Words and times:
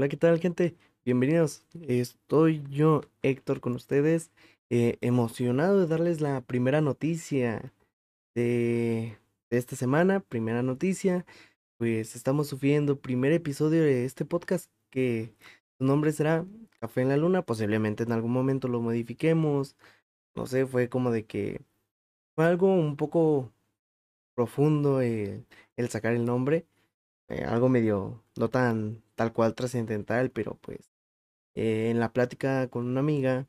Hola, 0.00 0.08
¿qué 0.08 0.16
tal, 0.16 0.40
gente? 0.40 0.74
Bienvenidos. 1.04 1.66
Estoy 1.86 2.64
yo, 2.70 3.02
Héctor, 3.20 3.60
con 3.60 3.74
ustedes, 3.74 4.30
eh, 4.70 4.96
emocionado 5.02 5.78
de 5.78 5.86
darles 5.88 6.22
la 6.22 6.40
primera 6.40 6.80
noticia 6.80 7.74
de, 8.34 9.18
esta 9.50 9.76
semana. 9.76 10.20
Primera 10.20 10.62
noticia, 10.62 11.26
pues 11.76 12.16
estamos 12.16 12.48
sufriendo 12.48 12.98
primer 12.98 13.32
episodio 13.32 13.82
de 13.82 14.06
este 14.06 14.24
podcast 14.24 14.70
que 14.88 15.34
su 15.76 15.84
nombre 15.84 16.12
será 16.12 16.46
Café 16.80 17.02
en 17.02 17.08
la 17.10 17.18
Luna. 17.18 17.42
Posiblemente 17.42 18.04
en 18.04 18.12
algún 18.12 18.32
momento 18.32 18.68
lo 18.68 18.80
modifiquemos. 18.80 19.76
No 20.34 20.46
sé, 20.46 20.64
fue 20.64 20.88
como 20.88 21.10
de 21.10 21.26
que 21.26 21.60
fue 22.34 22.46
algo 22.46 22.72
un 22.72 22.96
poco 22.96 23.52
profundo 24.34 25.02
el, 25.02 25.46
el 25.76 25.88
sacar 25.90 26.14
el 26.14 26.24
nombre. 26.24 26.64
Eh, 27.28 27.44
algo 27.44 27.68
medio 27.68 28.24
no 28.40 28.48
tan 28.50 29.02
tal 29.16 29.32
cual 29.34 29.54
trascendental, 29.54 30.30
pero 30.32 30.56
pues 30.62 30.90
eh, 31.56 31.90
en 31.90 32.00
la 32.00 32.12
plática 32.12 32.68
con 32.70 32.86
una 32.86 33.00
amiga, 33.00 33.48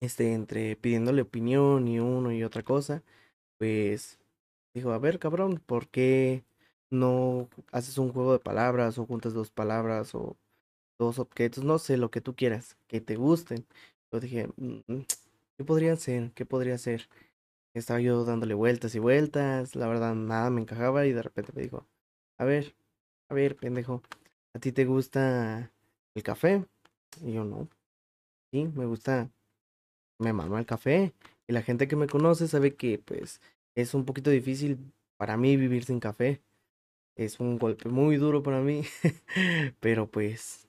este, 0.00 0.32
entre 0.34 0.76
pidiéndole 0.76 1.22
opinión 1.22 1.86
y 1.88 2.00
uno 2.00 2.32
y 2.32 2.42
otra 2.44 2.62
cosa, 2.62 3.02
pues 3.58 4.20
dijo, 4.74 4.92
a 4.92 4.98
ver, 4.98 5.18
cabrón, 5.20 5.62
¿por 5.66 5.88
qué 5.88 6.44
no 6.90 7.48
haces 7.72 7.98
un 7.98 8.12
juego 8.12 8.34
de 8.34 8.40
palabras 8.40 8.98
o 8.98 9.06
juntas 9.06 9.34
dos 9.34 9.50
palabras 9.50 10.14
o 10.14 10.36
dos 10.98 11.18
objetos? 11.20 11.64
No 11.64 11.78
sé, 11.78 11.96
lo 11.98 12.10
que 12.10 12.20
tú 12.22 12.36
quieras, 12.36 12.78
que 12.88 13.00
te 13.00 13.16
gusten. 13.16 13.66
Yo 14.12 14.20
dije, 14.20 14.48
mm, 14.56 15.02
¿qué 15.58 15.64
podría 15.64 15.96
ser? 15.96 16.32
¿Qué 16.34 16.46
podría 16.46 16.78
ser? 16.78 17.08
Estaba 17.74 18.00
yo 18.00 18.24
dándole 18.24 18.54
vueltas 18.54 18.94
y 18.96 19.00
vueltas, 19.00 19.76
la 19.76 19.88
verdad 19.88 20.14
nada 20.14 20.50
me 20.50 20.62
encajaba 20.62 21.06
y 21.06 21.12
de 21.12 21.22
repente 21.22 21.52
me 21.54 21.62
dijo, 21.62 21.86
a 22.38 22.44
ver, 22.44 22.74
a 23.32 23.34
ver, 23.34 23.56
pendejo, 23.56 24.02
¿a 24.54 24.58
ti 24.58 24.72
te 24.72 24.84
gusta 24.84 25.72
el 26.14 26.22
café? 26.22 26.66
Y 27.22 27.32
yo 27.32 27.44
no. 27.44 27.66
Sí, 28.52 28.68
me 28.74 28.84
gusta, 28.84 29.30
me 30.18 30.34
mama 30.34 30.58
el 30.60 30.66
café. 30.66 31.14
Y 31.48 31.54
la 31.54 31.62
gente 31.62 31.88
que 31.88 31.96
me 31.96 32.06
conoce 32.08 32.46
sabe 32.48 32.76
que 32.76 32.98
pues 32.98 33.40
es 33.74 33.94
un 33.94 34.04
poquito 34.04 34.30
difícil 34.30 34.92
para 35.16 35.38
mí 35.38 35.56
vivir 35.56 35.84
sin 35.86 35.98
café. 35.98 36.42
Es 37.16 37.40
un 37.40 37.58
golpe 37.58 37.88
muy 37.88 38.16
duro 38.18 38.42
para 38.42 38.60
mí. 38.60 38.84
Pero 39.80 40.10
pues 40.10 40.68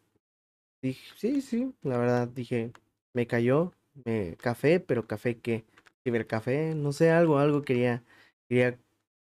dije, 0.81 1.13
sí, 1.17 1.41
sí, 1.41 1.75
la 1.83 1.97
verdad 1.97 2.29
dije, 2.29 2.73
me 3.13 3.27
cayó, 3.27 3.73
me 4.05 4.37
café, 4.37 4.79
pero 4.79 5.07
café 5.07 5.39
qué? 5.39 5.65
Cibercafé, 6.03 6.75
no 6.75 6.93
sé, 6.93 7.11
algo, 7.11 7.39
algo 7.39 7.63
quería, 7.63 8.03
quería 8.49 8.79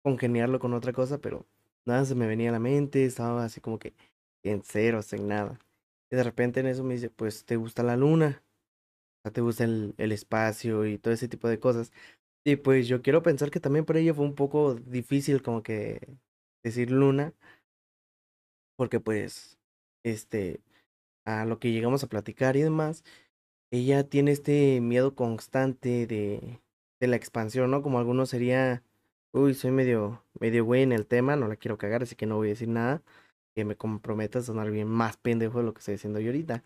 congeniarlo 0.04 0.60
con 0.60 0.74
otra 0.74 0.94
cosa, 0.94 1.20
pero 1.20 1.46
nada 1.88 2.06
se 2.06 2.16
me 2.16 2.28
venía 2.28 2.50
a 2.50 2.54
la 2.54 2.60
mente, 2.60 3.06
estaba 3.06 3.46
así 3.46 3.62
como 3.62 3.80
que 3.80 3.96
en 4.44 4.62
cero, 4.64 5.02
sin 5.02 5.28
nada. 5.28 5.60
Y 6.12 6.16
de 6.18 6.24
repente 6.24 6.60
en 6.62 6.68
eso 6.68 6.84
me 6.84 6.96
dice, 6.96 7.10
pues, 7.10 7.46
¿te 7.46 7.56
gusta 7.58 7.84
la 7.84 7.98
luna? 7.98 8.44
¿te 9.34 9.42
gusta 9.42 9.66
el, 9.66 9.94
el 9.98 10.12
espacio 10.12 10.86
y 10.86 10.98
todo 10.98 11.14
ese 11.14 11.28
tipo 11.28 11.48
de 11.48 11.60
cosas? 11.60 11.92
Y 12.46 12.58
pues 12.58 12.88
yo 12.88 13.02
quiero 13.02 13.24
pensar 13.24 13.52
que 13.52 13.60
también 13.60 13.86
para 13.86 14.00
ella 14.00 14.14
fue 14.14 14.26
un 14.26 14.36
poco 14.36 14.76
difícil 14.76 15.42
como 15.42 15.64
que 15.64 16.00
decir 16.64 16.92
luna, 16.92 17.34
porque 18.76 19.00
pues, 19.00 19.58
este, 20.04 20.62
a 21.26 21.46
lo 21.46 21.60
que 21.60 21.72
llegamos 21.72 22.04
a 22.04 22.08
platicar 22.10 22.58
y 22.58 22.62
demás, 22.62 23.04
ella 23.72 24.10
tiene 24.10 24.32
este 24.32 24.82
miedo 24.82 25.16
constante 25.16 26.08
de, 26.08 26.62
de 27.02 27.08
la 27.08 27.16
expansión, 27.18 27.72
¿no? 27.72 27.82
Como 27.84 28.00
algunos 28.00 28.30
sería 28.30 28.84
Uy, 29.33 29.53
soy 29.53 29.72
medio, 29.72 30.23
medio 30.39 30.66
güey 30.66 30.81
en 30.83 30.92
el 30.92 31.06
tema, 31.06 31.36
no 31.36 31.47
la 31.47 31.56
quiero 31.58 31.78
cagar, 31.78 32.02
así 32.03 32.16
que 32.16 32.25
no 32.25 32.38
voy 32.38 32.47
a 32.47 32.52
decir 32.52 32.70
nada 32.70 33.03
que 33.56 33.66
me 33.66 33.75
comprometa 33.75 34.39
a 34.39 34.42
sonar 34.42 34.72
bien 34.72 34.88
más 34.88 35.17
pendejo 35.17 35.59
de 35.59 35.66
lo 35.66 35.73
que 35.73 35.80
estoy 35.80 35.94
diciendo 35.95 36.20
yo 36.20 36.28
ahorita. 36.30 36.64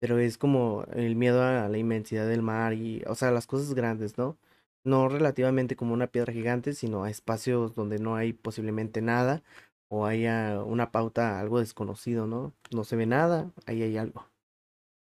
Pero 0.00 0.18
es 0.18 0.38
como 0.38 0.84
el 0.94 1.16
miedo 1.16 1.42
a 1.42 1.68
la 1.68 1.78
inmensidad 1.78 2.28
del 2.28 2.42
mar 2.42 2.74
y, 2.74 3.02
o 3.08 3.14
sea, 3.16 3.30
las 3.32 3.46
cosas 3.46 3.74
grandes, 3.74 4.18
¿no? 4.18 4.38
No 4.84 5.08
relativamente 5.08 5.76
como 5.76 5.94
una 5.94 6.08
piedra 6.08 6.32
gigante, 6.32 6.74
sino 6.74 7.04
a 7.04 7.10
espacios 7.10 7.74
donde 7.76 7.98
no 8.00 8.16
hay 8.16 8.32
posiblemente 8.34 9.02
nada 9.02 9.42
o 9.88 10.06
haya 10.06 10.62
una 10.64 10.92
pauta 10.92 11.40
algo 11.40 11.60
desconocido, 11.60 12.26
¿no? 12.26 12.54
No 12.72 12.84
se 12.84 12.96
ve 12.96 13.06
nada, 13.06 13.52
ahí 13.66 13.82
hay 13.82 13.96
algo. 13.98 14.26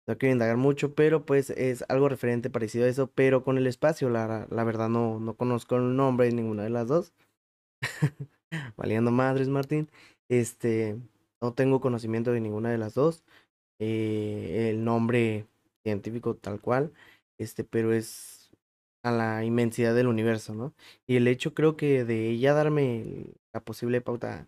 No 0.07 0.17
quiero 0.17 0.34
indagar 0.34 0.57
mucho, 0.57 0.95
pero 0.95 1.25
pues 1.25 1.51
es 1.51 1.85
algo 1.89 2.09
referente 2.09 2.50
parecido 2.50 2.85
a 2.85 2.89
eso, 2.89 3.07
pero 3.13 3.44
con 3.44 3.57
el 3.57 3.67
espacio, 3.67 4.09
la, 4.09 4.47
la 4.50 4.63
verdad 4.63 4.89
no, 4.89 5.19
no 5.19 5.35
conozco 5.35 5.75
el 5.78 5.95
nombre 5.95 6.28
de 6.28 6.34
ninguna 6.34 6.63
de 6.63 6.69
las 6.72 6.88
dos. 6.88 7.13
Valiendo 8.78 9.12
madres, 9.12 9.47
Martín. 9.50 9.89
Este, 10.29 10.97
no 11.41 11.53
tengo 11.53 11.81
conocimiento 11.81 12.31
de 12.31 12.41
ninguna 12.41 12.69
de 12.72 12.78
las 12.78 12.94
dos. 12.94 13.23
Eh, 13.79 14.69
el 14.72 14.84
nombre 14.84 15.47
científico 15.84 16.35
tal 16.35 16.62
cual, 16.62 16.94
este, 17.39 17.63
pero 17.63 17.94
es 17.94 18.51
a 19.03 19.12
la 19.12 19.44
inmensidad 19.44 19.95
del 19.95 20.07
universo, 20.07 20.53
¿no? 20.56 20.73
Y 21.07 21.16
el 21.18 21.28
hecho 21.28 21.53
creo 21.56 21.78
que 21.78 22.06
de 22.06 22.29
ella 22.29 22.53
darme 22.53 23.33
la 23.53 23.62
posible 23.62 24.01
pauta, 24.01 24.47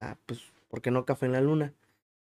a, 0.00 0.16
pues, 0.26 0.40
¿por 0.68 0.82
qué 0.82 0.90
no 0.90 1.04
café 1.04 1.26
en 1.26 1.32
la 1.32 1.40
luna? 1.40 1.74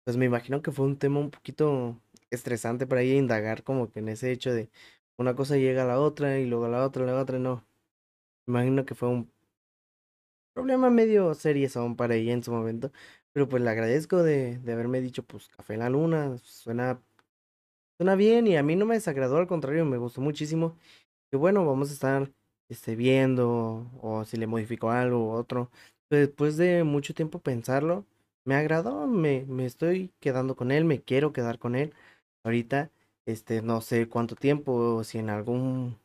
Pues 0.04 0.16
me 0.16 0.26
imagino 0.26 0.62
que 0.62 0.72
fue 0.72 0.86
un 0.86 0.98
tema 0.98 1.20
un 1.20 1.30
poquito 1.30 1.96
estresante 2.30 2.86
para 2.86 3.02
ella 3.02 3.14
indagar 3.16 3.62
como 3.64 3.90
que 3.90 4.00
en 4.00 4.08
ese 4.08 4.32
hecho 4.32 4.52
de 4.52 4.70
una 5.18 5.34
cosa 5.36 5.56
llega 5.56 5.82
a 5.84 5.86
la 5.86 6.00
otra 6.00 6.38
y 6.38 6.46
luego 6.46 6.66
a 6.66 6.68
la 6.68 6.84
otra, 6.84 7.04
a 7.04 7.06
la 7.06 7.20
otra, 7.20 7.38
no. 7.38 7.66
Imagino 8.46 8.84
que 8.86 8.94
fue 8.96 9.08
un 9.10 9.32
problema 10.54 10.90
medio 10.90 11.34
serio 11.34 11.68
aún 11.76 11.96
para 11.96 12.14
ella 12.14 12.32
en 12.32 12.42
su 12.42 12.52
momento, 12.52 12.92
pero 13.32 13.48
pues 13.48 13.62
le 13.62 13.70
agradezco 13.70 14.22
de, 14.22 14.58
de 14.58 14.72
haberme 14.72 15.00
dicho 15.00 15.22
pues 15.24 15.48
Café 15.48 15.74
en 15.74 15.80
la 15.80 15.90
Luna, 15.90 16.36
suena, 16.38 17.00
suena 17.98 18.14
bien 18.16 18.46
y 18.46 18.56
a 18.56 18.62
mí 18.62 18.76
no 18.76 18.86
me 18.86 18.94
desagradó, 18.96 19.38
al 19.38 19.46
contrario, 19.46 19.84
me 19.84 19.98
gustó 19.98 20.20
muchísimo. 20.20 20.76
Que 21.30 21.38
bueno, 21.38 21.66
vamos 21.66 21.90
a 21.90 21.94
estar 21.94 22.32
este, 22.68 22.96
viendo 22.96 23.90
o 24.02 24.24
si 24.24 24.36
le 24.38 24.46
modifico 24.48 24.90
algo 24.90 25.28
u 25.28 25.32
otro. 25.32 25.70
Después 26.10 26.56
de 26.58 26.84
mucho 26.84 27.14
tiempo 27.14 27.40
pensarlo, 27.40 28.06
me 28.44 28.54
agradó, 28.56 29.06
me, 29.08 29.44
me 29.48 29.66
estoy 29.66 30.12
quedando 30.20 30.56
con 30.56 30.72
él, 30.72 30.84
me 30.86 31.02
quiero 31.02 31.32
quedar 31.34 31.58
con 31.58 31.76
él. 31.76 31.94
Ahorita, 32.44 32.90
este, 33.26 33.62
no 33.62 33.80
sé 33.80 34.08
cuánto 34.08 34.36
tiempo, 34.36 35.04
si 35.04 35.18
en 35.18 35.30
algún 35.30 35.98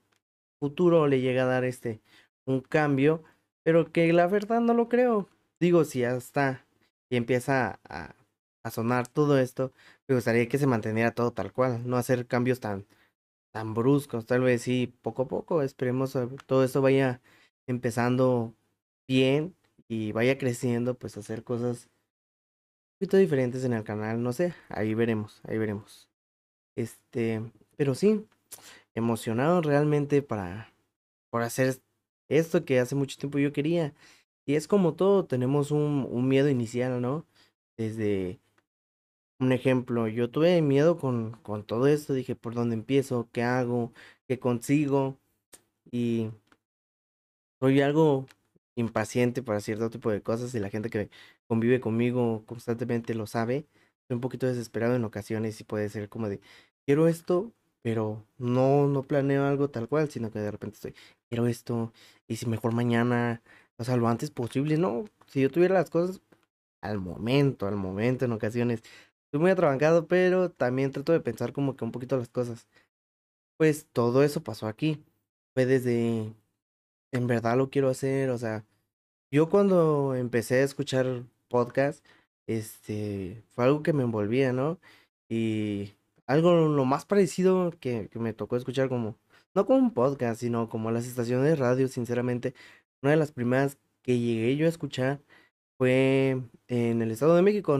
futuro 0.59 1.07
le 1.07 1.22
llega 1.22 1.44
a 1.44 1.47
dar 1.47 1.63
este 1.66 2.01
un 2.46 2.62
cambio, 2.62 3.23
pero 3.63 3.91
que 3.91 4.12
la 4.13 4.28
verdad 4.28 4.62
no 4.62 4.74
lo 4.74 4.90
creo. 4.90 5.29
Digo, 5.59 5.84
si 5.85 6.00
ya 6.01 6.16
está 6.16 6.66
y 7.09 7.18
empieza 7.18 7.79
a, 7.90 8.16
a 8.63 8.72
sonar 8.72 9.07
todo 9.07 9.38
esto, 9.40 9.72
me 10.07 10.16
gustaría 10.16 10.47
que 10.50 10.57
se 10.57 10.68
manteniera 10.68 11.12
todo 11.13 11.31
tal 11.31 11.53
cual, 11.53 11.88
no 11.88 11.97
hacer 11.97 12.28
cambios 12.28 12.59
tan, 12.59 12.85
tan 13.53 13.74
bruscos, 13.74 14.25
tal 14.25 14.41
vez 14.41 14.63
sí, 14.63 14.94
poco 15.01 15.24
a 15.24 15.28
poco, 15.28 15.62
esperemos 15.62 16.18
todo 16.47 16.63
esto 16.63 16.81
vaya 16.81 17.22
empezando 17.68 18.56
bien 19.07 19.56
y 19.88 20.12
vaya 20.13 20.38
creciendo, 20.38 20.95
pues 20.95 21.18
hacer 21.18 21.44
cosas 21.44 21.90
un 22.95 22.97
poquito 23.00 23.18
diferentes 23.18 23.63
en 23.63 23.74
el 23.74 23.84
canal, 23.84 24.22
no 24.22 24.34
sé, 24.34 24.53
ahí 24.69 24.94
veremos, 24.94 25.40
ahí 25.45 25.57
veremos. 25.57 26.09
Este, 26.75 27.41
pero 27.78 27.96
sí, 27.96 28.25
emocionado 28.96 29.62
realmente 29.62 30.22
para 30.22 30.74
por 31.31 31.44
hacer 31.44 31.81
esto 32.30 32.66
que 32.66 32.80
hace 32.80 32.96
mucho 32.96 33.18
tiempo 33.18 33.40
yo 33.40 33.53
quería. 33.53 33.94
Y 34.46 34.56
es 34.56 34.68
como 34.68 34.96
todo, 34.96 35.25
tenemos 35.25 35.72
un, 35.72 36.08
un 36.12 36.28
miedo 36.30 36.50
inicial, 36.50 37.02
¿no? 37.02 37.25
Desde 37.78 38.40
un 39.40 39.52
ejemplo, 39.52 40.08
yo 40.08 40.30
tuve 40.31 40.62
miedo 40.62 40.97
con, 40.97 41.34
con 41.44 41.66
todo 41.66 41.88
esto, 41.88 42.13
dije, 42.13 42.36
¿por 42.36 42.53
dónde 42.56 42.75
empiezo? 42.75 43.30
¿Qué 43.31 43.44
hago? 43.44 43.94
¿Qué 44.28 44.40
consigo? 44.40 45.19
Y 45.92 46.31
soy 47.59 47.81
algo 47.81 48.25
impaciente 48.75 49.42
para 49.44 49.59
cierto 49.62 49.90
tipo 49.90 50.12
de 50.12 50.22
cosas 50.22 50.54
y 50.56 50.60
la 50.60 50.69
gente 50.69 50.89
que 50.89 51.10
convive 51.48 51.80
conmigo 51.81 52.44
constantemente 52.45 53.13
lo 53.16 53.28
sabe. 53.28 53.66
Un 54.10 54.22
poquito 54.22 54.46
desesperado 54.48 54.96
en 54.96 55.04
ocasiones 55.04 55.60
y 55.60 55.63
puede 55.63 55.90
ser 55.90 56.10
como 56.10 56.30
de, 56.30 56.40
quiero 56.86 57.07
esto, 57.07 57.52
pero 57.81 58.24
no, 58.38 58.88
no 58.88 59.04
planeo 59.04 59.46
algo 59.46 59.69
tal 59.69 59.88
cual, 59.88 60.10
sino 60.10 60.31
que 60.31 60.40
de 60.40 60.52
repente 60.52 60.75
estoy, 60.75 60.96
quiero 61.30 61.48
esto, 61.48 61.92
y 62.28 62.38
si 62.38 62.48
mejor 62.48 62.74
mañana, 62.74 63.42
o 63.78 63.84
sea, 63.84 63.98
lo 63.98 64.07
antes 64.07 64.31
posible, 64.31 64.78
no, 64.78 65.06
si 65.28 65.42
yo 65.42 65.50
tuviera 65.52 65.75
las 65.75 65.90
cosas 65.90 66.22
al 66.81 67.00
momento, 67.00 67.68
al 67.68 67.75
momento 67.75 68.25
en 68.25 68.31
ocasiones, 68.31 68.81
estoy 69.25 69.40
muy 69.42 69.52
atrabancado, 69.52 70.07
pero 70.07 70.50
también 70.52 70.92
trato 70.92 71.13
de 71.13 71.19
pensar 71.19 71.54
como 71.54 71.75
que 71.75 71.86
un 71.86 71.92
poquito 71.92 72.18
las 72.18 72.30
cosas. 72.30 72.68
Pues 73.57 73.88
todo 73.92 74.24
eso 74.24 74.44
pasó 74.44 74.68
aquí, 74.68 75.04
fue 75.54 75.66
desde, 75.66 76.34
en 77.12 77.28
verdad 77.28 77.57
lo 77.57 77.69
quiero 77.69 77.90
hacer, 77.90 78.30
o 78.30 78.38
sea, 78.38 78.66
yo 79.31 79.50
cuando 79.50 80.16
empecé 80.16 80.56
a 80.62 80.63
escuchar 80.63 81.24
podcast, 81.50 82.06
este, 82.47 83.44
fue 83.51 83.65
algo 83.65 83.83
que 83.83 83.94
me 83.94 84.03
envolvía, 84.03 84.53
¿no? 84.53 84.80
Y 85.30 85.94
algo 86.27 86.68
lo 86.68 86.86
más 86.86 87.06
parecido 87.06 87.71
que, 87.80 88.09
que 88.09 88.19
me 88.19 88.33
tocó 88.33 88.57
escuchar 88.57 88.89
como, 88.89 89.18
no 89.53 89.65
como 89.65 89.80
un 89.80 89.94
podcast, 89.94 90.39
sino 90.42 90.69
como 90.69 90.92
las 90.92 91.07
estaciones 91.07 91.45
de 91.45 91.56
radio, 91.56 91.88
sinceramente, 91.88 92.53
una 93.01 93.12
de 93.12 93.18
las 93.18 93.31
primeras 93.31 93.77
que 94.03 94.19
llegué 94.19 94.56
yo 94.57 94.65
a 94.68 94.69
escuchar 94.69 95.21
fue 95.77 96.42
en 96.68 97.01
el 97.01 97.12
Estado 97.12 97.36
de 97.36 97.42
México, 97.42 97.77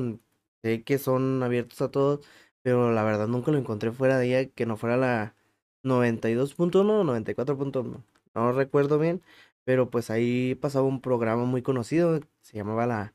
sé 0.64 0.84
que 0.84 0.98
son 1.00 1.44
abiertos 1.44 1.82
a 1.82 1.92
todos, 1.92 2.26
pero 2.62 2.92
la 2.92 3.04
verdad 3.04 3.28
nunca 3.28 3.52
lo 3.52 3.58
encontré 3.58 3.92
fuera 3.92 4.18
de 4.18 4.28
ella 4.28 4.50
que 4.52 4.66
no 4.66 4.78
fuera 4.78 4.98
la 4.98 5.36
92.1 5.84 7.02
o 7.02 7.04
94.1. 7.04 8.04
No 8.36 8.52
recuerdo 8.52 9.00
bien, 9.00 9.22
pero 9.64 9.90
pues 9.90 10.10
ahí 10.12 10.56
pasaba 10.56 10.88
un 10.88 11.02
programa 11.02 11.46
muy 11.46 11.62
conocido, 11.62 12.20
se 12.42 12.58
llamaba 12.58 12.88
La, 12.88 13.15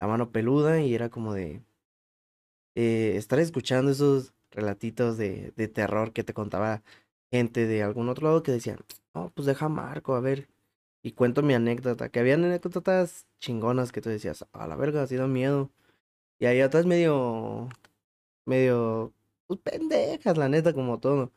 la 0.00 0.06
Mano 0.08 0.32
Peluda 0.32 0.80
y 0.80 0.94
era 0.94 1.10
como 1.10 1.34
de 1.34 1.62
eh, 2.74 3.14
estar 3.16 3.38
escuchando 3.38 3.90
esos 3.90 4.34
relatitos 4.50 5.16
de, 5.16 5.52
de 5.56 5.68
terror 5.68 6.12
que 6.12 6.24
te 6.24 6.34
contaba 6.34 6.82
gente 7.30 7.66
de 7.66 7.82
algún 7.82 8.08
otro 8.08 8.26
lado 8.28 8.42
que 8.42 8.52
decían, 8.52 8.78
no, 9.14 9.30
pues 9.34 9.46
deja 9.46 9.68
Marco, 9.68 10.14
a 10.14 10.20
ver, 10.20 10.48
y 11.02 11.12
cuento 11.12 11.42
mi 11.42 11.54
anécdota, 11.54 12.10
que 12.10 12.20
había 12.20 12.34
anécdotas 12.34 13.26
chingonas 13.40 13.92
que 13.92 14.00
tú 14.02 14.10
decías, 14.10 14.46
a 14.52 14.66
la 14.66 14.76
verga, 14.76 15.02
ha 15.02 15.06
sido 15.06 15.28
miedo. 15.28 15.70
Y 16.40 16.46
hay 16.46 16.62
otras 16.62 16.86
medio, 16.86 17.68
medio, 18.46 19.12
pues 19.46 19.60
pendejas, 19.60 20.38
la 20.38 20.48
neta, 20.48 20.72
como 20.74 21.00
todo. 21.00 21.32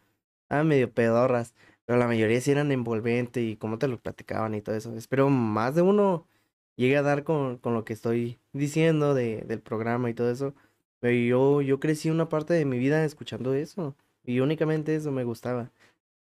Ah, 0.49 0.63
medio 0.63 0.93
pedorras, 0.93 1.55
pero 1.85 1.99
la 1.99 2.07
mayoría 2.07 2.41
sí 2.41 2.51
eran 2.51 2.71
envolventes 2.71 3.43
y 3.43 3.57
cómo 3.57 3.79
te 3.79 3.87
lo 3.87 3.99
platicaban 3.99 4.55
y 4.55 4.61
todo 4.61 4.75
eso. 4.75 4.95
Espero 4.97 5.29
más 5.29 5.75
de 5.75 5.81
uno 5.83 6.27
llegue 6.75 6.97
a 6.97 7.01
dar 7.01 7.23
con, 7.23 7.57
con 7.57 7.73
lo 7.73 7.85
que 7.85 7.93
estoy 7.93 8.39
diciendo 8.53 9.13
de, 9.13 9.41
del 9.41 9.61
programa 9.61 10.09
y 10.09 10.13
todo 10.13 10.31
eso. 10.31 10.53
Pero 10.99 11.15
yo, 11.15 11.61
yo 11.61 11.79
crecí 11.79 12.09
una 12.09 12.29
parte 12.29 12.53
de 12.53 12.65
mi 12.65 12.79
vida 12.79 13.03
escuchando 13.05 13.53
eso. 13.53 13.95
Y 14.23 14.39
únicamente 14.39 14.95
eso 14.95 15.11
me 15.11 15.23
gustaba. 15.23 15.71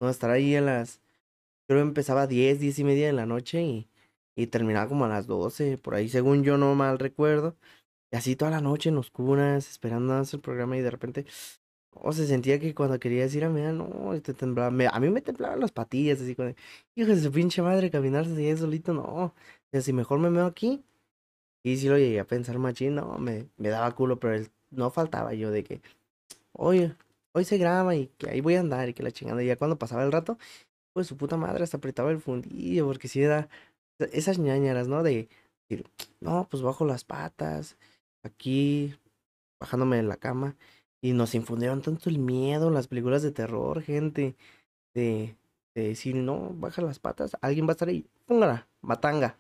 No 0.01 0.09
estar 0.11 0.31
ahí 0.31 0.55
en 0.57 0.67
las 0.67 1.03
creo 1.67 1.81
empezaba 1.81 2.23
a 2.23 2.27
10, 2.27 2.61
10 2.61 2.79
y 2.81 2.85
media 2.85 3.07
de 3.07 3.13
la 3.13 3.27
noche 3.27 3.63
y, 3.63 3.89
y 4.37 4.47
terminaba 4.49 4.89
como 4.89 5.05
a 5.05 5.09
las 5.09 5.27
12, 5.27 5.79
por 5.79 5.95
ahí, 5.95 6.09
según 6.09 6.45
yo 6.45 6.59
no 6.59 6.75
mal 6.75 6.99
recuerdo. 6.99 7.57
Y 8.11 8.17
así 8.17 8.37
toda 8.37 8.51
la 8.51 8.61
noche 8.61 8.91
en 8.91 8.99
oscuras, 8.99 9.71
esperando 9.71 10.15
a 10.15 10.21
hacer 10.21 10.39
el 10.39 10.43
programa 10.43 10.77
y 10.77 10.83
de 10.83 10.91
repente, 10.91 11.27
oh, 11.95 12.13
se 12.13 12.27
sentía 12.27 12.61
que 12.61 12.75
cuando 12.75 12.99
quería 13.01 13.23
decir 13.23 13.45
a 13.45 13.51
mí, 13.51 13.61
no, 13.63 14.21
te 14.23 14.35
temblaba, 14.35 14.69
a 14.69 15.01
mí 15.01 15.11
me 15.11 15.23
temblaban 15.23 15.61
las 15.61 15.73
patillas, 15.73 16.21
así 16.21 16.35
con, 16.35 16.55
hijo 16.97 17.11
de 17.11 17.21
su 17.23 17.33
pinche 17.33 17.63
madre, 17.63 17.91
caminarse 17.91 18.33
así 18.33 18.57
solito, 18.57 18.93
no, 18.95 19.35
si 19.81 19.93
mejor 19.93 20.19
me 20.19 20.31
veo 20.31 20.47
aquí. 20.47 20.85
Y 21.65 21.77
si 21.79 21.89
lo 21.89 21.97
llegué 21.99 22.21
a 22.21 22.27
pensar 22.27 22.59
machín, 22.59 22.97
no, 22.97 23.19
me, 23.19 23.49
me 23.57 23.69
daba 23.69 23.95
culo, 23.95 24.19
pero 24.19 24.45
no 24.71 24.91
faltaba 24.91 25.33
yo 25.35 25.51
de 25.51 25.65
que, 25.65 25.81
oye, 26.53 26.97
hoy 27.33 27.45
se 27.45 27.59
graba 27.59 27.95
y 27.95 28.09
que 28.19 28.31
ahí 28.31 28.41
voy 28.41 28.57
a 28.57 28.61
andar 28.61 28.89
y 28.89 28.95
que 28.95 29.03
la 29.03 29.13
chingada, 29.13 29.43
y 29.43 29.47
ya 29.47 29.57
cuando 29.57 29.79
pasaba 29.79 30.05
el 30.05 30.13
rato, 30.13 30.39
pues 30.93 31.07
su 31.07 31.17
puta 31.17 31.37
madre 31.37 31.65
hasta 31.65 31.79
apretaba 31.79 32.11
el 32.11 32.21
fundillo, 32.21 32.87
porque 32.87 33.09
si 33.09 33.23
era 33.23 33.49
esas 34.13 34.39
ñañaras, 34.39 34.89
¿no? 34.89 35.03
De 35.03 35.29
decir, 35.69 35.87
no, 36.21 36.49
pues 36.51 36.63
bajo 36.63 36.85
las 36.87 37.05
patas, 37.05 37.77
aquí, 38.25 38.95
bajándome 39.61 39.99
en 39.99 40.09
la 40.09 40.17
cama, 40.17 40.57
y 41.01 41.13
nos 41.13 41.35
infundieron 41.35 41.83
tanto 41.83 42.11
el 42.11 42.19
miedo 42.19 42.71
las 42.71 42.89
películas 42.89 43.23
de 43.23 43.33
terror, 43.33 43.83
gente, 43.83 44.37
de, 44.95 45.37
de 45.75 45.89
decir, 45.89 46.17
no, 46.17 46.51
baja 46.55 46.83
las 46.83 46.99
patas, 46.99 47.37
alguien 47.41 47.67
va 47.67 47.71
a 47.71 47.73
estar 47.73 47.89
ahí, 47.89 48.07
póngala, 48.27 48.69
matanga, 48.83 49.37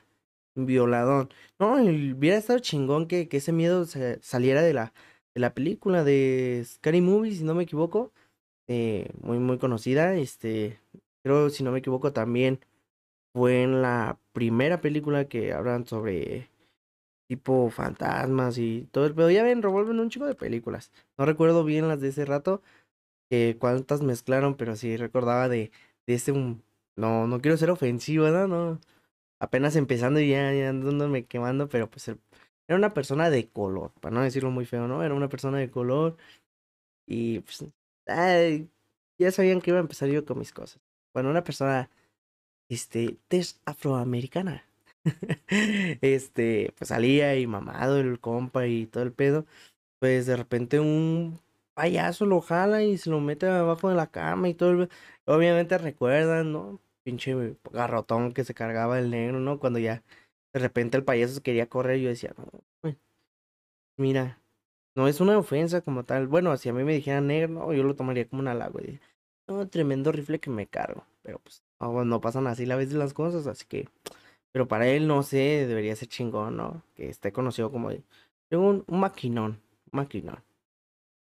violadón. 0.54 1.30
No, 1.58 1.74
hubiera 1.74 2.36
estado 2.36 2.58
chingón 2.58 3.06
que, 3.06 3.28
que 3.28 3.38
ese 3.38 3.52
miedo 3.52 3.86
saliera 4.20 4.62
de 4.62 4.74
la, 4.74 4.92
de 5.34 5.40
la 5.40 5.54
película 5.54 6.04
de 6.04 6.62
Scary 6.64 7.00
Movie, 7.00 7.34
si 7.34 7.44
no 7.44 7.54
me 7.54 7.64
equivoco. 7.64 8.12
Eh, 8.68 9.10
muy, 9.20 9.38
muy 9.38 9.58
conocida. 9.58 10.14
Este, 10.16 10.78
Creo, 11.24 11.50
si 11.50 11.62
no 11.62 11.72
me 11.72 11.78
equivoco, 11.78 12.12
también 12.12 12.60
fue 13.34 13.62
en 13.62 13.82
la 13.82 14.18
primera 14.32 14.80
película 14.80 15.26
que 15.28 15.52
hablan 15.52 15.86
sobre 15.86 16.50
tipo 17.28 17.70
fantasmas 17.70 18.58
y 18.58 18.88
todo 18.92 19.06
el 19.06 19.14
pedo. 19.14 19.30
Ya 19.30 19.44
ven, 19.44 19.62
revuelven 19.62 20.00
un 20.00 20.10
chico 20.10 20.26
de 20.26 20.34
películas. 20.34 20.92
No 21.18 21.26
recuerdo 21.26 21.64
bien 21.64 21.88
las 21.88 22.00
de 22.00 22.08
ese 22.08 22.24
rato, 22.24 22.62
que 23.30 23.56
cuántas 23.58 24.02
mezclaron, 24.02 24.56
pero 24.56 24.76
sí 24.76 24.96
recordaba 24.96 25.48
de, 25.48 25.72
de 26.06 26.14
ese... 26.14 26.32
No, 26.96 27.26
no 27.26 27.40
quiero 27.40 27.56
ser 27.56 27.70
ofensivo, 27.70 28.28
¿no? 28.28 28.48
no 28.48 28.80
apenas 29.42 29.76
empezando 29.76 30.20
y 30.20 30.30
ya, 30.30 30.52
ya 30.54 30.70
andándome 30.70 31.26
quemando, 31.26 31.68
pero 31.68 31.90
pues 31.90 32.08
era 32.08 32.18
una 32.78 32.94
persona 32.94 33.30
de 33.30 33.48
color, 33.50 33.92
para 34.00 34.14
no 34.14 34.22
decirlo 34.22 34.50
muy 34.50 34.66
feo, 34.66 34.88
¿no? 34.88 35.02
Era 35.02 35.14
una 35.14 35.28
persona 35.28 35.58
de 35.58 35.70
color 35.70 36.16
y 37.06 37.40
pues 37.40 37.64
ay, 38.06 38.70
ya 39.18 39.32
sabían 39.32 39.60
que 39.60 39.70
iba 39.70 39.78
a 39.78 39.82
empezar 39.82 40.08
yo 40.08 40.24
con 40.24 40.38
mis 40.38 40.52
cosas 40.52 40.80
bueno, 41.14 41.30
una 41.30 41.44
persona, 41.44 41.90
este, 42.70 43.18
tez 43.28 43.60
afroamericana. 43.66 44.64
este, 46.02 46.74
pues 46.78 46.88
salía 46.88 47.36
y 47.38 47.46
mamado 47.46 47.98
el 48.00 48.20
compa 48.20 48.66
y 48.66 48.86
todo 48.86 49.04
el 49.04 49.12
pedo. 49.12 49.46
Pues 50.00 50.26
de 50.26 50.36
repente 50.36 50.80
un 50.80 51.40
payaso 51.74 52.26
lo 52.26 52.40
jala 52.42 52.84
y 52.84 52.98
se 52.98 53.10
lo 53.10 53.20
mete 53.20 53.48
abajo 53.48 53.88
de 53.90 53.96
la 53.96 54.08
cama 54.08 54.48
y 54.48 54.54
todo. 54.54 54.72
El... 54.72 54.90
Obviamente 55.26 55.78
recuerdan, 55.78 56.52
¿no? 56.52 56.80
Pinche 57.04 57.56
garrotón 57.72 58.32
que 58.32 58.44
se 58.44 58.54
cargaba 58.54 58.98
el 58.98 59.10
negro, 59.10 59.40
¿no? 59.40 59.58
Cuando 59.58 59.78
ya 59.78 60.02
de 60.52 60.60
repente 60.60 60.96
el 60.96 61.04
payaso 61.04 61.42
quería 61.42 61.68
correr, 61.68 61.98
yo 62.00 62.08
decía, 62.08 62.34
no, 62.36 62.94
mira, 63.96 64.38
no 64.94 65.08
es 65.08 65.20
una 65.20 65.38
ofensa 65.38 65.80
como 65.80 66.04
tal. 66.04 66.26
Bueno, 66.28 66.56
si 66.56 66.68
a 66.68 66.72
mí 66.72 66.84
me 66.84 66.94
dijeran 66.94 67.26
negro, 67.26 67.48
no, 67.48 67.72
yo 67.72 67.82
lo 67.82 67.96
tomaría 67.96 68.28
como 68.28 68.42
un 68.42 68.48
halago. 68.48 68.80
Un 69.48 69.68
tremendo 69.70 70.12
rifle 70.12 70.38
que 70.40 70.50
me 70.50 70.66
cargo. 70.66 71.06
Pero 71.22 71.38
pues 71.38 71.62
no, 71.80 72.20
pasan 72.20 72.46
así 72.46 72.66
la 72.66 72.76
vez 72.76 72.90
de 72.90 72.98
las 72.98 73.14
cosas, 73.14 73.46
así 73.46 73.64
que. 73.66 73.88
Pero 74.52 74.68
para 74.68 74.86
él, 74.86 75.06
no 75.06 75.22
sé, 75.22 75.66
debería 75.66 75.96
ser 75.96 76.08
chingón, 76.08 76.56
¿no? 76.56 76.82
Que 76.94 77.08
esté 77.08 77.32
conocido 77.32 77.70
como 77.70 77.88
un, 77.88 78.84
un 78.86 79.00
maquinón, 79.00 79.62
maquinón. 79.92 80.42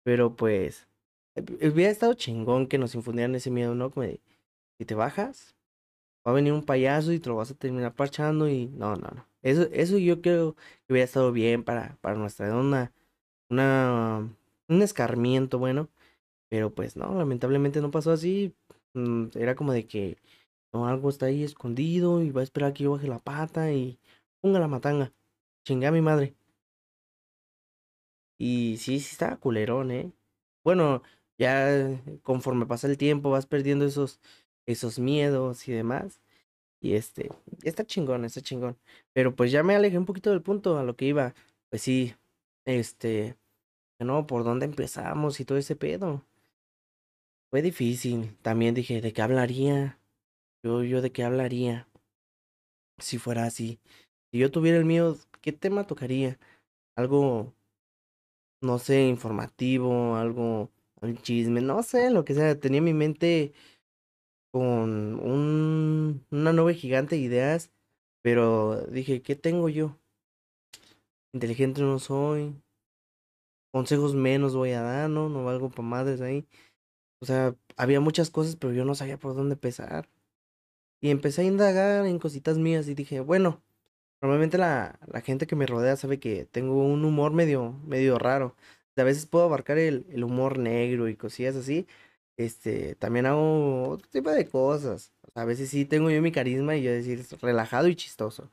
Pero 0.05 0.37
pues, 0.37 0.87
eh, 1.35 1.69
hubiera 1.69 1.91
estado 1.91 2.15
chingón 2.15 2.69
que 2.69 2.79
nos 2.79 2.95
infundieran 2.95 3.35
ese 3.35 3.51
miedo, 3.51 3.75
¿no? 3.75 3.91
Como 3.91 4.07
de, 4.07 4.21
si 4.79 4.85
te 4.85 4.95
bajas, 4.95 5.56
va 6.27 6.33
a 6.33 6.35
venir 6.35 6.53
un 6.53 6.65
payaso 6.65 7.13
y 7.13 7.21
te 7.21 7.29
lo 7.29 7.37
vas 7.37 7.51
a 7.51 7.55
terminar 7.55 7.95
parchando 7.95 8.49
y 8.49 8.67
no, 8.67 8.97
no, 8.97 9.09
no. 9.15 9.27
Eso, 9.43 9.69
eso 9.73 9.99
yo 9.99 10.21
creo 10.23 10.55
que 10.87 10.93
hubiera 10.93 11.05
estado 11.05 11.33
bien 11.33 11.63
para, 11.65 11.97
para 12.01 12.17
nuestra 12.17 12.55
una, 12.57 12.93
una, 13.51 14.29
un 14.69 14.83
escarmiento, 14.83 15.59
bueno. 15.59 15.89
Pero 16.51 16.75
pues 16.75 16.97
no, 16.97 17.15
lamentablemente 17.17 17.81
no 17.81 17.91
pasó 17.91 18.13
así. 18.13 18.55
Mm, 18.95 19.27
era 19.37 19.55
como 19.57 19.73
de 19.73 19.87
que 19.87 20.19
no, 20.73 20.87
algo 20.89 21.11
está 21.11 21.27
ahí 21.27 21.45
escondido 21.45 22.23
y 22.23 22.31
va 22.31 22.41
a 22.43 22.45
esperar 22.45 22.73
que 22.75 22.85
yo 22.85 22.93
baje 22.93 23.09
la 23.09 23.19
pata 23.21 23.73
y 23.73 23.99
ponga 24.41 24.61
la 24.61 24.69
matanga. 24.69 25.13
Chingue 25.67 25.87
a 25.89 25.93
mi 25.93 26.01
madre. 26.03 26.37
Y 28.39 28.77
sí, 28.79 29.01
sí 29.01 29.11
estaba 29.13 29.37
culerón, 29.39 29.91
¿eh? 29.91 30.13
Bueno, 30.65 31.03
ya 31.39 32.01
conforme 32.23 32.67
pasa 32.67 32.87
el 32.89 32.99
tiempo 32.99 33.31
vas 33.31 33.47
perdiendo 33.47 33.85
esos, 33.87 34.21
esos 34.67 34.99
miedos 34.99 35.69
y 35.69 35.73
demás. 35.73 36.21
Y 36.81 36.95
este, 36.95 37.31
está 37.63 37.85
chingón, 37.85 38.25
está 38.25 38.41
chingón. 38.41 38.79
Pero 39.13 39.35
pues 39.35 39.53
ya 39.53 39.63
me 39.63 39.75
alejé 39.77 39.99
un 39.99 40.07
poquito 40.07 40.31
del 40.31 40.43
punto 40.43 40.79
a 40.79 40.85
lo 40.85 40.97
que 40.97 41.07
iba. 41.07 41.35
Pues 41.71 41.83
sí, 41.83 42.15
este, 42.67 43.37
no, 44.01 44.27
por 44.27 44.45
dónde 44.45 44.67
empezamos 44.67 45.41
y 45.41 45.45
todo 45.45 45.59
ese 45.59 45.77
pedo. 45.77 46.25
Fue 47.51 47.63
difícil. 47.63 48.37
También 48.43 48.75
dije, 48.75 49.01
¿de 49.01 49.13
qué 49.13 49.23
hablaría? 49.23 49.99
Yo, 50.63 50.83
yo 50.85 51.03
de 51.03 51.13
qué 51.13 51.25
hablaría 51.25 51.89
si 52.99 53.19
fuera 53.19 53.45
así. 53.45 53.81
Si 54.31 54.39
yo 54.39 54.51
tuviera 54.51 54.79
el 54.79 54.85
mío, 54.85 55.17
¿qué 55.41 55.53
tema 55.53 55.87
tocaría? 55.87 56.39
Algo, 56.97 57.55
no 58.61 58.79
sé, 58.79 59.07
informativo, 59.09 60.17
algo, 60.17 60.71
un 61.01 61.17
chisme, 61.19 61.61
no 61.61 61.83
sé, 61.83 62.11
lo 62.11 62.25
que 62.25 62.35
sea. 62.35 62.59
Tenía 62.59 62.81
mi 62.83 62.95
mente 62.95 63.53
con 64.57 65.21
un, 65.21 66.25
una 66.31 66.53
nube 66.55 66.73
gigante 66.73 67.17
de 67.17 67.21
ideas, 67.21 67.71
pero 68.23 68.87
dije, 68.87 69.21
¿qué 69.21 69.37
tengo 69.37 69.69
yo? 69.69 69.99
Inteligente 71.35 71.83
no 71.83 71.99
soy, 71.99 72.55
consejos 73.71 74.15
menos 74.15 74.57
voy 74.57 74.71
a 74.71 74.81
dar, 74.81 75.11
¿no? 75.11 75.29
No 75.29 75.45
valgo 75.45 75.69
para 75.69 75.83
madres 75.83 76.23
ahí. 76.23 76.47
O 77.21 77.27
sea, 77.27 77.55
había 77.77 78.01
muchas 78.01 78.31
cosas, 78.31 78.57
pero 78.57 78.73
yo 78.73 78.87
no 78.87 78.95
sabía 78.95 79.19
por 79.19 79.35
dónde 79.35 79.57
empezar. 79.57 80.09
Y 81.03 81.11
empecé 81.11 81.43
a 81.43 81.45
indagar 81.45 82.07
en 82.07 82.19
cositas 82.19 82.57
mías 82.57 82.89
y 82.89 82.95
dije, 82.95 83.21
bueno, 83.21 83.63
normalmente 84.23 84.57
la, 84.57 84.99
gente 85.23 85.47
que 85.47 85.57
me 85.57 85.67
rodea 85.67 85.97
sabe 85.97 86.19
que 86.19 86.47
tengo 86.47 86.83
un 86.83 87.05
humor 87.05 87.33
medio, 87.33 87.73
medio 87.87 88.19
raro. 88.19 88.57
a 88.97 89.03
veces 89.05 89.27
puedo 89.27 89.45
abarcar 89.45 89.77
el, 89.77 90.07
el 90.11 90.25
humor 90.25 90.59
negro 90.59 91.09
y 91.09 91.17
cosillas 91.17 91.57
así. 91.57 91.87
Este, 92.37 92.95
también 92.97 93.27
hago 93.27 93.89
otro 93.91 94.09
tipo 94.11 94.31
de 94.31 94.47
cosas. 94.49 95.13
a 95.35 95.45
veces 95.45 95.71
sí 95.71 95.85
tengo 95.87 96.11
yo 96.11 96.21
mi 96.23 96.33
carisma 96.33 96.77
y 96.77 96.83
yo 96.83 96.93
decir 96.93 97.25
relajado 97.41 97.89
y 97.89 97.97
chistoso. 97.97 98.51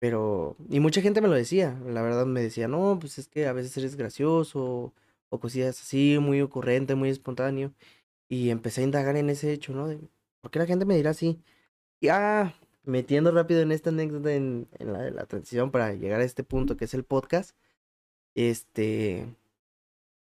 Pero, 0.00 0.56
y 0.68 0.80
mucha 0.80 1.00
gente 1.00 1.20
me 1.20 1.28
lo 1.28 1.34
decía, 1.34 1.80
la 1.86 2.02
verdad 2.02 2.26
me 2.26 2.42
decía, 2.42 2.68
no, 2.68 2.98
pues 3.00 3.18
es 3.18 3.28
que 3.28 3.46
a 3.46 3.52
veces 3.52 3.76
eres 3.78 3.96
gracioso, 3.96 4.92
o 5.30 5.40
cosillas 5.40 5.80
así, 5.80 6.18
muy 6.20 6.40
ocurrente, 6.42 6.94
muy 6.94 7.08
espontáneo. 7.10 7.72
Y 8.28 8.50
empecé 8.50 8.82
a 8.82 8.84
indagar 8.84 9.16
en 9.16 9.30
ese 9.30 9.52
hecho, 9.52 9.72
¿no? 9.72 9.88
De, 9.88 9.98
¿Por 10.40 10.50
qué 10.50 10.58
la 10.58 10.66
gente 10.66 10.84
me 10.84 10.96
dirá 10.96 11.10
así? 11.10 11.40
Y 12.00 12.08
ah, 12.08 12.54
metiendo 12.84 13.30
rápido 13.32 13.62
en 13.62 13.72
esta 13.72 13.90
anécdota 13.90 14.34
en, 14.34 14.68
la 14.78 15.10
la 15.10 15.26
transición 15.26 15.70
para 15.70 15.94
llegar 15.94 16.20
a 16.20 16.24
este 16.24 16.44
punto 16.44 16.76
que 16.76 16.86
es 16.86 16.94
el 16.94 17.04
podcast. 17.04 17.56
este, 18.34 19.28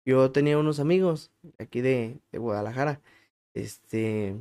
yo 0.05 0.31
tenía 0.31 0.57
unos 0.57 0.79
amigos 0.79 1.31
aquí 1.59 1.81
de, 1.81 2.19
de 2.31 2.39
Guadalajara, 2.39 3.01
este, 3.53 4.35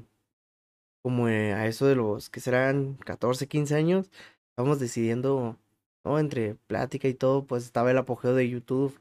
como 1.02 1.28
eh, 1.28 1.52
a 1.54 1.66
eso 1.66 1.86
de 1.86 1.96
los 1.96 2.30
que 2.30 2.40
serán 2.40 2.94
14, 3.04 3.48
15 3.48 3.74
años, 3.74 4.10
estábamos 4.50 4.80
decidiendo, 4.80 5.58
¿no? 6.04 6.18
Entre 6.18 6.54
plática 6.54 7.08
y 7.08 7.14
todo, 7.14 7.46
pues 7.46 7.64
estaba 7.64 7.90
el 7.90 7.98
apogeo 7.98 8.34
de 8.34 8.48
YouTube, 8.48 9.00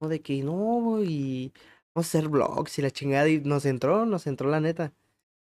¿no? 0.00 0.08
De 0.08 0.20
que 0.22 0.42
no, 0.42 1.02
y 1.02 1.52
vamos 1.94 2.06
a 2.14 2.18
hacer 2.18 2.28
vlogs 2.28 2.78
y 2.78 2.82
la 2.82 2.90
chingada, 2.90 3.28
y 3.28 3.40
nos 3.40 3.66
entró, 3.66 4.06
nos 4.06 4.26
entró 4.26 4.50
la 4.50 4.60
neta. 4.60 4.92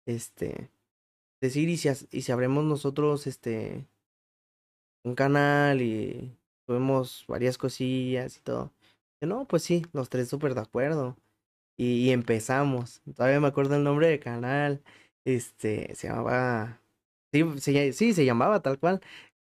Este, 0.05 0.69
decir, 1.41 1.69
y 1.69 1.77
si, 1.77 1.89
y 2.11 2.21
si 2.23 2.31
abremos 2.31 2.63
nosotros, 2.65 3.27
este, 3.27 3.87
un 5.03 5.15
canal 5.15 5.81
y 5.81 6.37
tuvimos 6.65 7.25
varias 7.27 7.57
cosillas 7.57 8.37
y 8.37 8.41
todo. 8.41 8.71
No, 9.27 9.47
pues 9.47 9.63
sí, 9.63 9.85
los 9.93 10.09
tres 10.09 10.29
súper 10.29 10.55
de 10.55 10.61
acuerdo. 10.61 11.17
Y, 11.77 12.11
empezamos. 12.11 13.01
Todavía 13.15 13.39
me 13.39 13.47
acuerdo 13.47 13.75
el 13.75 13.83
nombre 13.83 14.07
del 14.07 14.19
canal. 14.19 14.83
Este, 15.25 15.95
se 15.95 16.07
llamaba. 16.09 16.81
Sí, 17.33 17.43
se, 17.59 17.93
sí, 17.93 18.13
se 18.13 18.25
llamaba 18.25 18.61
tal 18.61 18.79
cual. 18.79 19.01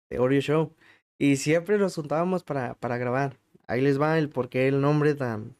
The 0.09 0.19
Oreo 0.19 0.41
Show. 0.41 0.75
Y 1.19 1.38
siempre 1.38 1.77
nos 1.77 1.95
juntábamos 1.95 2.43
para, 2.43 2.75
para 2.75 2.98
grabar. 2.98 3.38
Ahí 3.67 3.81
les 3.81 4.01
va 4.01 4.17
el 4.17 4.29
por 4.29 4.50
qué 4.50 4.67
el 4.67 4.81
nombre 4.81 5.15
tan, 5.15 5.55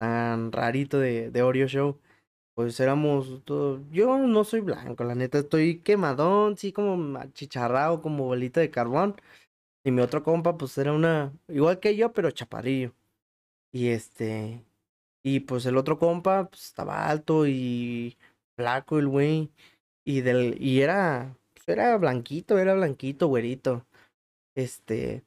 tan 0.00 0.52
rarito 0.52 0.98
de, 0.98 1.30
de 1.30 1.42
Oreo 1.42 1.68
Show. 1.68 1.98
Pues 2.54 2.80
éramos 2.80 3.44
todos. 3.44 3.82
Yo 3.92 4.18
no 4.18 4.44
soy 4.44 4.60
blanco, 4.60 5.04
la 5.04 5.14
neta, 5.14 5.38
estoy 5.38 5.80
quemadón, 5.80 6.56
sí, 6.58 6.72
como 6.72 7.18
achicharrado, 7.18 8.02
como 8.02 8.24
bolita 8.26 8.60
de 8.60 8.70
carbón. 8.70 9.16
Y 9.84 9.90
mi 9.92 10.02
otro 10.02 10.22
compa, 10.24 10.58
pues 10.58 10.76
era 10.78 10.92
una. 10.92 11.32
Igual 11.48 11.80
que 11.80 11.96
yo, 11.96 12.12
pero 12.12 12.30
chaparrillo. 12.30 12.94
Y 13.72 13.88
este. 13.88 14.64
Y 15.22 15.40
pues 15.40 15.66
el 15.66 15.76
otro 15.76 15.98
compa, 15.98 16.48
pues 16.50 16.64
estaba 16.66 17.08
alto 17.08 17.46
y 17.46 18.16
flaco 18.56 18.98
el 18.98 19.08
güey. 19.08 19.50
Y 20.04 20.22
del. 20.22 20.56
Y 20.60 20.82
era. 20.82 21.36
Pues 21.54 21.68
era 21.68 21.96
blanquito, 21.98 22.58
era 22.58 22.74
blanquito, 22.74 23.28
güerito. 23.28 23.86
Este. 24.54 25.24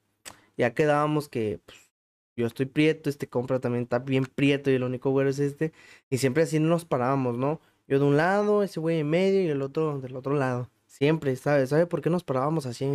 Ya 0.57 0.73
quedábamos 0.73 1.29
que. 1.29 1.59
Pues, 1.65 1.91
yo 2.37 2.47
estoy 2.47 2.65
prieto, 2.65 3.09
este 3.09 3.27
compa 3.29 3.59
también 3.59 3.83
está 3.83 3.99
bien 3.99 4.25
prieto 4.25 4.71
y 4.71 4.75
el 4.75 4.83
único 4.83 5.11
güero 5.11 5.29
es 5.29 5.39
este. 5.39 5.73
Y 6.09 6.17
siempre 6.17 6.43
así 6.43 6.59
nos 6.59 6.85
parábamos, 6.85 7.37
¿no? 7.37 7.61
Yo 7.87 7.99
de 7.99 8.05
un 8.05 8.17
lado, 8.17 8.63
ese 8.63 8.79
güey 8.79 8.99
en 8.99 9.09
medio 9.09 9.41
y 9.43 9.47
el 9.49 9.61
otro 9.61 9.99
del 9.99 10.15
otro 10.15 10.35
lado. 10.35 10.69
Siempre, 10.87 11.35
¿sabe? 11.35 11.67
¿Sabe 11.67 11.87
por 11.87 12.01
qué 12.01 12.09
nos 12.09 12.23
parábamos 12.23 12.65
así 12.65 12.85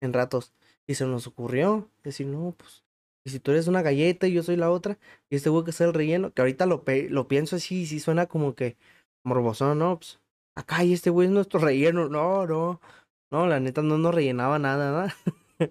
en, 0.00 0.12
ratos? 0.12 0.52
Y 0.86 0.94
se 0.94 1.06
nos 1.06 1.26
ocurrió 1.26 1.90
decir, 2.02 2.26
no, 2.26 2.54
pues, 2.56 2.82
y 3.24 3.30
si 3.30 3.40
tú 3.40 3.50
eres 3.52 3.68
una 3.68 3.82
galleta 3.82 4.26
y 4.26 4.32
yo 4.32 4.42
soy 4.42 4.56
la 4.56 4.70
otra, 4.70 4.98
y 5.28 5.36
este 5.36 5.50
güey 5.50 5.64
que 5.64 5.70
es 5.70 5.80
el 5.80 5.94
relleno, 5.94 6.32
que 6.32 6.42
ahorita 6.42 6.66
lo, 6.66 6.84
lo 7.10 7.28
pienso 7.28 7.56
así, 7.56 7.86
sí 7.86 8.00
suena 8.00 8.26
como 8.26 8.54
que 8.54 8.76
morbosón, 9.24 9.78
¿no? 9.78 9.98
Pues, 9.98 10.20
acá 10.56 10.84
y 10.84 10.92
este 10.92 11.10
güey 11.10 11.26
es 11.28 11.32
nuestro 11.32 11.60
relleno. 11.60 12.08
No, 12.08 12.46
no, 12.46 12.80
no, 13.30 13.46
la 13.46 13.60
neta 13.60 13.82
no 13.82 13.98
nos 13.98 14.14
rellenaba 14.14 14.58
nada, 14.58 15.14
¿no? 15.60 15.68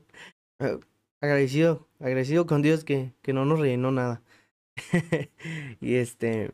agradecido, 1.21 1.87
agradecido 1.99 2.45
con 2.45 2.61
Dios 2.61 2.83
que, 2.83 3.13
que 3.21 3.33
no 3.33 3.45
nos 3.45 3.59
rellenó 3.59 3.91
nada. 3.91 4.21
y 5.81 5.95
este, 5.95 6.51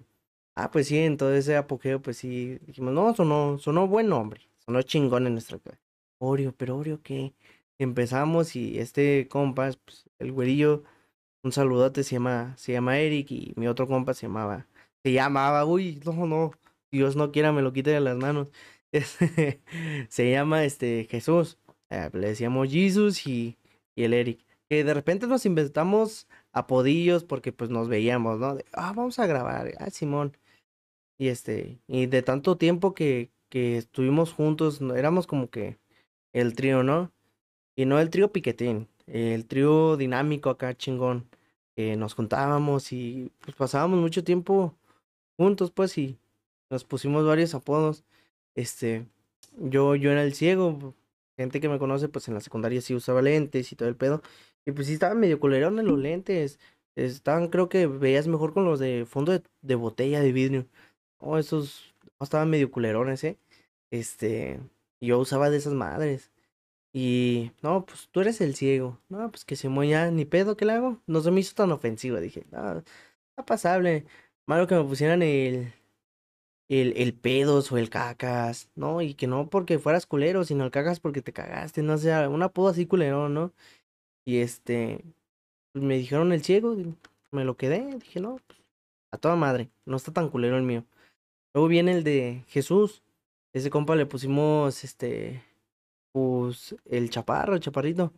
ah, 0.55 0.71
pues 0.71 0.87
sí, 0.87 0.97
en 0.99 1.17
todo 1.17 1.33
ese 1.35 1.55
apogeo, 1.57 2.01
pues 2.01 2.17
sí, 2.17 2.59
dijimos, 2.65 2.93
no, 2.93 3.13
sonó, 3.15 3.57
sonó 3.59 3.87
buen 3.87 4.09
nombre, 4.09 4.41
sonó 4.65 4.81
chingón 4.81 5.27
en 5.27 5.33
nuestra 5.33 5.59
cabeza. 5.59 5.81
Oreo, 6.19 6.53
pero 6.55 6.77
Oreo, 6.77 7.01
¿qué? 7.03 7.33
Empezamos 7.79 8.55
y 8.55 8.79
este 8.79 9.27
compa, 9.29 9.71
pues, 9.85 10.05
el 10.19 10.31
güerillo, 10.31 10.83
un 11.43 11.51
saludote, 11.51 12.03
se 12.03 12.15
llama, 12.15 12.55
se 12.57 12.73
llama 12.73 12.99
Eric 12.99 13.31
y 13.31 13.53
mi 13.57 13.67
otro 13.67 13.87
compa 13.87 14.13
se 14.13 14.27
llamaba, 14.27 14.67
se 15.03 15.13
llamaba, 15.13 15.65
uy, 15.65 16.01
no, 16.05 16.25
no, 16.27 16.51
Dios 16.91 17.15
no 17.15 17.31
quiera 17.31 17.51
me 17.51 17.61
lo 17.61 17.73
quite 17.73 17.91
de 17.91 18.01
las 18.01 18.17
manos. 18.17 18.49
se 20.09 20.31
llama 20.31 20.63
este 20.65 21.07
Jesús. 21.09 21.57
Eh, 21.89 22.09
le 22.13 22.27
decíamos 22.29 22.69
Jesus 22.71 23.27
y, 23.27 23.57
y 23.95 24.03
el 24.03 24.13
Eric 24.13 24.45
que 24.69 24.83
de 24.83 24.93
repente 24.93 25.27
nos 25.27 25.45
inventamos 25.45 26.27
apodillos 26.51 27.23
porque 27.23 27.51
pues 27.51 27.69
nos 27.69 27.87
veíamos, 27.87 28.39
¿no? 28.39 28.57
ah, 28.73 28.93
vamos 28.95 29.19
a 29.19 29.27
grabar, 29.27 29.73
ah, 29.79 29.89
Simón. 29.89 30.37
Y 31.17 31.29
este, 31.29 31.79
y 31.87 32.07
de 32.07 32.21
tanto 32.23 32.57
tiempo 32.57 32.93
que, 32.93 33.31
que 33.49 33.77
estuvimos 33.77 34.33
juntos, 34.33 34.81
éramos 34.81 35.27
como 35.27 35.49
que 35.49 35.77
el 36.33 36.55
trío, 36.55 36.83
¿no? 36.83 37.13
Y 37.75 37.85
no 37.85 37.99
el 37.99 38.09
trío 38.09 38.31
piquetín, 38.31 38.87
el 39.07 39.45
trío 39.45 39.97
dinámico 39.97 40.49
acá 40.49 40.75
chingón. 40.75 41.27
que 41.75 41.95
nos 41.97 42.15
juntábamos 42.15 42.93
y 42.93 43.31
pues 43.41 43.55
pasábamos 43.55 43.99
mucho 43.99 44.23
tiempo 44.23 44.75
juntos, 45.37 45.71
pues, 45.71 45.97
y 45.97 46.17
nos 46.69 46.85
pusimos 46.85 47.25
varios 47.25 47.53
apodos. 47.55 48.05
Este, 48.55 49.05
yo, 49.57 49.95
yo 49.95 50.11
era 50.11 50.23
el 50.23 50.33
ciego, 50.35 50.95
gente 51.37 51.59
que 51.61 51.69
me 51.69 51.79
conoce, 51.79 52.09
pues 52.09 52.27
en 52.27 52.35
la 52.35 52.41
secundaria 52.41 52.81
sí 52.81 52.95
usaba 52.95 53.21
lentes 53.21 53.71
y 53.71 53.75
todo 53.75 53.89
el 53.89 53.95
pedo. 53.95 54.21
Y 54.65 54.71
pues 54.71 54.87
sí 54.87 54.93
estaban 54.93 55.19
medio 55.19 55.39
culerones 55.39 55.85
los 55.85 55.99
lentes. 55.99 56.59
Estaban, 56.95 57.49
creo 57.49 57.69
que 57.69 57.87
veías 57.87 58.27
mejor 58.27 58.53
con 58.53 58.65
los 58.65 58.79
de 58.79 59.05
fondo 59.05 59.39
de, 59.61 59.75
botella 59.75 60.21
de 60.21 60.31
vidrio. 60.31 60.65
Oh, 61.19 61.37
esos 61.37 61.93
estaban 62.19 62.49
medio 62.49 62.71
culerones, 62.71 63.23
eh. 63.23 63.37
Este, 63.91 64.59
yo 65.01 65.19
usaba 65.19 65.49
de 65.49 65.57
esas 65.57 65.73
madres. 65.73 66.31
Y, 66.95 67.51
no, 67.61 67.85
pues 67.85 68.07
tú 68.09 68.21
eres 68.21 68.39
el 68.39 68.55
ciego. 68.55 68.97
No, 69.09 69.29
pues 69.29 69.43
que 69.43 69.57
se 69.57 69.67
moya, 69.67 70.09
ni 70.11 70.23
pedo, 70.23 70.55
¿qué 70.55 70.63
le 70.63 70.71
hago? 70.73 71.01
No 71.07 71.19
se 71.19 71.29
me 71.29 71.41
hizo 71.41 71.53
tan 71.53 71.71
ofensivo. 71.73 72.21
Dije, 72.21 72.45
no, 72.51 72.77
está 72.77 73.45
pasable. 73.45 74.05
Malo 74.47 74.65
que 74.65 74.75
me 74.75 74.83
pusieran 74.85 75.21
el, 75.21 75.73
el, 76.69 76.93
el 76.97 77.13
pedos 77.13 77.71
o 77.71 77.77
el 77.77 77.89
cacas, 77.89 78.69
¿no? 78.75 79.01
Y 79.01 79.13
que 79.15 79.27
no 79.27 79.49
porque 79.49 79.77
fueras 79.79 80.05
culero, 80.05 80.45
sino 80.45 80.63
el 80.65 80.71
cacas 80.71 81.01
porque 81.01 81.21
te 81.21 81.33
cagaste, 81.33 81.83
no 81.83 81.97
sé, 81.97 82.27
un 82.29 82.43
apodo 82.43 82.69
así 82.69 82.85
culero, 82.85 83.27
¿no? 83.29 83.53
Y 84.25 84.39
este, 84.39 85.03
pues 85.73 85.83
me 85.85 85.97
dijeron 85.97 86.31
el 86.33 86.43
ciego, 86.43 86.77
me 87.31 87.45
lo 87.45 87.57
quedé, 87.57 87.97
dije, 87.99 88.21
no, 88.21 88.39
pues, 88.47 88.59
a 89.11 89.17
toda 89.17 89.35
madre, 89.35 89.69
no 89.85 89.97
está 89.97 90.13
tan 90.13 90.29
culero 90.29 90.57
el 90.57 90.63
mío. 90.63 90.85
Luego 91.53 91.67
viene 91.69 91.93
el 91.93 92.03
de 92.03 92.45
Jesús, 92.47 93.03
ese 93.53 93.69
compa 93.69 93.95
le 93.95 94.05
pusimos, 94.05 94.83
este, 94.83 95.43
pues, 96.15 96.75
el 96.85 97.09
chaparro, 97.09 97.55
el 97.55 97.59
chaparrito, 97.59 98.13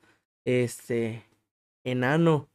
este, 0.46 1.26
enano. 1.84 2.50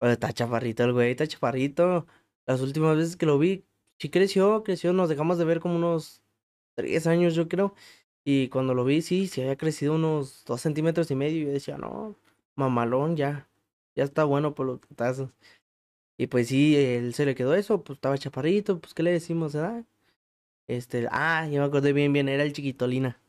está 0.00 0.32
chaparrito 0.32 0.84
el 0.84 0.92
güey, 0.92 1.12
está 1.12 1.26
chaparrito. 1.28 2.06
Las 2.46 2.60
últimas 2.62 2.96
veces 2.96 3.16
que 3.16 3.26
lo 3.26 3.38
vi, 3.38 3.64
sí 4.00 4.10
creció, 4.10 4.64
creció, 4.64 4.92
nos 4.92 5.08
dejamos 5.08 5.38
de 5.38 5.44
ver 5.44 5.60
como 5.60 5.76
unos 5.76 6.22
tres 6.76 7.06
años, 7.06 7.36
yo 7.36 7.48
creo. 7.48 7.74
Y 8.24 8.48
cuando 8.48 8.74
lo 8.74 8.84
vi, 8.84 9.02
sí, 9.02 9.28
sí 9.28 9.42
había 9.42 9.56
crecido 9.56 9.94
unos 9.94 10.44
dos 10.46 10.60
centímetros 10.62 11.10
y 11.12 11.14
medio. 11.16 11.42
Y 11.42 11.46
yo 11.46 11.52
decía, 11.52 11.78
no, 11.78 12.16
mamalón, 12.56 13.16
ya, 13.16 13.48
ya 13.96 14.04
está 14.04 14.24
bueno 14.24 14.54
por 14.54 14.66
los 14.66 14.80
putazos. 14.80 15.30
Y 16.18 16.28
pues 16.28 16.48
sí, 16.48 16.76
él 16.76 17.14
se 17.14 17.26
le 17.26 17.34
quedó 17.36 17.54
eso, 17.54 17.84
pues 17.84 17.98
estaba 17.98 18.18
chaparrito, 18.18 18.80
pues 18.80 18.94
¿qué 18.94 19.04
le 19.04 19.12
decimos, 19.12 19.54
edad? 19.54 19.84
Este, 20.68 21.08
ah, 21.12 21.48
yo 21.48 21.60
me 21.60 21.66
acordé 21.66 21.92
bien, 21.92 22.12
bien, 22.12 22.28
era 22.28 22.44
el 22.44 22.52
chiquitolina. 22.52 23.21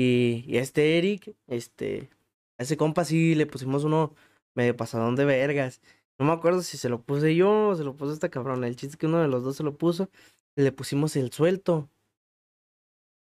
Y, 0.00 0.56
este 0.56 0.96
Eric, 0.96 1.34
este, 1.48 2.08
a 2.56 2.62
ese 2.62 2.76
compa 2.76 3.04
sí 3.04 3.34
le 3.34 3.46
pusimos 3.46 3.82
uno 3.82 4.14
medio 4.54 4.76
pasadón 4.76 5.16
de 5.16 5.24
vergas. 5.24 5.80
No 6.18 6.26
me 6.26 6.32
acuerdo 6.32 6.62
si 6.62 6.76
se 6.78 6.88
lo 6.88 7.02
puse 7.02 7.34
yo 7.34 7.70
o 7.70 7.74
se 7.76 7.82
lo 7.82 7.96
puso 7.96 8.12
esta 8.12 8.28
cabrona. 8.28 8.68
El 8.68 8.76
chiste 8.76 8.92
es 8.94 8.96
que 8.96 9.06
uno 9.06 9.20
de 9.20 9.26
los 9.26 9.42
dos 9.42 9.56
se 9.56 9.64
lo 9.64 9.76
puso. 9.76 10.08
Le 10.56 10.70
pusimos 10.70 11.16
el 11.16 11.32
suelto. 11.32 11.90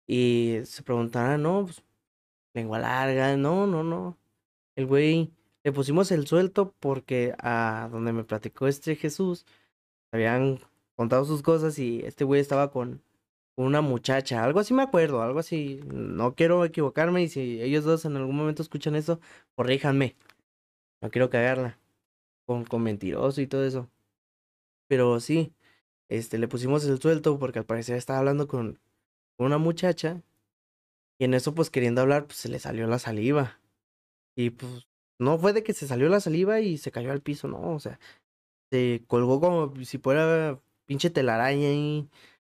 Y 0.07 0.61
se 0.65 0.81
preguntará, 0.81 1.37
no, 1.37 1.65
pues, 1.65 1.83
lengua 2.55 2.79
larga. 2.79 3.37
No, 3.37 3.67
no, 3.67 3.83
no. 3.83 4.17
El 4.75 4.87
güey, 4.87 5.31
le 5.63 5.71
pusimos 5.71 6.11
el 6.11 6.25
suelto 6.25 6.73
porque 6.79 7.35
a 7.39 7.89
donde 7.91 8.11
me 8.11 8.23
platicó 8.23 8.67
este 8.67 8.95
Jesús, 8.95 9.45
habían 10.11 10.59
contado 10.95 11.25
sus 11.25 11.43
cosas 11.43 11.77
y 11.79 12.01
este 12.05 12.23
güey 12.23 12.41
estaba 12.41 12.71
con 12.71 13.03
una 13.55 13.81
muchacha, 13.81 14.43
algo 14.43 14.59
así 14.59 14.73
me 14.73 14.83
acuerdo, 14.83 15.21
algo 15.21 15.39
así, 15.39 15.79
no 15.85 16.35
quiero 16.35 16.65
equivocarme 16.65 17.23
y 17.23 17.29
si 17.29 17.61
ellos 17.61 17.85
dos 17.85 18.05
en 18.05 18.17
algún 18.17 18.35
momento 18.35 18.61
escuchan 18.61 18.95
eso, 18.95 19.19
corríjanme, 19.55 20.15
no 21.01 21.09
quiero 21.09 21.29
cagarla, 21.29 21.79
con, 22.45 22.65
con 22.65 22.83
mentiroso 22.83 23.41
y 23.41 23.47
todo 23.47 23.65
eso. 23.65 23.89
Pero 24.87 25.19
sí, 25.19 25.53
este, 26.09 26.37
le 26.37 26.47
pusimos 26.47 26.85
el 26.85 27.01
suelto 27.01 27.39
porque 27.39 27.59
al 27.59 27.65
parecer 27.65 27.97
estaba 27.97 28.19
hablando 28.19 28.47
con 28.47 28.79
una 29.37 29.57
muchacha 29.57 30.21
y 31.19 31.25
en 31.25 31.33
eso 31.33 31.55
pues 31.55 31.69
queriendo 31.69 32.01
hablar 32.01 32.25
pues 32.25 32.37
se 32.37 32.49
le 32.49 32.59
salió 32.59 32.87
la 32.87 32.99
saliva. 32.99 33.59
Y 34.35 34.51
pues 34.51 34.87
no 35.19 35.37
fue 35.39 35.53
de 35.53 35.63
que 35.63 35.73
se 35.73 35.87
salió 35.87 36.09
la 36.09 36.19
saliva 36.19 36.59
y 36.59 36.77
se 36.77 36.91
cayó 36.91 37.11
al 37.11 37.21
piso, 37.21 37.47
no, 37.47 37.73
o 37.73 37.79
sea, 37.79 37.99
se 38.71 39.03
colgó 39.07 39.39
como 39.39 39.73
si 39.85 39.97
fuera 39.97 40.59
pinche 40.85 41.09
telaraña 41.09 41.71
y 41.71 42.09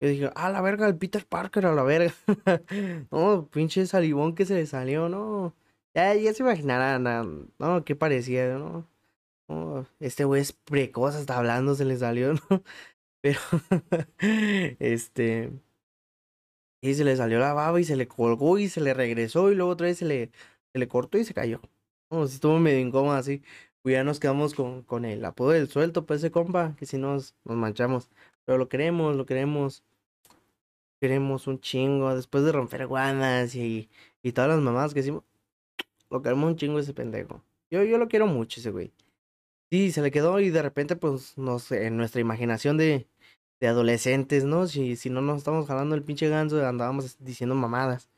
yo 0.05 0.11
dije, 0.11 0.31
ah, 0.35 0.49
la 0.49 0.61
verga, 0.61 0.87
el 0.87 0.97
Peter 0.97 1.25
Parker 1.25 1.65
a 1.65 1.73
la 1.75 1.83
verga. 1.83 2.13
no, 3.11 3.47
pinche 3.51 3.85
salivón 3.87 4.35
que 4.35 4.45
se 4.45 4.55
le 4.55 4.65
salió, 4.65 5.09
no. 5.09 5.55
Ya, 5.93 6.13
se 6.33 6.43
imaginarán, 6.43 7.49
no, 7.59 7.85
qué 7.85 7.95
parecía, 7.95 8.57
¿no? 8.57 8.87
Este 9.99 10.25
güey 10.25 10.41
es 10.41 10.53
precoz, 10.53 11.15
está 11.15 11.37
hablando, 11.37 11.75
se 11.75 11.85
le 11.85 11.97
salió, 11.97 12.33
¿no? 12.49 12.63
Pero, 13.21 13.39
este, 14.79 15.51
y 16.81 16.93
se 16.93 17.03
le 17.03 17.15
salió 17.15 17.39
la 17.39 17.53
baba 17.53 17.79
y 17.79 17.83
se 17.83 17.95
le 17.95 18.07
colgó 18.07 18.59
y 18.59 18.69
se 18.69 18.81
le 18.81 18.93
regresó 18.93 19.51
y 19.51 19.55
luego 19.55 19.71
otra 19.71 19.87
vez 19.87 19.97
se 19.97 20.05
le, 20.05 20.31
se 20.71 20.79
le 20.79 20.87
cortó 20.87 21.17
y 21.17 21.25
se 21.25 21.33
cayó. 21.33 21.61
No, 22.11 22.27
si 22.27 22.35
estuvo 22.35 22.59
medio 22.59 22.79
incómodo 22.79 23.15
así. 23.15 23.41
Pues 23.81 23.93
ya 23.93 24.03
nos 24.03 24.19
quedamos 24.19 24.53
con, 24.55 24.83
con 24.83 25.05
el 25.05 25.23
apodo 25.25 25.51
del 25.51 25.67
suelto, 25.69 26.05
pues 26.05 26.19
ese 26.21 26.31
compa, 26.31 26.75
que 26.77 26.85
si 26.85 26.97
nos, 26.97 27.35
nos 27.43 27.57
manchamos. 27.57 28.09
Pero 28.45 28.57
lo 28.57 28.69
queremos, 28.69 29.15
lo 29.15 29.25
queremos. 29.25 29.83
Queremos 31.01 31.47
un 31.47 31.59
chingo. 31.59 32.15
Después 32.15 32.43
de 32.43 32.51
romper 32.51 32.87
guanas 32.87 33.55
y, 33.55 33.89
y 34.23 34.31
todas 34.31 34.49
las 34.49 34.59
mamás 34.59 34.93
que 34.93 35.01
hicimos. 35.01 35.23
Lo 36.09 36.21
queremos 36.21 36.49
un 36.49 36.55
chingo 36.55 36.79
ese 36.79 36.93
pendejo. 36.93 37.41
Yo, 37.71 37.83
yo 37.83 37.97
lo 37.97 38.07
quiero 38.07 38.27
mucho 38.27 38.59
ese 38.59 38.71
güey. 38.71 38.91
Sí, 39.71 39.91
se 39.91 40.01
le 40.01 40.11
quedó 40.11 40.39
y 40.39 40.49
de 40.51 40.61
repente, 40.61 40.95
pues, 40.95 41.37
no 41.37 41.59
sé, 41.59 41.87
en 41.87 41.97
nuestra 41.97 42.21
imaginación 42.21 42.77
de, 42.77 43.07
de 43.59 43.67
adolescentes, 43.67 44.45
¿no? 44.45 44.67
Si, 44.67 44.95
si 44.95 45.09
no 45.09 45.21
nos 45.21 45.39
estamos 45.39 45.67
jalando 45.67 45.95
el 45.95 46.03
pinche 46.03 46.29
ganso, 46.29 46.65
andábamos 46.65 47.17
diciendo 47.19 47.55
mamadas. 47.55 48.09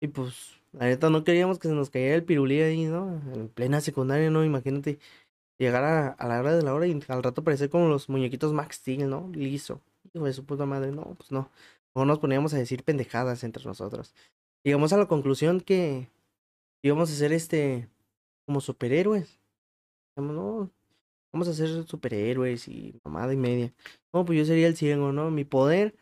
Y 0.00 0.08
pues, 0.08 0.60
la 0.72 0.86
neta, 0.86 1.10
no 1.10 1.24
queríamos 1.24 1.58
que 1.58 1.68
se 1.68 1.74
nos 1.74 1.90
cayera 1.90 2.16
el 2.16 2.24
pirulí 2.24 2.60
ahí, 2.60 2.84
¿no? 2.84 3.20
En 3.34 3.48
plena 3.48 3.80
secundaria, 3.80 4.30
¿no? 4.30 4.44
Imagínate 4.44 4.98
llegar 5.58 5.84
a, 5.84 6.08
a 6.08 6.28
la 6.28 6.40
hora 6.40 6.56
de 6.56 6.62
la 6.62 6.74
hora 6.74 6.86
y 6.86 7.00
al 7.08 7.22
rato 7.22 7.44
parecer 7.44 7.70
como 7.70 7.88
los 7.88 8.08
muñequitos 8.08 8.52
Max 8.52 8.76
Steel, 8.76 9.08
¿no? 9.08 9.30
Liso. 9.34 9.80
Hijo 10.14 10.26
de 10.26 10.32
su 10.32 10.44
puta 10.44 10.66
madre, 10.66 10.92
no, 10.92 11.14
pues 11.16 11.32
no. 11.32 11.50
O 11.94 12.04
nos 12.04 12.18
poníamos 12.18 12.54
a 12.54 12.58
decir 12.58 12.84
pendejadas 12.84 13.44
entre 13.44 13.64
nosotros. 13.64 14.14
Llegamos 14.64 14.92
a 14.92 14.98
la 14.98 15.06
conclusión 15.06 15.60
que 15.60 16.08
íbamos 16.82 17.10
a 17.10 17.14
ser 17.14 17.32
este 17.32 17.88
como 18.46 18.60
superhéroes. 18.60 19.40
No, 20.16 20.70
vamos 21.32 21.48
a 21.48 21.54
ser 21.54 21.84
superhéroes 21.86 22.68
y 22.68 23.00
mamada 23.04 23.32
y 23.32 23.36
media. 23.36 23.72
No, 24.12 24.24
pues 24.24 24.38
yo 24.38 24.44
sería 24.44 24.66
el 24.66 24.76
ciego, 24.76 25.12
¿no? 25.12 25.30
Mi 25.30 25.44
poder, 25.44 25.94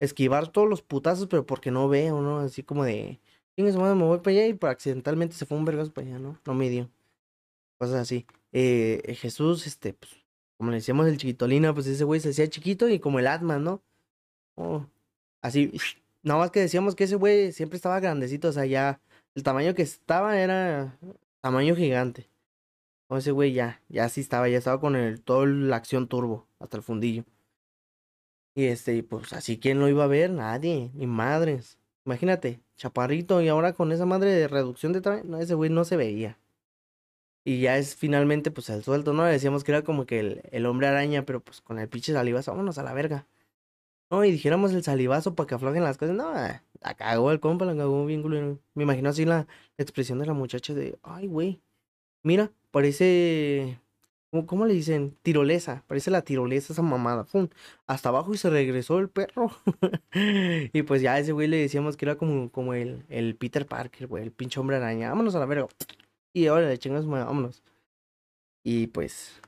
esquivar 0.00 0.48
todos 0.48 0.68
los 0.68 0.82
putazos, 0.82 1.26
pero 1.28 1.46
porque 1.46 1.70
no 1.70 1.88
veo, 1.88 2.20
¿no? 2.20 2.38
Así 2.40 2.62
como 2.62 2.84
de, 2.84 3.20
me 3.56 3.72
voy 3.72 4.18
para 4.18 4.30
allá 4.30 4.46
y 4.46 4.54
por 4.54 4.70
accidentalmente 4.70 5.34
se 5.36 5.46
fue 5.46 5.56
un 5.58 5.64
vergazo 5.64 5.92
para 5.92 6.08
allá, 6.08 6.18
¿no? 6.18 6.38
No 6.46 6.54
me 6.54 6.68
dio. 6.68 6.90
Cosas 7.78 7.96
así. 7.96 8.26
Eh, 8.52 9.16
Jesús, 9.18 9.66
este, 9.66 9.94
pues, 9.94 10.12
como 10.56 10.70
le 10.70 10.76
decíamos 10.76 11.06
el 11.06 11.18
chiquitolina, 11.18 11.74
pues 11.74 11.86
ese 11.86 12.04
güey 12.04 12.20
se 12.20 12.30
hacía 12.30 12.48
chiquito 12.48 12.88
y 12.88 13.00
como 13.00 13.18
el 13.18 13.26
Atman, 13.26 13.64
¿no? 13.64 13.82
Oh, 14.56 14.86
así, 15.44 15.72
nada 16.22 16.40
más 16.40 16.50
que 16.50 16.60
decíamos 16.60 16.94
que 16.96 17.04
ese 17.04 17.16
güey 17.16 17.52
siempre 17.52 17.76
estaba 17.76 18.00
grandecito, 18.00 18.48
o 18.48 18.52
sea, 18.52 18.64
ya 18.66 19.00
el 19.34 19.42
tamaño 19.42 19.74
que 19.74 19.82
estaba 19.82 20.38
era 20.40 20.98
tamaño 21.40 21.76
gigante. 21.76 22.28
O 23.08 23.18
ese 23.18 23.30
güey 23.32 23.52
ya, 23.52 23.82
ya 23.88 24.08
sí 24.08 24.22
estaba, 24.22 24.48
ya 24.48 24.58
estaba 24.58 24.80
con 24.80 24.96
el, 24.96 25.20
todo 25.20 25.46
la 25.46 25.76
acción 25.76 26.08
turbo, 26.08 26.48
hasta 26.58 26.78
el 26.78 26.82
fundillo. 26.82 27.24
Y 28.54 28.64
este, 28.66 29.02
pues 29.02 29.32
así, 29.32 29.58
¿quién 29.58 29.80
lo 29.80 29.88
iba 29.88 30.04
a 30.04 30.06
ver? 30.06 30.30
Nadie, 30.30 30.90
ni 30.94 31.06
madres. 31.06 31.78
Imagínate, 32.06 32.60
chaparrito 32.76 33.42
y 33.42 33.48
ahora 33.48 33.74
con 33.74 33.92
esa 33.92 34.06
madre 34.06 34.30
de 34.32 34.48
reducción 34.48 34.92
de 34.92 35.00
tamaño, 35.02 35.24
no, 35.24 35.38
ese 35.40 35.54
güey 35.54 35.70
no 35.70 35.84
se 35.84 35.96
veía. 35.96 36.38
Y 37.44 37.60
ya 37.60 37.76
es 37.76 37.96
finalmente, 37.96 38.50
pues 38.50 38.70
el 38.70 38.82
suelto, 38.82 39.12
¿no? 39.12 39.24
Decíamos 39.24 39.64
que 39.64 39.72
era 39.72 39.82
como 39.82 40.06
que 40.06 40.20
el, 40.20 40.42
el 40.50 40.64
hombre 40.66 40.86
araña, 40.86 41.26
pero 41.26 41.40
pues 41.40 41.60
con 41.60 41.78
el 41.78 41.88
pinche 41.88 42.12
salivazo, 42.14 42.52
vámonos 42.52 42.78
a 42.78 42.82
la 42.82 42.94
verga. 42.94 43.26
No, 44.14 44.24
y 44.24 44.30
dijéramos 44.30 44.72
el 44.72 44.84
salivazo 44.84 45.34
para 45.34 45.48
que 45.48 45.54
aflojen 45.56 45.82
las 45.82 45.98
cosas. 45.98 46.14
No, 46.14 46.32
la 46.32 46.94
cagó 46.96 47.32
el 47.32 47.40
compa, 47.40 47.64
la 47.64 47.74
cagó 47.76 48.06
bien 48.06 48.22
culero. 48.22 48.60
Me 48.74 48.84
imagino 48.84 49.08
así 49.08 49.24
la, 49.24 49.48
expresión 49.76 50.20
de 50.20 50.26
la 50.26 50.34
muchacha 50.34 50.72
de, 50.72 50.96
ay, 51.02 51.26
güey, 51.26 51.60
mira, 52.22 52.52
parece, 52.70 53.80
¿cómo, 54.46 54.66
le 54.66 54.74
dicen? 54.74 55.16
Tirolesa, 55.22 55.82
parece 55.88 56.12
la 56.12 56.22
tirolesa 56.22 56.72
esa 56.72 56.82
mamada. 56.82 57.26
Hasta 57.88 58.08
abajo 58.10 58.32
y 58.32 58.38
se 58.38 58.50
regresó 58.50 59.00
el 59.00 59.08
perro. 59.08 59.50
y 60.72 60.82
pues 60.82 61.02
ya 61.02 61.14
a 61.14 61.18
ese 61.18 61.32
güey 61.32 61.48
le 61.48 61.56
decíamos 61.56 61.96
que 61.96 62.04
era 62.04 62.16
como, 62.16 62.52
como 62.52 62.74
el, 62.74 63.04
el 63.08 63.34
Peter 63.34 63.66
Parker, 63.66 64.06
güey, 64.06 64.22
el 64.22 64.30
pinche 64.30 64.60
hombre 64.60 64.76
araña. 64.76 65.08
Vámonos 65.10 65.34
a 65.34 65.40
la 65.40 65.46
verga. 65.46 65.66
Y 66.32 66.46
ahora 66.46 66.68
le 66.68 66.78
chingas, 66.78 67.04
vámonos. 67.04 67.64
Y 68.62 68.86
pues, 68.88 69.40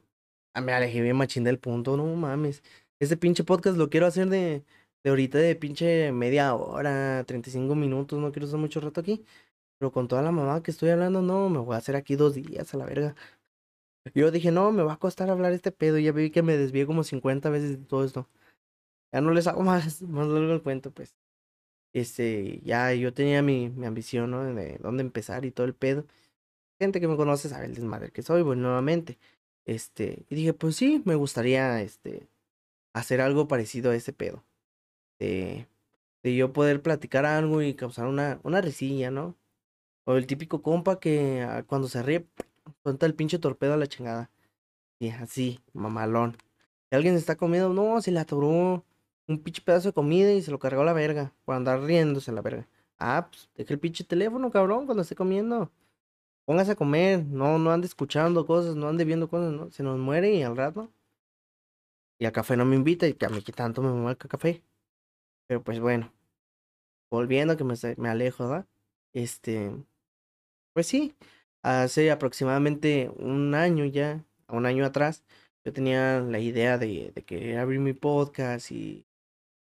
ah, 0.55 0.61
me 0.61 0.73
alejé 0.73 1.03
bien 1.03 1.17
machín 1.17 1.45
del 1.45 1.61
punto, 1.61 1.97
no 1.97 2.05
mames. 2.17 2.65
Este 2.99 3.17
pinche 3.17 3.45
podcast 3.45 3.77
lo 3.77 3.91
quiero 3.91 4.07
hacer 4.07 4.29
de, 4.29 4.65
de 5.05 5.11
ahorita 5.11 5.39
de 5.39 5.55
pinche 5.55 6.13
media 6.13 6.55
hora, 6.55 7.25
35 7.25 7.75
minutos, 7.75 8.19
no 8.19 8.33
quiero 8.33 8.47
estar 8.47 8.59
mucho 8.59 8.81
rato 8.81 9.01
aquí. 9.01 9.25
Pero 9.79 9.93
con 9.93 10.09
toda 10.09 10.23
la 10.23 10.33
mamá 10.33 10.63
que 10.63 10.71
estoy 10.71 10.91
hablando, 10.91 11.23
no, 11.23 11.51
me 11.51 11.59
voy 11.59 11.75
a 11.75 11.79
hacer 11.79 11.97
aquí 11.97 12.17
dos 12.17 12.35
días 12.35 12.73
a 12.75 12.79
la 12.79 12.87
verga. 12.87 13.15
Yo 14.15 14.31
dije, 14.31 14.51
no, 14.53 14.73
me 14.73 14.83
va 14.83 14.95
a 14.95 14.99
costar 14.99 15.31
hablar 15.31 15.53
este 15.53 15.73
pedo. 15.73 15.99
Ya 15.99 16.13
vi 16.13 16.31
que 16.31 16.43
me 16.43 16.57
desvié 16.57 16.87
como 16.87 17.05
50 17.05 17.51
veces 17.51 17.71
de 17.81 17.85
todo 17.87 18.05
esto. 18.05 18.29
Ya 19.13 19.21
no 19.21 19.33
les 19.33 19.47
hago 19.47 19.63
más, 19.65 20.03
más 20.03 20.29
largo 20.29 20.53
el 20.55 20.63
cuento, 20.63 20.91
pues. 20.93 21.17
Este, 21.93 22.61
ya 22.65 22.93
yo 22.95 23.15
tenía 23.15 23.43
mi, 23.43 23.71
mi 23.71 23.87
ambición, 23.87 24.31
¿no? 24.31 24.45
De 24.45 24.79
dónde 24.79 25.03
empezar 25.03 25.45
y 25.45 25.51
todo 25.53 25.67
el 25.67 25.75
pedo. 25.75 26.07
Gente 26.81 27.01
que 27.01 27.09
me 27.09 27.17
conoce 27.17 27.49
sabe 27.49 27.67
el 27.67 27.75
desmadre 27.75 28.13
que 28.13 28.23
soy, 28.23 28.43
bueno, 28.43 28.63
nuevamente. 28.65 29.19
Este, 29.67 30.27
y 30.31 30.35
dije, 30.37 30.55
pues 30.55 30.77
sí, 30.77 31.03
me 31.07 31.17
gustaría, 31.17 31.83
este, 31.83 32.29
hacer 32.97 33.21
algo 33.21 33.47
parecido 33.47 33.91
a 33.91 33.95
ese 33.95 34.13
pedo. 34.15 34.43
De, 35.19 35.69
yo 36.25 36.53
poder 36.53 36.83
platicar 36.83 37.27
algo 37.27 37.63
y 37.63 37.75
causar 37.75 38.07
una, 38.07 38.41
una 38.43 38.61
risilla, 38.61 39.11
¿no? 39.11 39.37
O 40.05 40.17
el 40.17 40.27
típico 40.27 40.63
compa 40.63 40.99
que 40.99 41.43
ah, 41.43 41.63
cuando 41.65 41.89
se 41.89 42.03
ríe, 42.03 42.27
cuenta 42.83 43.07
el 43.07 43.15
pinche 43.15 43.39
torpedo 43.39 43.75
a 43.75 43.77
la 43.77 43.87
chingada. 43.87 44.31
Y 44.99 45.11
así, 45.11 45.61
mamalón. 45.75 46.37
Si 46.91 46.97
alguien 46.97 47.15
está 47.17 47.37
comiendo, 47.37 47.69
no, 47.71 48.01
se 48.01 48.13
le 48.13 48.21
atoró 48.21 48.85
un 49.29 49.39
pinche 49.43 49.63
pedazo 49.63 49.91
de 49.91 49.95
comida 49.95 50.33
y 50.33 50.43
se 50.43 50.51
lo 50.51 50.59
cargó 50.59 50.83
a 50.83 50.87
la 50.87 50.93
verga. 50.95 51.35
Por 51.45 51.55
andar 51.55 51.83
riéndose 51.83 52.31
a 52.31 52.35
la 52.35 52.43
verga. 52.43 52.67
Ah, 52.99 53.29
pues 53.31 53.51
deja 53.57 53.75
el 53.75 53.81
pinche 53.81 54.05
teléfono, 54.05 54.51
cabrón, 54.51 54.87
cuando 54.87 55.03
esté 55.03 55.15
comiendo. 55.15 55.71
Póngase 56.47 56.73
a 56.73 56.77
comer, 56.77 57.25
no, 57.27 57.59
no 57.59 57.73
ande 57.73 57.87
escuchando 57.87 58.47
cosas, 58.47 58.77
no 58.77 58.89
ande 58.89 59.05
viendo 59.05 59.29
cosas, 59.29 59.53
¿no? 59.53 59.71
Se 59.71 59.83
nos 59.83 59.99
muere 59.99 60.35
y 60.35 60.43
al 60.43 60.57
rato 60.57 60.91
y 62.19 62.27
a 62.27 62.33
café 62.33 62.57
no 62.57 62.65
me 62.65 62.77
invita 62.77 63.07
y 63.07 63.15
que 63.15 63.27
a 63.27 63.29
mí 63.29 63.43
que 63.43 63.53
tanto 63.53 63.83
me 63.83 63.93
marca 63.93 64.29
café. 64.29 64.63
Pero 65.47 65.63
pues 65.63 65.81
bueno, 65.81 66.13
volviendo 67.11 67.57
que 67.57 67.65
me, 67.65 67.75
me 67.99 68.09
alejo, 68.09 68.49
¿verdad? 68.49 68.67
Este, 69.13 69.73
pues 70.73 70.87
sí, 70.87 71.15
hace 71.63 72.11
aproximadamente 72.11 73.11
un 73.17 73.55
año 73.55 73.85
ya, 73.87 74.25
un 74.49 74.67
año 74.67 74.85
atrás, 74.85 75.25
yo 75.65 75.73
tenía 75.73 76.21
la 76.21 76.39
idea 76.39 76.79
de, 76.79 77.13
de 77.15 77.23
querer 77.25 77.59
abrir 77.59 77.81
mi 77.81 77.93
podcast 77.93 78.71
y 78.71 79.07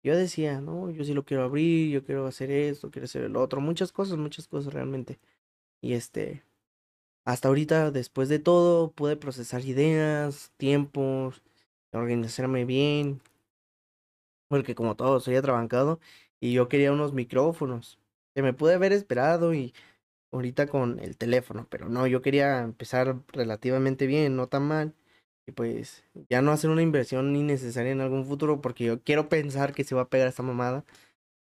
yo 0.02 0.16
decía, 0.16 0.60
no, 0.60 0.90
yo 0.90 1.04
sí 1.04 1.14
lo 1.14 1.24
quiero 1.24 1.44
abrir, 1.44 1.90
yo 1.90 2.04
quiero 2.04 2.26
hacer 2.26 2.50
esto, 2.50 2.90
quiero 2.90 3.04
hacer 3.06 3.24
el 3.24 3.36
otro, 3.36 3.60
muchas 3.60 3.92
cosas, 3.92 4.18
muchas 4.18 4.48
cosas 4.48 4.74
realmente. 4.74 5.18
Y 5.80 5.94
este, 5.94 6.44
hasta 7.24 7.48
ahorita, 7.48 7.90
después 7.90 8.28
de 8.28 8.38
todo, 8.38 8.92
pude 8.92 9.16
procesar 9.16 9.64
ideas, 9.64 10.52
tiempos, 10.58 11.42
organizarme 11.98 12.64
bien. 12.64 13.20
Porque 14.48 14.74
como 14.74 14.96
todo, 14.96 15.20
soy 15.20 15.36
atrabancado 15.36 16.00
y 16.40 16.52
yo 16.52 16.68
quería 16.68 16.92
unos 16.92 17.12
micrófonos. 17.12 17.98
Que 18.34 18.42
me 18.42 18.52
pude 18.52 18.74
haber 18.74 18.92
esperado 18.92 19.54
y 19.54 19.74
ahorita 20.32 20.66
con 20.66 20.98
el 21.00 21.16
teléfono, 21.16 21.66
pero 21.70 21.88
no, 21.88 22.06
yo 22.06 22.22
quería 22.22 22.60
empezar 22.62 23.16
relativamente 23.32 24.06
bien, 24.06 24.36
no 24.36 24.48
tan 24.48 24.66
mal. 24.68 24.94
Y 25.46 25.52
pues 25.52 26.04
ya 26.30 26.42
no 26.42 26.52
hacer 26.52 26.70
una 26.70 26.82
inversión 26.82 27.36
innecesaria 27.36 27.92
en 27.92 28.00
algún 28.00 28.26
futuro 28.26 28.60
porque 28.60 28.84
yo 28.84 29.02
quiero 29.02 29.28
pensar 29.28 29.74
que 29.74 29.84
se 29.84 29.94
va 29.94 30.02
a 30.02 30.08
pegar 30.10 30.28
esta 30.28 30.42
mamada. 30.42 30.84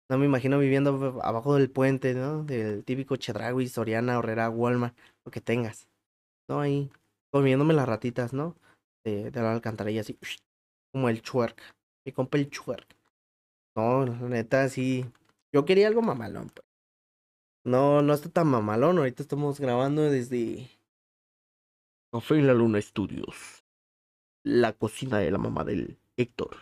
No 0.09 0.17
me 0.17 0.25
imagino 0.25 0.59
viviendo 0.59 1.19
abajo 1.23 1.55
del 1.55 1.71
puente, 1.71 2.13
¿no? 2.13 2.43
Del 2.43 2.83
típico 2.85 3.15
Chedragui, 3.17 3.67
Soriana, 3.67 4.19
Horrera, 4.19 4.49
Walmart, 4.49 4.97
lo 5.25 5.31
que 5.31 5.41
tengas. 5.41 5.87
No, 6.49 6.61
ahí 6.61 6.91
comiéndome 7.31 7.73
las 7.73 7.87
ratitas, 7.87 8.33
¿no? 8.33 8.55
De, 9.03 9.31
de 9.31 9.41
la 9.41 9.53
alcantarilla, 9.53 10.01
así, 10.01 10.17
como 10.91 11.09
el 11.09 11.21
chuerk. 11.21 11.61
Mi 12.05 12.11
compa 12.11 12.37
el 12.37 12.49
chuerk. 12.49 12.87
No, 13.75 14.05
la 14.05 14.29
neta, 14.29 14.69
sí. 14.69 15.05
Yo 15.53 15.65
quería 15.65 15.87
algo 15.87 16.01
mamalón, 16.01 16.49
pues. 16.49 16.65
No, 17.65 18.01
no 18.01 18.13
está 18.13 18.29
tan 18.29 18.47
mamalón. 18.47 18.97
Ahorita 18.97 19.23
estamos 19.23 19.59
grabando 19.59 20.03
desde 20.03 20.69
Café 22.11 22.35
en 22.35 22.47
la 22.47 22.53
Luna 22.53 22.81
Studios. 22.81 23.63
La 24.45 24.73
cocina 24.73 25.19
de 25.19 25.31
la 25.31 25.37
mamá 25.37 25.63
del 25.63 25.97
Héctor. 26.17 26.57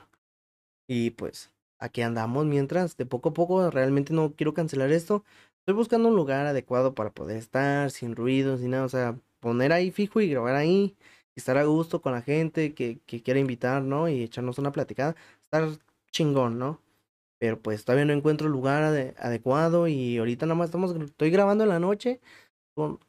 Y 0.88 1.12
pues, 1.12 1.52
aquí 1.80 2.02
andamos 2.02 2.46
mientras, 2.46 2.96
de 2.98 3.06
poco 3.06 3.30
a 3.30 3.34
poco, 3.34 3.72
realmente 3.72 4.14
no 4.14 4.34
quiero 4.36 4.54
cancelar 4.54 4.92
esto. 4.92 5.24
Estoy 5.62 5.76
buscando 5.76 6.10
un 6.10 6.16
lugar 6.16 6.46
adecuado 6.46 6.94
para 6.94 7.12
poder 7.12 7.38
estar, 7.38 7.92
sin 7.92 8.16
ruidos, 8.16 8.62
ni 8.62 8.70
nada. 8.70 8.86
O 8.86 8.90
sea, 8.90 9.20
poner 9.40 9.74
ahí 9.74 9.92
fijo 9.92 10.22
y 10.22 10.30
grabar 10.30 10.56
ahí 10.56 10.96
estar 11.36 11.58
a 11.58 11.63
gusto 11.65 12.02
con 12.02 12.13
la 12.13 12.22
gente 12.22 12.74
que, 12.74 13.00
que 13.06 13.22
quiera 13.24 13.39
invitar, 13.39 13.82
¿no? 13.84 14.10
Y 14.10 14.24
echarnos 14.24 14.60
una 14.60 14.72
platicada, 14.72 15.15
estar 15.44 15.70
chingón, 16.12 16.60
¿no? 16.60 16.82
Pero 17.39 17.60
pues 17.60 17.86
todavía 17.86 18.06
no 18.06 18.13
encuentro 18.13 18.50
lugar 18.50 18.84
adecuado 19.17 19.88
y 19.88 20.17
ahorita 20.17 20.46
nada 20.46 20.56
más 20.56 20.67
estamos, 20.67 20.96
estoy 20.96 21.32
grabando 21.32 21.63
en 21.63 21.70
la 21.70 21.80
noche 21.80 22.20
con, 22.76 23.00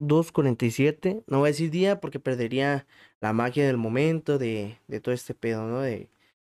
2.47. 0.00 1.24
No 1.26 1.38
voy 1.38 1.48
a 1.48 1.52
decir 1.52 1.70
día 1.70 2.00
porque 2.00 2.20
perdería 2.20 2.86
la 3.20 3.32
magia 3.32 3.66
del 3.66 3.76
momento 3.76 4.38
de, 4.38 4.78
de 4.86 5.00
todo 5.00 5.14
este 5.14 5.34
pedo, 5.34 5.66
¿no? 5.66 5.80
De 5.80 6.08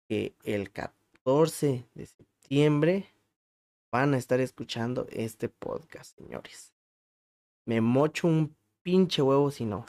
que 0.09 0.35
el 0.45 0.71
14 0.71 1.87
de 1.95 2.07
septiembre 2.07 3.07
van 3.91 4.15
a 4.15 4.19
estar 4.19 4.41
escuchando 4.41 5.07
este 5.11 5.49
podcast, 5.49 6.19
señores. 6.19 6.73
Me 7.67 7.81
mocho 7.81 8.27
un 8.27 8.57
pinche 8.83 9.23
huevo 9.23 9.51
si 9.51 9.65
no. 9.65 9.85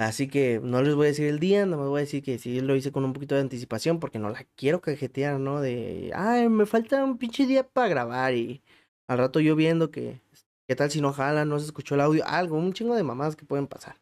Así 0.00 0.28
que 0.28 0.60
no 0.62 0.80
les 0.82 0.94
voy 0.94 1.06
a 1.06 1.08
decir 1.10 1.26
el 1.26 1.38
día, 1.40 1.66
no 1.66 1.76
me 1.76 1.86
voy 1.86 1.98
a 1.98 2.04
decir 2.04 2.22
que 2.22 2.38
sí 2.38 2.60
lo 2.62 2.74
hice 2.74 2.90
con 2.90 3.04
un 3.04 3.12
poquito 3.12 3.34
de 3.34 3.42
anticipación 3.42 4.00
porque 4.00 4.18
no 4.18 4.30
la 4.30 4.44
quiero 4.56 4.80
cajetear, 4.80 5.38
¿no? 5.38 5.60
De, 5.60 6.10
ay, 6.14 6.48
me 6.48 6.64
falta 6.64 7.04
un 7.04 7.18
pinche 7.18 7.46
día 7.46 7.68
para 7.68 7.88
grabar 7.88 8.34
y 8.34 8.62
al 9.08 9.18
rato 9.18 9.40
yo 9.40 9.56
viendo 9.56 9.90
que, 9.90 10.22
¿qué 10.66 10.74
tal 10.74 10.90
si 10.90 11.02
no 11.02 11.12
jala, 11.12 11.44
no 11.44 11.58
se 11.58 11.66
escuchó 11.66 11.96
el 11.96 12.00
audio? 12.00 12.24
Algo, 12.26 12.56
un 12.56 12.72
chingo 12.72 12.96
de 12.96 13.02
mamadas 13.02 13.36
que 13.36 13.44
pueden 13.44 13.66
pasar. 13.66 14.00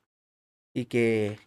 Y 0.73 0.85
que, 0.87 1.41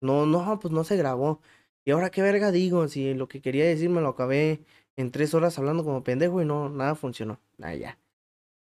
no, 0.00 0.24
no, 0.26 0.58
pues 0.60 0.72
no 0.72 0.84
se 0.84 0.96
grabó. 0.96 1.42
Y 1.84 1.90
ahora 1.90 2.10
qué 2.10 2.22
verga 2.22 2.50
digo, 2.50 2.88
si 2.88 3.12
lo 3.14 3.28
que 3.28 3.42
quería 3.42 3.66
decir 3.66 3.90
me 3.90 4.00
lo 4.00 4.08
acabé 4.08 4.64
en 4.96 5.10
tres 5.10 5.34
horas 5.34 5.58
hablando 5.58 5.84
como 5.84 6.02
pendejo 6.04 6.40
y 6.40 6.46
no, 6.46 6.70
nada 6.70 6.94
funcionó. 6.94 7.40
Nada, 7.58 7.74
ya. 7.74 7.98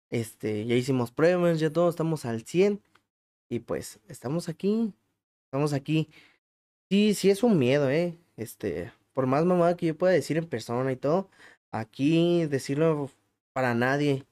Este, 0.09 0.65
ya 0.65 0.75
hicimos 0.75 1.11
pruebas, 1.11 1.59
ya 1.59 1.71
todos 1.71 1.93
estamos 1.93 2.25
al 2.25 2.43
100. 2.43 2.81
Y 3.49 3.59
pues, 3.59 3.99
estamos 4.07 4.49
aquí 4.49 4.93
Estamos 5.49 5.73
aquí. 5.73 6.07
Sí, 6.89 7.15
sí 7.15 7.29
es 7.31 7.43
un 7.43 7.57
miedo, 7.59 7.89
¿eh? 7.89 8.17
Este, 8.37 8.93
por 9.13 9.27
más 9.27 9.45
mamada 9.45 9.75
que 9.77 9.87
yo 9.87 9.97
pueda 9.97 10.13
decir 10.13 10.37
en 10.37 10.47
persona 10.47 10.91
y 10.91 10.95
todo, 10.97 11.29
aquí 11.71 12.45
decirlo 12.47 13.09
para 13.53 13.73
nadie. 13.75 14.25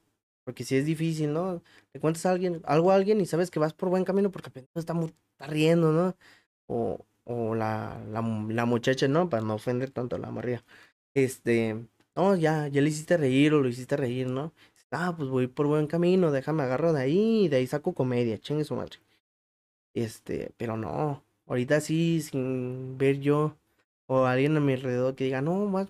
Porque 0.44 0.64
si 0.64 0.76
es 0.76 0.86
difícil, 0.86 1.32
¿no? 1.32 1.62
Le 1.92 2.00
cuentas 2.00 2.26
a 2.26 2.30
alguien, 2.32 2.62
algo 2.66 2.92
a 2.92 2.96
alguien 2.96 3.20
y 3.20 3.26
sabes 3.26 3.50
que 3.50 3.58
vas 3.60 3.74
por 3.74 3.90
buen 3.90 4.04
camino 4.04 4.30
porque 4.30 4.50
está, 4.76 4.94
está 4.94 5.46
riendo, 5.48 5.92
¿no? 5.92 6.16
O, 6.68 7.04
o 7.24 7.54
la, 7.56 8.00
la, 8.10 8.22
la, 8.22 8.66
muchacha, 8.66 9.08
¿no? 9.08 9.28
Para 9.30 9.42
no 9.42 9.54
ofender 9.56 9.90
tanto 9.90 10.16
a 10.16 10.20
la 10.20 10.30
María. 10.30 10.64
Este, 11.14 11.88
no, 12.16 12.36
ya, 12.36 12.68
ya 12.68 12.80
le 12.82 12.90
hiciste 12.90 13.16
reír 13.16 13.54
o 13.54 13.62
lo 13.62 13.68
hiciste 13.68 13.96
reír, 13.96 14.28
¿no? 14.28 14.54
Ah, 14.92 15.14
pues 15.16 15.28
voy 15.30 15.48
por 15.48 15.66
buen 15.66 15.86
camino, 15.88 16.32
déjame 16.32 16.62
agarro 16.64 16.92
de 16.92 17.02
ahí 17.02 17.44
y 17.46 17.48
de 17.48 17.58
ahí 17.58 17.66
saco 17.66 17.94
comedia, 17.94 18.38
chingue 18.38 18.64
su 18.64 18.76
madre. 18.76 18.98
Este, 20.04 20.52
pero 20.56 20.76
no, 20.76 21.24
ahorita 21.46 21.80
sí, 21.80 22.22
sin 22.22 22.98
ver 22.98 23.18
yo 23.20 23.56
o 24.06 24.26
alguien 24.26 24.56
a 24.56 24.60
mi 24.60 24.74
alrededor 24.74 25.14
que 25.16 25.24
diga, 25.24 25.42
no, 25.42 25.66
más, 25.66 25.88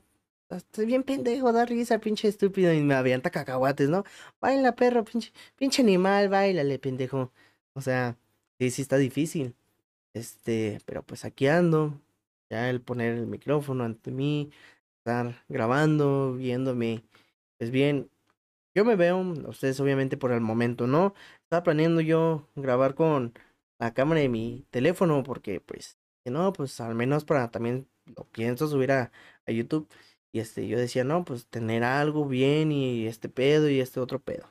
estoy 0.50 0.86
bien 0.86 1.02
pendejo, 1.02 1.52
da 1.52 1.66
risa, 1.66 1.98
pinche 2.00 2.28
estúpido, 2.28 2.72
y 2.72 2.80
me 2.80 2.94
avienta 2.94 3.30
cacahuates, 3.30 3.88
¿no? 3.90 4.04
Baila, 4.40 4.74
perro, 4.74 5.04
pinche, 5.04 5.32
pinche 5.56 5.82
animal, 5.82 6.28
bailale, 6.30 6.78
pendejo. 6.78 7.32
O 7.74 7.80
sea, 7.82 8.16
sí, 8.58 8.70
sí 8.70 8.82
está 8.82 8.96
difícil. 8.96 9.54
Este, 10.14 10.80
pero 10.86 11.02
pues 11.02 11.24
aquí 11.24 11.46
ando, 11.48 12.00
ya 12.50 12.70
el 12.70 12.80
poner 12.80 13.14
el 13.14 13.26
micrófono 13.26 13.84
ante 13.84 14.10
mí, 14.10 14.50
estar 14.98 15.44
grabando, 15.48 16.34
viéndome, 16.34 17.04
pues 17.58 17.70
bien, 17.70 18.10
yo 18.74 18.84
me 18.84 18.96
veo, 18.96 19.18
ustedes 19.48 19.80
obviamente 19.80 20.16
por 20.16 20.32
el 20.32 20.40
momento, 20.40 20.86
¿no? 20.86 21.14
Estaba 21.44 21.62
planeando 21.64 22.00
yo 22.00 22.48
grabar 22.56 22.94
con 22.94 23.34
la 23.78 23.94
cámara 23.94 24.20
de 24.20 24.28
mi 24.28 24.66
teléfono 24.70 25.22
porque 25.22 25.60
pues 25.60 25.98
no 26.24 26.52
pues 26.52 26.80
al 26.80 26.94
menos 26.94 27.24
para 27.24 27.50
también 27.50 27.88
lo 28.16 28.24
pienso 28.24 28.68
subir 28.68 28.92
a, 28.92 29.12
a, 29.46 29.52
YouTube 29.52 29.88
y 30.32 30.40
este 30.40 30.68
yo 30.68 30.78
decía 30.78 31.04
no 31.04 31.24
pues 31.24 31.46
tener 31.46 31.84
algo 31.84 32.26
bien 32.26 32.70
y 32.72 33.06
este 33.06 33.28
pedo 33.30 33.70
y 33.70 33.80
este 33.80 34.00
otro 34.00 34.18
pedo 34.20 34.48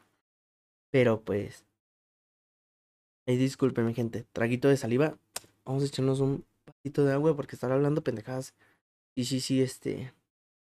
pero 0.91 1.21
pues 1.21 1.67
eh, 3.27 3.35
disculpen 3.35 3.85
mi 3.85 3.93
gente 3.93 4.25
traguito 4.31 4.69
de 4.69 4.77
saliva. 4.77 5.17
Vamos 5.65 5.83
a 5.83 5.85
echarnos 5.87 6.21
un 6.21 6.45
vasito 6.65 7.03
de 7.03 7.11
agua 7.11 7.35
porque 7.35 7.55
estar 7.55 7.71
hablando 7.71 8.01
pendejadas. 8.01 8.55
Y 9.15 9.25
sí 9.25 9.41
sí 9.41 9.61
este 9.61 10.13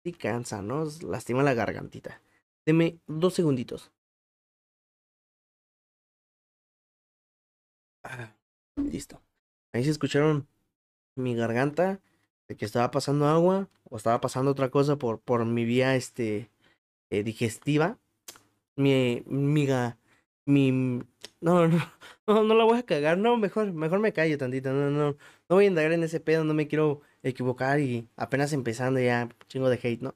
sí 0.04 0.14
cansa 0.14 0.62
no 0.62 0.86
lastima 1.02 1.44
la 1.44 1.54
gargantita. 1.54 2.22
Deme 2.66 3.00
dos 3.06 3.34
segunditos 3.34 3.92
Listo. 8.78 9.22
Ahí 9.74 9.84
se 9.84 9.92
escucharon 9.92 10.48
mi 11.16 11.36
garganta 11.36 12.00
de 12.48 12.56
que 12.56 12.66
estaba 12.66 12.92
pasando 12.92 13.28
agua 13.28 13.70
o 13.90 13.98
estaba 13.98 14.22
pasando 14.22 14.52
otra 14.52 14.70
cosa 14.70 14.98
por, 14.98 15.20
por 15.20 15.46
mi 15.46 15.66
vía 15.66 15.96
este 15.96 16.50
eh, 17.10 17.24
digestiva. 17.24 17.98
Mi, 18.76 19.24
miga, 19.26 19.98
mi, 20.46 20.72
no, 21.42 21.68
no, 21.68 21.78
no, 22.28 22.44
no 22.44 22.54
la 22.56 22.64
voy 22.64 22.80
a 22.80 22.84
cagar, 22.84 23.18
no, 23.18 23.38
mejor, 23.38 23.74
mejor 23.74 24.00
me 24.00 24.14
callo 24.14 24.38
tantito, 24.38 24.72
no, 24.72 24.92
no, 24.92 25.12
no 25.12 25.18
voy 25.56 25.66
a 25.66 25.68
indagar 25.68 25.92
en 25.94 26.04
ese 26.04 26.20
pedo, 26.20 26.44
no 26.44 26.54
me 26.54 26.68
quiero 26.68 27.02
equivocar 27.24 27.80
y 27.80 28.08
apenas 28.16 28.54
empezando 28.54 29.00
ya, 29.00 29.30
chingo 29.48 29.70
de 29.70 29.80
hate, 29.82 30.02
¿no? 30.02 30.16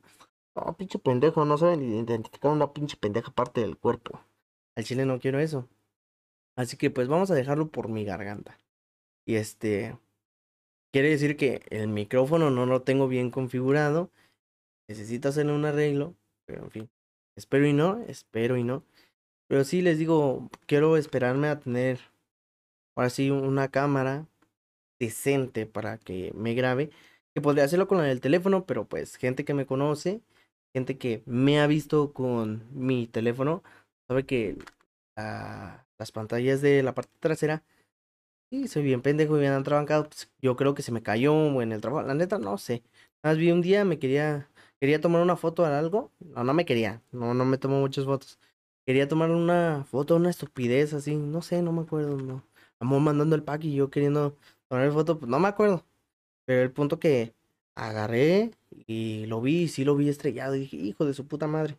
No, 0.56 0.76
pinche 0.78 1.00
pendejo, 1.00 1.46
no 1.46 1.58
saben 1.58 1.84
identificar 1.84 2.52
una 2.52 2.74
pinche 2.74 2.98
pendeja 2.98 3.32
parte 3.32 3.62
del 3.62 3.78
cuerpo. 3.78 4.22
Al 4.76 4.84
chile 4.84 5.06
no 5.06 5.20
quiero 5.20 5.40
eso. 5.40 5.68
Así 6.56 6.78
que 6.78 6.90
pues 6.90 7.08
vamos 7.08 7.32
a 7.32 7.36
dejarlo 7.36 7.70
por 7.70 7.90
mi 7.90 8.06
garganta. 8.06 8.58
Y 9.26 9.36
este, 9.36 9.98
quiere 10.92 11.10
decir 11.10 11.38
que 11.38 11.62
el 11.70 11.88
micrófono 11.88 12.50
no 12.50 12.66
lo 12.66 12.82
tengo 12.82 13.08
bien 13.08 13.32
configurado. 13.32 14.12
Necesito 14.88 15.30
hacerle 15.30 15.54
un 15.54 15.66
arreglo, 15.66 16.16
pero 16.46 16.64
en 16.64 16.72
fin. 16.72 16.90
Espero 17.36 17.66
y 17.66 17.74
no, 17.74 18.04
espero 18.08 18.58
y 18.58 18.64
no. 18.64 18.84
Pero 19.48 19.64
sí 19.64 19.82
les 19.82 19.98
digo, 19.98 20.50
quiero 20.66 20.98
esperarme 20.98 21.48
a 21.48 21.60
tener 21.60 22.00
ahora 22.96 23.10
sí 23.10 23.32
una 23.32 23.70
cámara 23.70 24.28
decente 25.00 25.66
para 25.66 25.98
que 25.98 26.32
me 26.36 26.54
grabe. 26.54 26.90
Que 27.34 27.42
podría 27.42 27.64
hacerlo 27.64 27.88
con 27.88 28.04
el 28.04 28.22
teléfono, 28.22 28.66
pero 28.66 28.86
pues 28.88 29.16
gente 29.16 29.46
que 29.46 29.54
me 29.54 29.66
conoce, 29.66 30.22
gente 30.74 30.98
que 30.98 31.24
me 31.26 31.60
ha 31.62 31.68
visto 31.68 32.14
con 32.14 32.68
mi 32.74 33.08
teléfono, 33.08 33.64
sabe 34.08 34.26
que 34.26 34.58
las 36.02 36.12
pantallas 36.12 36.62
de 36.62 36.84
la 36.84 36.94
parte 36.94 37.14
trasera 37.20 37.64
Sí, 38.52 38.68
soy 38.68 38.84
bien 38.84 39.02
pendejo 39.02 39.38
y 39.38 39.40
bien 39.40 39.54
atrabancado. 39.54 40.10
Pues, 40.10 40.30
yo 40.42 40.58
creo 40.58 40.74
que 40.74 40.82
se 40.82 40.92
me 40.92 41.02
cayó 41.02 41.62
en 41.62 41.72
el 41.72 41.80
trabajo. 41.80 42.06
La 42.06 42.14
neta, 42.14 42.38
no 42.38 42.58
sé. 42.58 42.84
Más 43.24 43.38
vi 43.38 43.50
un 43.52 43.62
día, 43.62 43.86
me 43.86 43.98
quería, 43.98 44.50
quería 44.80 45.00
tomar 45.00 45.22
una 45.22 45.38
foto 45.38 45.64
de 45.64 45.74
algo. 45.74 46.12
No, 46.20 46.44
no 46.44 46.54
me 46.54 46.66
quería. 46.66 47.02
No, 47.14 47.34
no 47.34 47.46
me 47.46 47.58
tomo 47.58 47.80
muchas 47.80 48.04
fotos. 48.04 48.40
Quería 48.86 49.08
tomar 49.08 49.32
una 49.32 49.86
foto, 49.86 50.18
una 50.18 50.30
estupidez 50.30 50.94
así. 50.94 51.16
No 51.16 51.42
sé, 51.42 51.62
no 51.62 51.72
me 51.72 51.84
acuerdo. 51.84 52.18
No. 52.18 52.44
Amor 52.80 53.00
mandando 53.02 53.36
el 53.38 53.44
pack 53.44 53.64
y 53.64 53.76
yo 53.76 53.90
queriendo 53.90 54.36
tomar 54.68 54.92
foto, 54.92 55.18
pues 55.18 55.30
no 55.30 55.40
me 55.40 55.48
acuerdo. 55.48 55.86
Pero 56.46 56.64
el 56.64 56.72
punto 56.72 57.00
que 57.00 57.34
agarré 57.76 58.52
y 58.88 59.26
lo 59.28 59.42
vi, 59.42 59.68
sí 59.70 59.86
lo 59.86 59.96
vi 59.96 60.10
estrellado. 60.10 60.56
Y 60.56 60.62
dije, 60.62 60.78
hijo 60.78 61.06
de 61.06 61.14
su 61.14 61.28
puta 61.28 61.48
madre. 61.48 61.78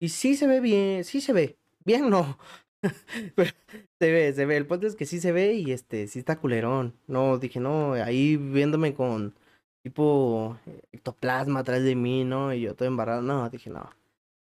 Y 0.00 0.10
sí 0.10 0.36
se 0.36 0.46
ve 0.48 0.60
bien, 0.60 1.04
sí 1.04 1.20
se 1.20 1.32
ve. 1.32 1.58
Bien 1.84 2.10
no, 2.10 2.38
Pero 3.34 3.50
se 3.98 4.12
ve, 4.12 4.32
se 4.32 4.46
ve. 4.46 4.56
El 4.56 4.66
punto 4.66 4.86
es 4.86 4.96
que 4.96 5.06
sí 5.06 5.20
se 5.20 5.32
ve 5.32 5.54
y 5.54 5.72
este, 5.72 6.08
sí 6.08 6.18
está 6.18 6.38
culerón. 6.38 6.94
No, 7.06 7.38
dije, 7.38 7.60
no, 7.60 7.92
ahí 7.94 8.36
viéndome 8.36 8.94
con 8.94 9.34
tipo 9.82 10.58
ectoplasma 10.92 11.60
atrás 11.60 11.82
de 11.82 11.94
mí, 11.96 12.24
¿no? 12.24 12.52
Y 12.54 12.62
yo 12.62 12.74
todo 12.74 12.88
embarrado. 12.88 13.22
No, 13.22 13.48
dije, 13.50 13.70
no. 13.70 13.90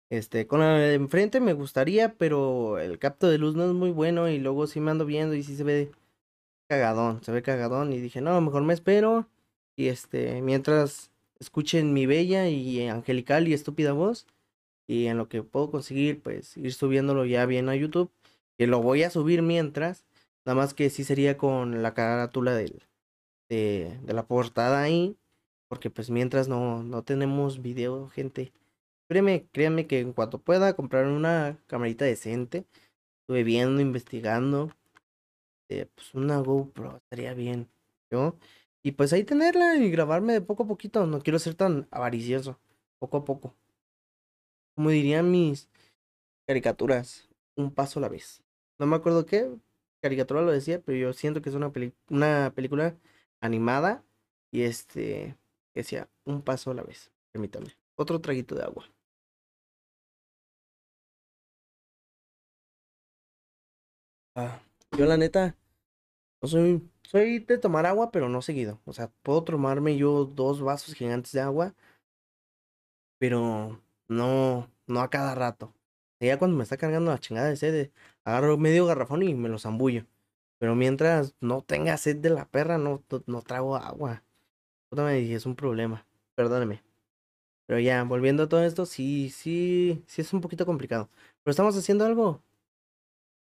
Este, 0.09 0.47
con 0.47 0.61
el 0.61 0.79
de 0.79 0.93
enfrente 0.95 1.39
me 1.39 1.53
gustaría, 1.53 2.15
pero 2.15 2.79
el 2.79 2.99
capto 2.99 3.29
de 3.29 3.39
luz 3.39 3.55
no 3.55 3.65
es 3.65 3.73
muy 3.73 3.91
bueno 3.91 4.29
y 4.29 4.39
luego 4.39 4.67
sí 4.67 4.79
me 4.79 4.91
ando 4.91 5.05
viendo 5.05 5.35
y 5.35 5.43
sí 5.43 5.55
se 5.55 5.63
ve 5.63 5.91
cagadón, 6.69 7.23
se 7.23 7.31
ve 7.31 7.41
cagadón 7.41 7.93
y 7.93 7.99
dije, 7.99 8.21
no, 8.21 8.39
mejor 8.41 8.63
me 8.63 8.73
espero 8.73 9.27
y 9.75 9.87
este, 9.87 10.41
mientras 10.43 11.11
escuchen 11.39 11.93
mi 11.93 12.05
bella 12.05 12.47
y 12.49 12.87
angelical 12.87 13.47
y 13.47 13.53
estúpida 13.53 13.93
voz 13.93 14.27
y 14.87 15.07
en 15.07 15.17
lo 15.17 15.29
que 15.29 15.43
puedo 15.43 15.71
conseguir, 15.71 16.21
pues 16.21 16.57
ir 16.57 16.73
subiéndolo 16.73 17.25
ya 17.25 17.45
bien 17.47 17.69
a 17.69 17.75
YouTube 17.75 18.11
que 18.57 18.67
lo 18.67 18.81
voy 18.81 19.03
a 19.03 19.09
subir 19.09 19.41
mientras, 19.41 20.05
nada 20.45 20.55
más 20.55 20.73
que 20.73 20.89
sí 20.89 21.03
sería 21.03 21.37
con 21.37 21.81
la 21.81 21.93
carátula 21.93 22.53
del, 22.55 22.83
de, 23.49 23.99
de 24.03 24.13
la 24.13 24.25
portada 24.27 24.81
ahí, 24.81 25.17
porque 25.67 25.89
pues 25.89 26.09
mientras 26.09 26.47
no, 26.47 26.83
no 26.83 27.03
tenemos 27.03 27.61
video, 27.61 28.07
gente. 28.09 28.53
Créeme, 29.09 29.47
créanme 29.51 29.87
que 29.87 29.99
en 29.99 30.13
cuanto 30.13 30.39
pueda 30.39 30.75
comprar 30.75 31.07
una 31.07 31.57
camarita 31.67 32.05
decente, 32.05 32.65
estuve 33.21 33.43
viendo, 33.43 33.81
investigando, 33.81 34.71
eh, 35.69 35.87
pues 35.95 36.13
una 36.13 36.39
GoPro 36.39 36.97
estaría 36.97 37.33
bien, 37.33 37.69
¿yo? 38.11 38.37
Y 38.83 38.91
pues 38.91 39.13
ahí 39.13 39.23
tenerla 39.23 39.77
y 39.77 39.89
grabarme 39.89 40.33
de 40.33 40.41
poco 40.41 40.63
a 40.63 40.67
poquito, 40.67 41.07
no 41.07 41.21
quiero 41.21 41.39
ser 41.39 41.55
tan 41.55 41.87
avaricioso, 41.89 42.59
poco 42.99 43.17
a 43.17 43.25
poco. 43.25 43.55
Como 44.75 44.89
dirían 44.89 45.31
mis 45.31 45.69
caricaturas, 46.47 47.29
un 47.55 47.71
paso 47.71 47.99
a 47.99 48.01
la 48.01 48.09
vez. 48.09 48.42
No 48.79 48.85
me 48.87 48.95
acuerdo 48.95 49.25
qué 49.25 49.49
caricatura 50.01 50.41
lo 50.41 50.51
decía, 50.51 50.81
pero 50.81 50.97
yo 50.97 51.13
siento 51.13 51.41
que 51.41 51.49
es 51.49 51.55
una, 51.55 51.71
una 52.09 52.53
película 52.55 52.97
animada 53.41 54.03
y 54.51 54.63
este 54.63 55.37
decía 55.73 56.09
un 56.25 56.41
paso 56.41 56.71
a 56.71 56.73
la 56.75 56.83
vez. 56.83 57.11
Permítame. 57.31 57.77
Otro 57.95 58.21
traguito 58.21 58.55
de 58.55 58.63
agua. 58.63 58.85
Ah, 64.35 64.61
yo 64.97 65.05
la 65.05 65.17
neta, 65.17 65.55
no 66.41 66.47
soy, 66.49 66.89
soy 67.03 67.39
de 67.39 67.57
tomar 67.59 67.85
agua, 67.87 68.11
pero 68.11 68.29
no 68.29 68.41
seguido. 68.43 68.81
O 68.85 68.93
sea, 68.93 69.11
puedo 69.23 69.43
tomarme 69.43 69.97
yo 69.97 70.25
dos 70.25 70.61
vasos 70.61 70.95
gigantes 70.95 71.31
de 71.33 71.41
agua, 71.41 71.75
pero 73.17 73.81
no, 74.07 74.69
no 74.87 75.01
a 75.01 75.09
cada 75.09 75.35
rato. 75.35 75.73
Ya 76.19 76.39
cuando 76.39 76.57
me 76.57 76.63
está 76.63 76.77
cargando 76.77 77.11
la 77.11 77.19
chingada 77.19 77.49
de 77.49 77.57
sed, 77.57 77.91
agarro 78.25 78.57
medio 78.57 78.85
garrafón 78.85 79.23
y 79.23 79.33
me 79.33 79.49
lo 79.49 79.59
zambullo. 79.59 80.05
Pero 80.59 80.75
mientras 80.75 81.35
no 81.41 81.61
tenga 81.61 81.97
sed 81.97 82.17
de 82.17 82.29
la 82.29 82.45
perra, 82.49 82.77
no, 82.77 83.03
no, 83.27 83.41
trago 83.41 83.75
agua. 83.75 84.23
Puta 84.89 85.03
me 85.03 85.33
es 85.33 85.45
un 85.45 85.55
problema. 85.55 86.05
Perdóneme. 86.35 86.83
Pero 87.67 87.79
ya, 87.79 88.03
volviendo 88.03 88.43
a 88.43 88.49
todo 88.49 88.63
esto, 88.63 88.85
sí, 88.85 89.29
sí, 89.29 90.03
sí 90.07 90.21
es 90.21 90.33
un 90.33 90.41
poquito 90.41 90.65
complicado. 90.65 91.09
Pero 91.43 91.51
estamos 91.51 91.77
haciendo 91.77 92.05
algo 92.05 92.41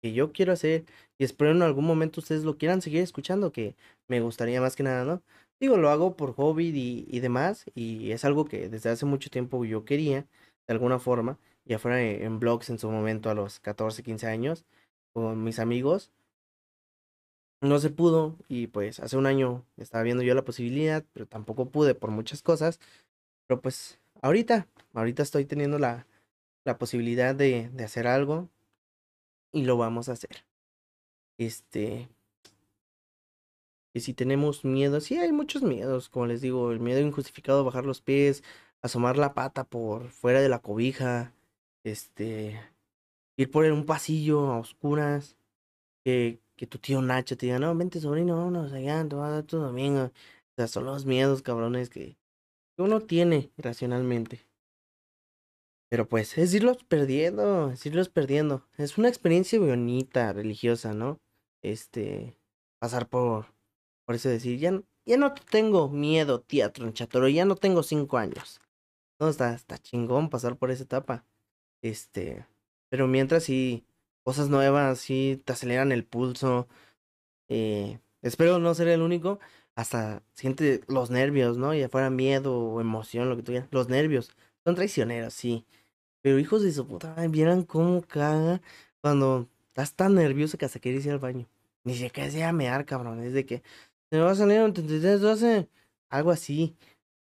que 0.03 0.13
yo 0.13 0.33
quiero 0.33 0.53
hacer 0.53 0.85
y 1.19 1.25
espero 1.25 1.51
en 1.53 1.63
algún 1.63 1.87
momento 1.87 2.21
ustedes 2.21 2.45
lo 2.45 2.59
quieran 2.59 2.83
seguir 2.83 3.01
escuchando, 3.03 3.53
que 3.53 3.75
me 4.09 4.21
gustaría 4.21 4.61
más 4.61 4.77
que 4.77 4.83
nada, 4.83 5.05
¿no? 5.05 5.23
Digo, 5.61 5.77
lo 5.79 5.91
hago 5.91 6.17
por 6.17 6.35
hobby 6.35 6.69
y, 6.75 7.07
y 7.09 7.21
demás, 7.21 7.65
y 7.75 8.11
es 8.13 8.25
algo 8.25 8.45
que 8.45 8.69
desde 8.69 8.91
hace 8.91 9.07
mucho 9.07 9.31
tiempo 9.31 9.65
yo 9.65 9.85
quería, 9.85 10.27
de 10.67 10.73
alguna 10.75 10.99
forma, 10.99 11.39
ya 11.65 11.79
fuera 11.79 12.01
en 12.03 12.39
blogs 12.41 12.71
en 12.71 12.79
su 12.79 12.91
momento 12.91 13.31
a 13.31 13.35
los 13.35 13.61
14, 13.61 14.03
15 14.03 14.27
años, 14.27 14.65
con 15.13 15.45
mis 15.45 15.59
amigos. 15.59 16.13
No 17.61 17.79
se 17.79 17.91
pudo 17.91 18.37
y 18.49 18.67
pues 18.67 19.01
hace 19.01 19.17
un 19.17 19.27
año 19.27 19.65
estaba 19.77 20.05
viendo 20.05 20.23
yo 20.23 20.35
la 20.35 20.45
posibilidad, 20.45 21.05
pero 21.13 21.27
tampoco 21.27 21.71
pude 21.71 21.95
por 21.95 22.11
muchas 22.11 22.43
cosas. 22.43 22.81
Pero 23.47 23.61
pues 23.63 24.01
ahorita, 24.23 24.69
ahorita 24.93 25.23
estoy 25.23 25.47
teniendo 25.47 25.79
la, 25.79 26.07
la 26.65 26.79
posibilidad 26.79 27.35
de, 27.35 27.71
de 27.73 27.85
hacer 27.85 28.07
algo 28.07 28.49
y 29.53 29.65
lo 29.65 29.77
vamos 29.77 30.09
a 30.09 30.13
hacer. 30.13 30.45
Este. 31.39 32.09
Y 33.95 34.01
si 34.01 34.13
tenemos 34.13 34.65
miedo, 34.65 35.01
sí 35.01 35.17
hay 35.19 35.33
muchos 35.33 35.63
miedos, 35.63 36.09
como 36.09 36.27
les 36.27 36.41
digo, 36.41 36.73
el 36.73 36.81
miedo 36.81 37.01
injustificado 37.01 37.65
bajar 37.65 37.87
los 37.87 38.01
pies, 38.01 38.43
asomar 38.83 39.17
la 39.17 39.35
pata 39.35 39.65
por 39.65 40.11
fuera 40.11 40.41
de 40.41 40.49
la 40.49 40.59
cobija, 40.61 41.33
este, 41.85 42.61
ir 43.37 43.51
por 43.51 43.65
un 43.67 43.87
pasillo 43.87 44.53
a 44.53 44.59
oscuras, 44.59 45.37
que, 46.05 46.41
que 46.57 46.67
tu 46.67 46.79
tío 46.79 47.01
Nacho 47.03 47.37
te 47.37 47.47
diga, 47.47 47.59
no, 47.59 47.75
vente 47.77 48.01
sobrino, 48.01 48.37
vámonos 48.37 48.73
allá, 48.73 49.07
te 49.09 49.17
va 49.17 49.29
a 49.29 49.31
dar 49.31 49.45
tu 49.45 49.59
domingo. 49.59 50.05
O 50.05 50.11
sea, 50.57 50.69
son 50.69 50.85
los 50.87 51.07
miedos, 51.07 51.43
cabrones, 51.43 51.91
que 51.91 52.17
uno 52.79 53.01
tiene 53.01 53.53
racionalmente. 53.57 54.47
Pero 55.91 56.09
pues 56.09 56.37
es 56.39 56.55
irlos 56.55 56.83
perdiendo, 56.85 57.71
es 57.71 57.85
irlos 57.87 58.09
perdiendo. 58.09 58.67
Es 58.77 58.99
una 58.99 59.09
experiencia 59.09 59.61
bonita, 59.61 60.33
religiosa, 60.33 60.93
¿no? 60.93 61.21
Este, 61.63 62.37
pasar 62.81 63.09
por, 63.09 63.47
por 64.05 64.17
eso 64.17 64.29
decir, 64.29 64.59
ya, 64.59 64.83
ya 65.07 65.17
no 65.17 65.35
tengo 65.35 65.89
miedo, 65.89 66.41
tía 66.41 66.73
Tronchatoro, 66.73 67.29
ya 67.29 67.45
no 67.45 67.57
tengo 67.57 67.83
cinco 67.83 68.19
años. 68.19 68.61
No, 69.21 69.29
está, 69.29 69.55
está 69.55 69.79
chingón 69.79 70.31
pasar 70.31 70.57
por 70.57 70.71
esa 70.71 70.83
etapa. 70.83 71.25
Este, 71.85 72.47
pero 72.89 73.07
mientras 73.07 73.45
sí, 73.45 73.85
cosas 74.25 74.49
nuevas, 74.49 74.99
sí 75.01 75.43
te 75.45 75.53
aceleran 75.53 75.93
el 75.93 76.05
pulso. 76.07 76.67
Eh, 77.49 78.01
espero 78.23 78.59
no 78.59 78.75
ser 78.75 78.89
el 78.89 79.03
único. 79.03 79.39
Hasta 79.77 80.23
siente 80.35 80.83
los 80.89 81.11
nervios, 81.11 81.59
¿no? 81.59 81.75
Ya 81.75 81.91
fuera 81.91 82.09
miedo 82.11 82.59
o 82.59 82.81
emoción, 82.81 83.29
lo 83.29 83.37
que 83.37 83.43
tú 83.43 83.53
quieras. 83.53 83.69
Los 83.73 83.89
nervios 83.91 84.35
son 84.65 84.77
traicioneros, 84.77 85.35
sí. 85.35 85.67
Pero 86.23 86.39
hijos 86.39 86.63
de 86.63 86.73
su 86.73 86.87
puta 86.89 87.15
vieran 87.29 87.65
cómo 87.65 88.03
caga 88.03 88.63
cuando 89.03 89.49
estás 89.69 89.95
tan 89.95 90.15
nervioso 90.15 90.59
que 90.59 90.67
hasta 90.67 90.81
quieres 90.81 91.05
ir 91.07 91.13
al 91.13 91.19
baño. 91.19 91.49
Ni 91.85 91.95
siquiera 91.97 92.31
se 92.31 92.45
a 92.45 92.53
mear, 92.53 92.87
cabrón. 92.87 93.23
Es 93.23 93.35
de 93.35 93.47
que 93.47 93.63
se 94.11 94.19
me 94.19 94.21
va 94.21 94.33
a 94.33 94.37
salir 94.37 94.63
un 94.63 94.73
33, 94.75 95.21
12. 95.21 95.69
Algo 96.11 96.31
así. 96.31 96.77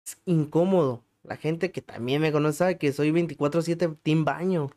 Es 0.06 0.18
incómodo. 0.26 1.04
La 1.28 1.36
gente 1.36 1.70
que 1.72 1.82
también 1.82 2.22
me 2.22 2.32
conoce 2.32 2.78
que 2.78 2.92
soy 2.92 3.12
24-7 3.12 3.98
team 4.02 4.24
baño. 4.24 4.70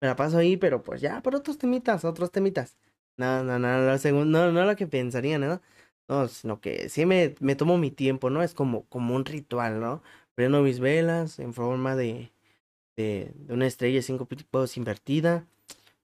Me 0.00 0.08
la 0.08 0.16
paso 0.16 0.38
ahí, 0.38 0.56
pero 0.56 0.82
pues 0.84 1.00
ya, 1.00 1.22
por 1.22 1.34
otros 1.34 1.58
temitas, 1.58 2.04
otros 2.04 2.30
temitas. 2.30 2.76
No, 3.16 3.42
no, 3.42 3.58
no, 3.58 3.80
no, 3.80 4.24
no, 4.24 4.52
no 4.52 4.64
lo 4.64 4.76
que 4.76 4.86
pensaría, 4.86 5.38
¿no? 5.38 5.60
No, 6.08 6.28
sino 6.28 6.60
que 6.60 6.88
sí 6.88 7.04
me, 7.04 7.34
me 7.40 7.56
tomo 7.56 7.78
mi 7.78 7.90
tiempo, 7.90 8.30
¿no? 8.30 8.42
Es 8.42 8.54
como, 8.54 8.84
como 8.86 9.16
un 9.16 9.24
ritual, 9.24 9.80
¿no? 9.80 10.02
Prendo 10.36 10.62
mis 10.62 10.80
velas 10.80 11.40
en 11.40 11.52
forma 11.52 11.96
de, 11.96 12.32
de, 12.96 13.32
una 13.48 13.66
estrella 13.66 14.02
cinco 14.02 14.26
tipos 14.26 14.76
invertida. 14.76 15.46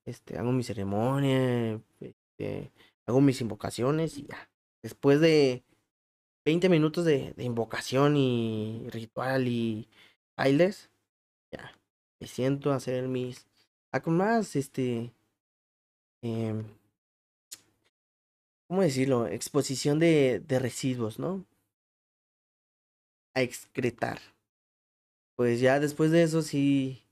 Este, 0.06 0.38
hago 0.38 0.52
mi 0.52 0.64
ceremonia, 0.64 1.80
este, 2.00 2.72
hago 3.06 3.20
mis 3.20 3.40
invocaciones 3.40 4.18
y 4.18 4.26
ya. 4.26 4.50
Después 4.82 5.20
de 5.20 5.62
20 6.44 6.68
minutos 6.68 7.04
de, 7.04 7.34
invocación 7.38 8.16
y 8.16 8.86
ritual 8.90 9.48
y 9.48 9.88
bailes, 10.36 10.90
ya. 11.50 11.72
Me 12.20 12.26
siento 12.26 12.72
a 12.72 12.76
hacer 12.76 13.08
mis. 13.08 13.46
A 13.92 14.00
con 14.00 14.16
más, 14.16 14.56
este. 14.56 15.12
Eh, 16.22 16.62
¿Cómo 18.68 18.82
decirlo? 18.82 19.26
Exposición 19.26 19.98
de, 19.98 20.40
de 20.40 20.58
residuos, 20.58 21.18
¿no? 21.18 21.44
A 23.34 23.42
excretar 23.42 24.20
pues 25.36 25.60
ya 25.60 25.80
después 25.80 26.10
de 26.10 26.22
eso 26.22 26.42
sí, 26.42 27.02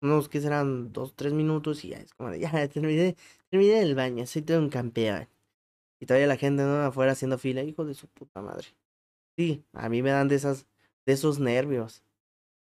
unos 0.00 0.28
que 0.28 0.40
serán 0.40 0.92
dos, 0.92 1.14
tres 1.16 1.32
minutos 1.32 1.84
y 1.84 1.90
ya 1.90 1.98
es 1.98 2.14
como 2.14 2.30
de, 2.30 2.40
ya 2.40 2.68
terminé, 2.68 3.16
terminé 3.50 3.80
el 3.80 3.94
baño, 3.94 4.26
soy 4.26 4.42
todo 4.42 4.58
un 4.58 4.70
campeón. 4.70 5.28
Y 6.02 6.06
todavía 6.06 6.26
la 6.26 6.36
gente 6.36 6.64
¿no? 6.64 6.82
afuera 6.82 7.12
haciendo 7.12 7.38
fila, 7.38 7.62
hijo 7.62 7.84
de 7.84 7.94
su 7.94 8.08
puta 8.08 8.42
madre. 8.42 8.66
Sí, 9.36 9.64
a 9.72 9.88
mí 9.88 10.02
me 10.02 10.10
dan 10.10 10.26
de 10.26 10.34
esas, 10.34 10.66
de 11.06 11.12
esos 11.12 11.38
nervios 11.38 12.02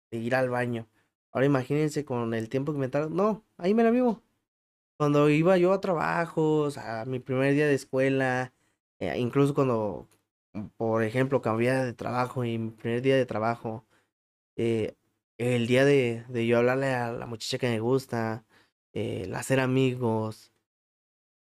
de 0.10 0.17
ir 0.17 0.34
al 0.34 0.50
baño. 0.50 0.88
Ahora 1.32 1.45
imagínense 1.45 2.04
con 2.04 2.34
el 2.34 2.50
tiempo 2.50 2.73
que 2.73 2.80
me 2.80 2.89
tarda. 2.89 3.10
No, 3.10 3.45
ahí 3.58 3.76
me 3.76 3.84
la 3.84 3.91
vivo. 3.91 4.23
Cuando 4.97 5.30
iba 5.30 5.56
yo 5.60 5.71
a 5.71 5.82
trabajos, 5.82 6.80
a 6.80 7.06
mi 7.06 7.19
primer 7.19 7.54
día 7.54 7.67
de 7.67 7.76
escuela, 7.76 8.54
eh, 8.97 9.15
incluso 9.19 9.54
cuando, 9.54 10.08
por 10.76 11.04
ejemplo, 11.04 11.39
cambié 11.39 11.73
de 11.73 11.93
trabajo 11.93 12.43
y 12.43 12.58
mi 12.58 12.71
primer 12.71 13.04
día 13.04 13.17
de 13.17 13.28
trabajo, 13.28 13.86
eh, 14.56 14.95
el 15.38 15.67
día 15.67 15.86
de, 15.86 16.26
de, 16.30 16.47
yo 16.47 16.58
hablarle 16.58 16.88
a 16.88 17.12
la 17.12 17.28
muchacha 17.28 17.60
que 17.60 17.69
me 17.69 17.82
gusta, 17.82 18.45
eh, 18.93 19.26
el 19.26 19.36
hacer 19.36 19.60
amigos, 19.60 20.52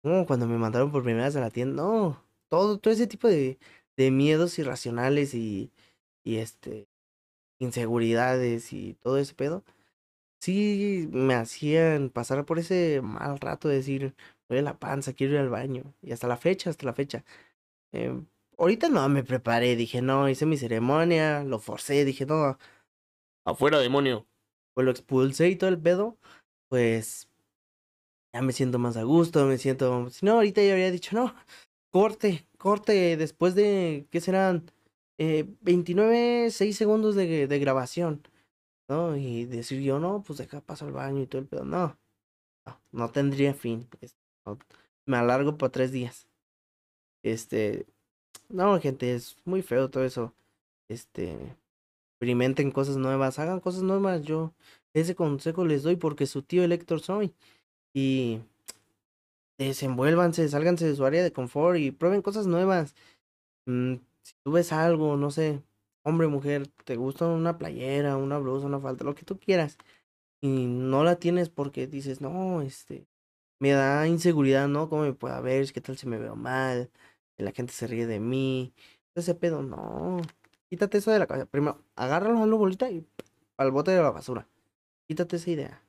como 0.02 0.26
cuando 0.26 0.48
me 0.48 0.58
mandaron 0.58 0.92
por 0.92 1.04
primera 1.04 1.26
vez 1.26 1.36
a 1.36 1.42
la 1.42 1.52
tienda, 1.52 1.84
no, 1.84 2.24
todo, 2.50 2.80
todo 2.80 2.94
ese 2.94 3.08
tipo 3.08 3.28
de, 3.28 3.60
de 3.98 4.12
miedos 4.12 4.58
irracionales 4.60 5.34
y, 5.34 5.72
y 6.24 6.38
este, 6.38 6.88
inseguridades 7.60 8.74
y 8.74 8.96
todo 8.96 9.18
ese 9.18 9.36
pedo, 9.36 9.64
sí 10.42 11.10
me 11.12 11.36
hacían 11.36 12.10
pasar 12.10 12.46
por 12.46 12.60
ese 12.60 13.02
mal 13.04 13.40
rato 13.40 13.68
de 13.70 13.76
decir, 13.78 14.16
voy 14.50 14.60
a 14.60 14.64
la 14.64 14.80
panza, 14.80 15.14
quiero 15.14 15.34
ir 15.34 15.40
al 15.40 15.50
baño, 15.50 15.94
y 16.02 16.12
hasta 16.14 16.28
la 16.28 16.38
fecha, 16.38 16.70
hasta 16.70 16.86
la 16.86 16.94
fecha. 16.94 17.24
Eh, 17.94 18.14
ahorita 18.58 18.90
no 18.90 19.08
me 19.10 19.24
preparé, 19.24 19.76
dije, 19.76 20.02
no, 20.02 20.30
hice 20.30 20.46
mi 20.46 20.58
ceremonia, 20.58 21.44
lo 21.44 21.60
forcé, 21.60 22.06
dije, 22.06 22.26
no, 22.26 22.58
afuera 23.46 23.80
demonio. 23.80 24.28
Pues 24.74 24.86
lo 24.86 24.92
expulsé 24.92 25.50
y 25.50 25.56
todo 25.58 25.70
el 25.70 25.80
pedo, 25.82 26.18
pues 26.70 27.30
ya 28.34 28.42
me 28.42 28.54
siento 28.54 28.80
más 28.80 28.98
a 28.98 29.04
gusto, 29.04 29.46
me 29.46 29.58
siento, 29.58 30.10
si 30.10 30.26
no, 30.26 30.34
ahorita 30.34 30.62
ya 30.64 30.72
habría 30.72 30.92
dicho, 30.92 31.16
no, 31.16 31.34
corte, 31.92 32.48
corte, 32.58 33.18
después 33.18 33.56
de, 33.56 34.08
¿qué 34.12 34.22
serán? 34.22 34.72
Eh, 35.18 35.46
29, 35.62 36.50
6 36.52 36.76
segundos 36.78 37.16
de, 37.16 37.48
de 37.48 37.60
grabación, 37.60 38.28
¿no? 38.88 39.16
Y 39.18 39.46
decir 39.46 39.82
yo, 39.82 40.00
no, 40.00 40.24
pues 40.24 40.40
deja 40.40 40.62
paso 40.62 40.86
al 40.86 40.94
baño 40.94 41.22
y 41.22 41.28
todo 41.28 41.42
el 41.42 41.48
pedo, 41.48 41.66
no, 41.66 41.98
no, 42.92 43.10
tendría 43.12 43.54
fin, 43.54 43.88
me 45.06 45.18
alargo 45.18 45.58
por 45.58 45.70
tres 45.70 45.92
días. 45.92 46.28
Este, 47.24 47.86
no, 48.50 48.80
gente, 48.80 49.14
es 49.14 49.38
muy 49.46 49.62
feo 49.62 49.90
todo 49.90 50.04
eso. 50.04 50.34
Este, 50.90 51.56
experimenten 52.14 52.72
cosas 52.72 52.98
nuevas, 52.98 53.40
hagan 53.40 53.60
cosas 53.60 53.84
nuevas. 53.84 54.24
Yo 54.24 54.54
ese 54.94 55.16
consejo 55.16 55.66
les 55.66 55.84
doy 55.84 55.96
porque 55.96 56.28
su 56.28 56.44
tío 56.44 56.64
elector 56.64 57.00
soy. 57.00 57.34
Y 57.94 58.42
desenvuélvanse, 59.58 60.48
sálganse 60.50 60.88
de 60.88 60.96
su 60.96 61.06
área 61.06 61.24
de 61.24 61.34
confort 61.34 61.78
y 61.78 61.92
prueben 61.92 62.22
cosas 62.22 62.48
nuevas. 62.48 62.96
Mm, 63.68 63.96
si 64.24 64.34
tú 64.44 64.52
ves 64.54 64.72
algo, 64.74 65.18
no 65.18 65.32
sé, 65.32 65.62
hombre, 66.04 66.28
mujer, 66.28 66.68
te 66.86 66.96
gusta 66.96 67.28
una 67.28 67.58
playera, 67.58 68.18
una 68.18 68.40
blusa, 68.40 68.68
una 68.68 68.80
falda, 68.80 69.06
lo 69.06 69.16
que 69.16 69.26
tú 69.26 69.40
quieras, 69.40 69.78
y 70.42 70.66
no 70.68 71.04
la 71.04 71.18
tienes 71.18 71.50
porque 71.50 71.88
dices, 71.88 72.22
no, 72.22 72.62
este, 72.62 73.08
me 73.60 73.72
da 73.72 74.08
inseguridad, 74.08 74.68
¿no? 74.68 74.90
¿Cómo 74.90 75.04
me 75.04 75.14
pueda 75.14 75.40
ver? 75.42 75.72
¿Qué 75.72 75.82
tal 75.82 75.98
si 75.98 76.08
me 76.08 76.18
veo 76.20 76.36
mal? 76.36 76.92
La 77.38 77.52
gente 77.52 77.74
se 77.74 77.88
ríe 77.88 78.08
de 78.08 78.20
mí. 78.20 78.74
Ese 79.16 79.36
pedo, 79.36 79.64
no. 79.64 80.22
Quítate 80.70 81.00
eso 81.00 81.12
de 81.12 81.20
la 81.20 81.28
cabeza. 81.28 81.48
Primero, 81.48 81.84
agárralos 81.96 82.48
la 82.48 82.56
bolita 82.56 82.90
y 82.90 83.06
al 83.58 83.72
bote 83.72 83.92
de 83.92 84.02
la 84.02 84.12
basura. 84.12 84.48
Quítate 85.08 85.36
esa 85.38 85.52
idea. 85.52 85.84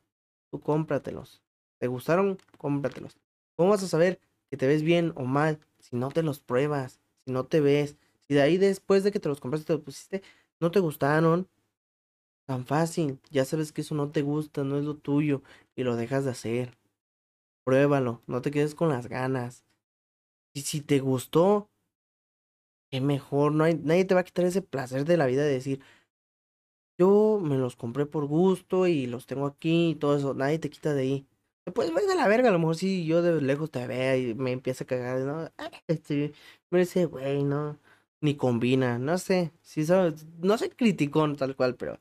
Tú 0.51 0.61
cómpratelos. 0.61 1.42
¿Te 1.83 1.89
gustaron? 1.89 2.39
Cómpratelos. 2.59 3.17
¿Cómo 3.57 3.71
vas 3.71 3.83
a 3.83 3.89
saber 3.89 4.21
que 4.49 4.57
te 4.57 4.69
ves 4.69 4.85
bien 4.85 5.13
o 5.17 5.25
mal 5.25 5.59
si 5.81 5.97
no 5.97 6.13
te 6.13 6.23
los 6.23 6.39
pruebas, 6.39 7.01
si 7.25 7.33
no 7.33 7.45
te 7.45 7.61
ves, 7.61 7.97
si 8.21 8.35
de 8.35 8.41
ahí 8.41 8.57
después 8.57 9.03
de 9.03 9.11
que 9.11 9.19
te 9.19 9.29
los 9.29 9.41
compraste 9.41 9.67
te 9.67 9.73
los 9.73 9.83
pusiste, 9.83 10.23
no 10.61 10.71
te 10.71 10.79
gustaron, 10.79 11.49
tan 12.47 12.67
fácil, 12.67 13.19
ya 13.33 13.45
sabes 13.45 13.73
que 13.73 13.81
eso 13.81 13.97
no 13.97 14.13
te 14.13 14.23
gusta, 14.23 14.63
no 14.63 14.79
es 14.79 14.85
lo 14.85 14.95
tuyo 14.95 15.43
y 15.75 15.83
lo 15.83 15.97
dejas 15.97 16.25
de 16.25 16.31
hacer. 16.31 16.79
Pruébalo, 17.65 18.23
no 18.29 18.43
te 18.43 18.53
quedes 18.53 18.77
con 18.77 18.89
las 18.89 19.09
ganas. 19.09 19.65
Y 20.55 20.61
si 20.61 20.83
te 20.83 21.01
gustó, 21.01 21.69
qué 22.93 23.01
mejor, 23.01 23.51
no 23.51 23.65
hay, 23.65 23.75
nadie 23.75 24.05
te 24.05 24.15
va 24.15 24.21
a 24.21 24.25
quitar 24.25 24.45
ese 24.45 24.63
placer 24.63 25.05
de 25.05 25.17
la 25.17 25.27
vida 25.27 25.43
de 25.43 25.51
decir, 25.51 25.81
yo 26.97 27.41
me 27.43 27.59
los 27.59 27.75
compré 27.75 28.07
por 28.07 28.27
gusto 28.27 28.87
y 28.87 29.09
los 29.09 29.27
tengo 29.27 29.47
aquí 29.47 29.91
y 29.91 29.95
todo 29.97 30.17
eso, 30.17 30.33
nadie 30.33 30.61
te 30.61 30.71
quita 30.71 30.95
de 30.95 31.03
ahí. 31.03 31.27
Ves 31.65 32.09
de 32.09 32.15
la 32.17 32.27
verga, 32.27 32.49
a 32.49 32.53
lo 32.53 32.59
mejor 32.59 32.77
si 32.77 33.05
yo 33.07 33.23
de 33.23 33.41
lejos 33.41 33.71
te 33.71 33.87
vea 33.87 34.17
y 34.17 34.35
me 34.35 34.51
empieza 34.53 34.85
a 34.85 34.87
cagar, 34.87 35.21
¿no? 35.21 35.51
Este, 35.87 36.33
me 36.71 36.81
dice, 36.81 37.05
güey, 37.07 37.45
no, 37.45 37.79
ni 38.21 38.37
combina, 38.37 38.99
no 38.99 39.19
sé, 39.19 39.53
si 39.63 39.85
no 40.41 40.59
soy 40.59 40.71
criticón 40.71 41.37
tal 41.37 41.55
cual, 41.57 41.77
pero 41.77 42.01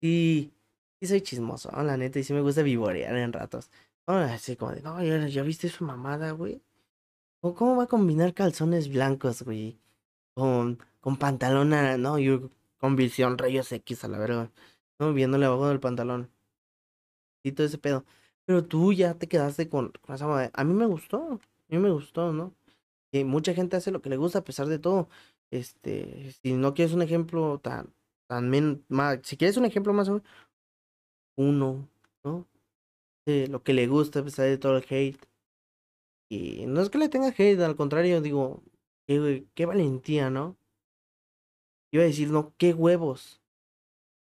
sí, 0.00 0.52
sí 1.00 1.08
soy 1.08 1.22
chismoso, 1.22 1.70
la 1.82 1.96
neta, 1.96 2.20
y 2.20 2.24
sí 2.24 2.32
me 2.32 2.40
gusta 2.40 2.62
vivorear 2.62 3.16
en 3.16 3.32
ratos. 3.32 3.70
así 4.06 4.56
como 4.56 4.72
de, 4.72 4.82
no, 4.82 5.02
ya, 5.28 5.42
viste 5.42 5.68
su 5.68 5.84
mamada, 5.84 6.32
güey. 6.32 6.62
¿Cómo 7.42 7.76
va 7.76 7.84
a 7.84 7.86
combinar 7.88 8.34
calzones 8.34 8.88
blancos, 8.88 9.42
güey? 9.42 9.78
Con, 10.34 10.78
con 11.00 11.16
pantalón, 11.16 11.70
no, 12.02 12.18
yo 12.18 12.50
con 12.78 12.96
visión 12.96 13.38
rayos 13.38 13.72
X 13.72 14.04
a 14.04 14.08
la 14.08 14.18
verga. 14.18 14.50
No, 14.98 15.12
viéndole 15.14 15.46
abajo 15.46 15.68
del 15.68 15.80
pantalón. 15.80 16.30
Y 17.42 17.52
todo 17.52 17.66
ese 17.66 17.78
pedo. 17.78 18.04
Pero 18.50 18.64
tú 18.64 18.92
ya 18.92 19.14
te 19.14 19.28
quedaste 19.28 19.68
con, 19.68 19.92
esa 20.08 20.26
madre. 20.26 20.50
A 20.54 20.64
mí 20.64 20.74
me 20.74 20.84
gustó. 20.86 21.18
A 21.34 21.38
mí 21.68 21.78
me 21.78 21.92
gustó, 21.92 22.32
¿no? 22.32 22.52
Y 23.12 23.22
mucha 23.22 23.54
gente 23.54 23.76
hace 23.76 23.92
lo 23.92 24.02
que 24.02 24.10
le 24.10 24.16
gusta 24.16 24.40
a 24.40 24.44
pesar 24.44 24.66
de 24.66 24.80
todo. 24.80 25.08
Este, 25.52 26.32
si 26.42 26.54
no 26.54 26.74
quieres 26.74 26.92
un 26.92 27.02
ejemplo 27.02 27.60
tan, 27.60 27.94
tan 28.26 28.50
más, 28.88 29.20
si 29.22 29.36
quieres 29.36 29.56
un 29.56 29.66
ejemplo 29.66 29.92
más 29.92 30.10
uno, 31.36 31.88
¿no? 32.24 32.48
Lo 33.24 33.62
que 33.62 33.72
le 33.72 33.86
gusta 33.86 34.18
a 34.18 34.24
pesar 34.24 34.46
de 34.46 34.58
todo 34.58 34.78
el 34.78 34.84
hate. 34.90 35.24
Y 36.28 36.66
no 36.66 36.80
es 36.80 36.90
que 36.90 36.98
le 36.98 37.08
tenga 37.08 37.28
hate, 37.28 37.60
al 37.60 37.76
contrario, 37.76 38.20
digo, 38.20 38.64
qué, 39.06 39.46
qué 39.54 39.64
valentía, 39.64 40.28
¿no? 40.28 40.56
Iba 41.92 42.02
a 42.02 42.06
decir, 42.06 42.30
no, 42.30 42.52
qué 42.58 42.74
huevos. 42.74 43.40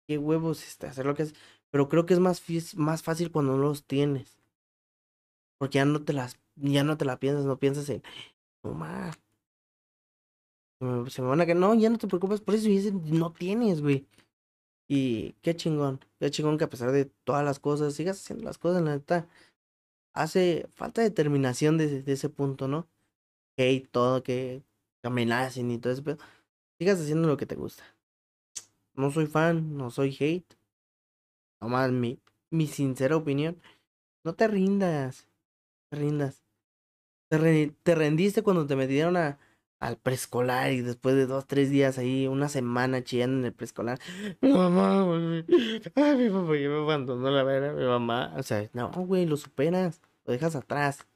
Qué 0.06 0.16
huevos 0.16 0.64
este, 0.64 0.86
hacer 0.86 1.06
lo 1.06 1.16
que 1.16 1.24
es. 1.24 1.34
Pero 1.72 1.88
creo 1.88 2.06
que 2.06 2.14
es 2.14 2.20
más, 2.20 2.42
más 2.76 3.02
fácil 3.02 3.32
cuando 3.32 3.56
no 3.56 3.62
los 3.62 3.84
tienes. 3.84 4.36
Porque 5.58 5.76
ya 5.78 5.86
no 5.86 6.04
te 6.04 6.12
las, 6.12 6.38
ya 6.56 6.84
no 6.84 6.98
te 6.98 7.06
la 7.06 7.18
piensas, 7.18 7.46
no 7.46 7.58
piensas 7.58 7.88
en, 7.88 8.02
no 8.62 8.74
más. 8.74 9.18
Se 11.08 11.22
me 11.22 11.28
van 11.28 11.40
a 11.40 11.46
que 11.46 11.54
no, 11.54 11.74
ya 11.74 11.88
no 11.88 11.96
te 11.98 12.08
preocupes 12.08 12.40
por 12.40 12.54
eso, 12.54 12.68
y 12.68 12.90
no 12.92 13.32
tienes, 13.32 13.80
güey. 13.80 14.06
Y 14.88 15.32
qué 15.42 15.56
chingón, 15.56 16.00
qué 16.18 16.30
chingón 16.30 16.58
que 16.58 16.64
a 16.64 16.70
pesar 16.70 16.92
de 16.92 17.06
todas 17.24 17.44
las 17.44 17.58
cosas, 17.58 17.94
sigas 17.94 18.20
haciendo 18.20 18.44
las 18.44 18.58
cosas, 18.58 18.82
la 18.82 18.92
neta. 18.96 19.28
Hace 20.14 20.68
falta 20.74 21.02
determinación 21.02 21.78
de, 21.78 22.04
ese 22.06 22.28
punto, 22.28 22.68
¿no? 22.68 22.86
Hate, 23.56 23.88
todo, 23.90 24.22
que 24.22 24.62
amenacen 25.02 25.70
y 25.70 25.78
todo 25.78 25.92
eso, 25.92 26.04
pero 26.04 26.18
sigas 26.78 27.00
haciendo 27.00 27.28
lo 27.28 27.36
que 27.38 27.46
te 27.46 27.56
gusta. 27.56 27.84
No 28.94 29.10
soy 29.10 29.26
fan, 29.26 29.76
no 29.78 29.90
soy 29.90 30.16
hate. 30.20 30.56
Nomás 31.62 31.92
mi, 31.92 32.18
mi 32.50 32.66
sincera 32.66 33.16
opinión. 33.16 33.62
No 34.24 34.34
te 34.34 34.48
rindas. 34.48 35.28
Te 35.88 35.96
rindas. 35.96 36.42
Te, 37.28 37.72
te 37.82 37.94
rendiste 37.94 38.42
cuando 38.42 38.66
te 38.66 38.74
metieron 38.74 39.16
a, 39.16 39.38
al 39.78 39.96
preescolar 39.96 40.72
y 40.72 40.80
después 40.80 41.14
de 41.14 41.26
dos, 41.26 41.46
tres 41.46 41.70
días 41.70 41.98
ahí, 41.98 42.26
una 42.26 42.48
semana 42.48 43.04
chillando 43.04 43.38
en 43.38 43.44
el 43.46 43.52
preescolar. 43.52 44.00
Mi 44.40 44.52
mamá. 44.52 45.02
Ay, 45.94 46.16
mi 46.16 46.30
papá 46.30 46.56
ya 46.56 46.68
me 46.68 46.78
abandonó 46.82 47.30
la 47.30 47.44
vera, 47.44 47.72
mi 47.72 47.84
mamá. 47.84 48.34
O 48.36 48.42
sea, 48.42 48.68
no, 48.72 48.90
güey, 48.90 49.24
lo 49.24 49.36
superas, 49.36 50.00
lo 50.24 50.32
dejas 50.32 50.56
atrás. 50.56 51.06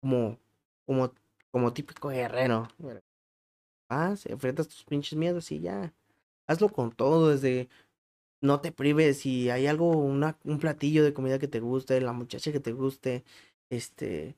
Como, 0.00 0.38
como, 0.84 1.12
como 1.50 1.72
típico 1.72 2.08
guerrero. 2.08 2.68
Vas, 3.88 4.26
enfrentas 4.26 4.68
tus 4.68 4.84
pinches 4.84 5.18
miedos 5.18 5.50
y 5.50 5.60
ya. 5.60 5.94
Hazlo 6.46 6.68
con 6.68 6.92
todo, 6.92 7.30
desde 7.30 7.68
no 8.40 8.60
te 8.60 8.72
prives 8.72 9.18
si 9.18 9.50
hay 9.50 9.66
algo, 9.66 9.90
una, 9.90 10.38
un 10.44 10.58
platillo 10.58 11.04
de 11.04 11.14
comida 11.14 11.38
que 11.38 11.48
te 11.48 11.60
guste, 11.60 12.00
la 12.00 12.12
muchacha 12.12 12.52
que 12.52 12.60
te 12.60 12.72
guste, 12.72 13.24
este, 13.70 14.36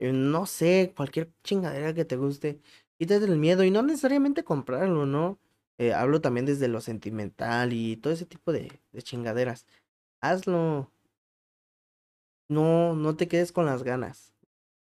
eh, 0.00 0.12
no 0.12 0.46
sé, 0.46 0.92
cualquier 0.96 1.32
chingadera 1.44 1.94
que 1.94 2.04
te 2.04 2.16
guste, 2.16 2.60
quítate 2.98 3.24
el 3.26 3.38
miedo 3.38 3.64
y 3.64 3.70
no 3.70 3.82
necesariamente 3.82 4.44
comprarlo, 4.44 5.06
¿no? 5.06 5.38
Eh, 5.78 5.92
hablo 5.92 6.20
también 6.20 6.46
desde 6.46 6.68
lo 6.68 6.80
sentimental 6.80 7.72
y 7.72 7.96
todo 7.96 8.12
ese 8.12 8.26
tipo 8.26 8.52
de, 8.52 8.80
de 8.92 9.02
chingaderas. 9.02 9.66
Hazlo. 10.20 10.90
No, 12.48 12.94
no 12.94 13.16
te 13.16 13.28
quedes 13.28 13.52
con 13.52 13.66
las 13.66 13.82
ganas. 13.82 14.32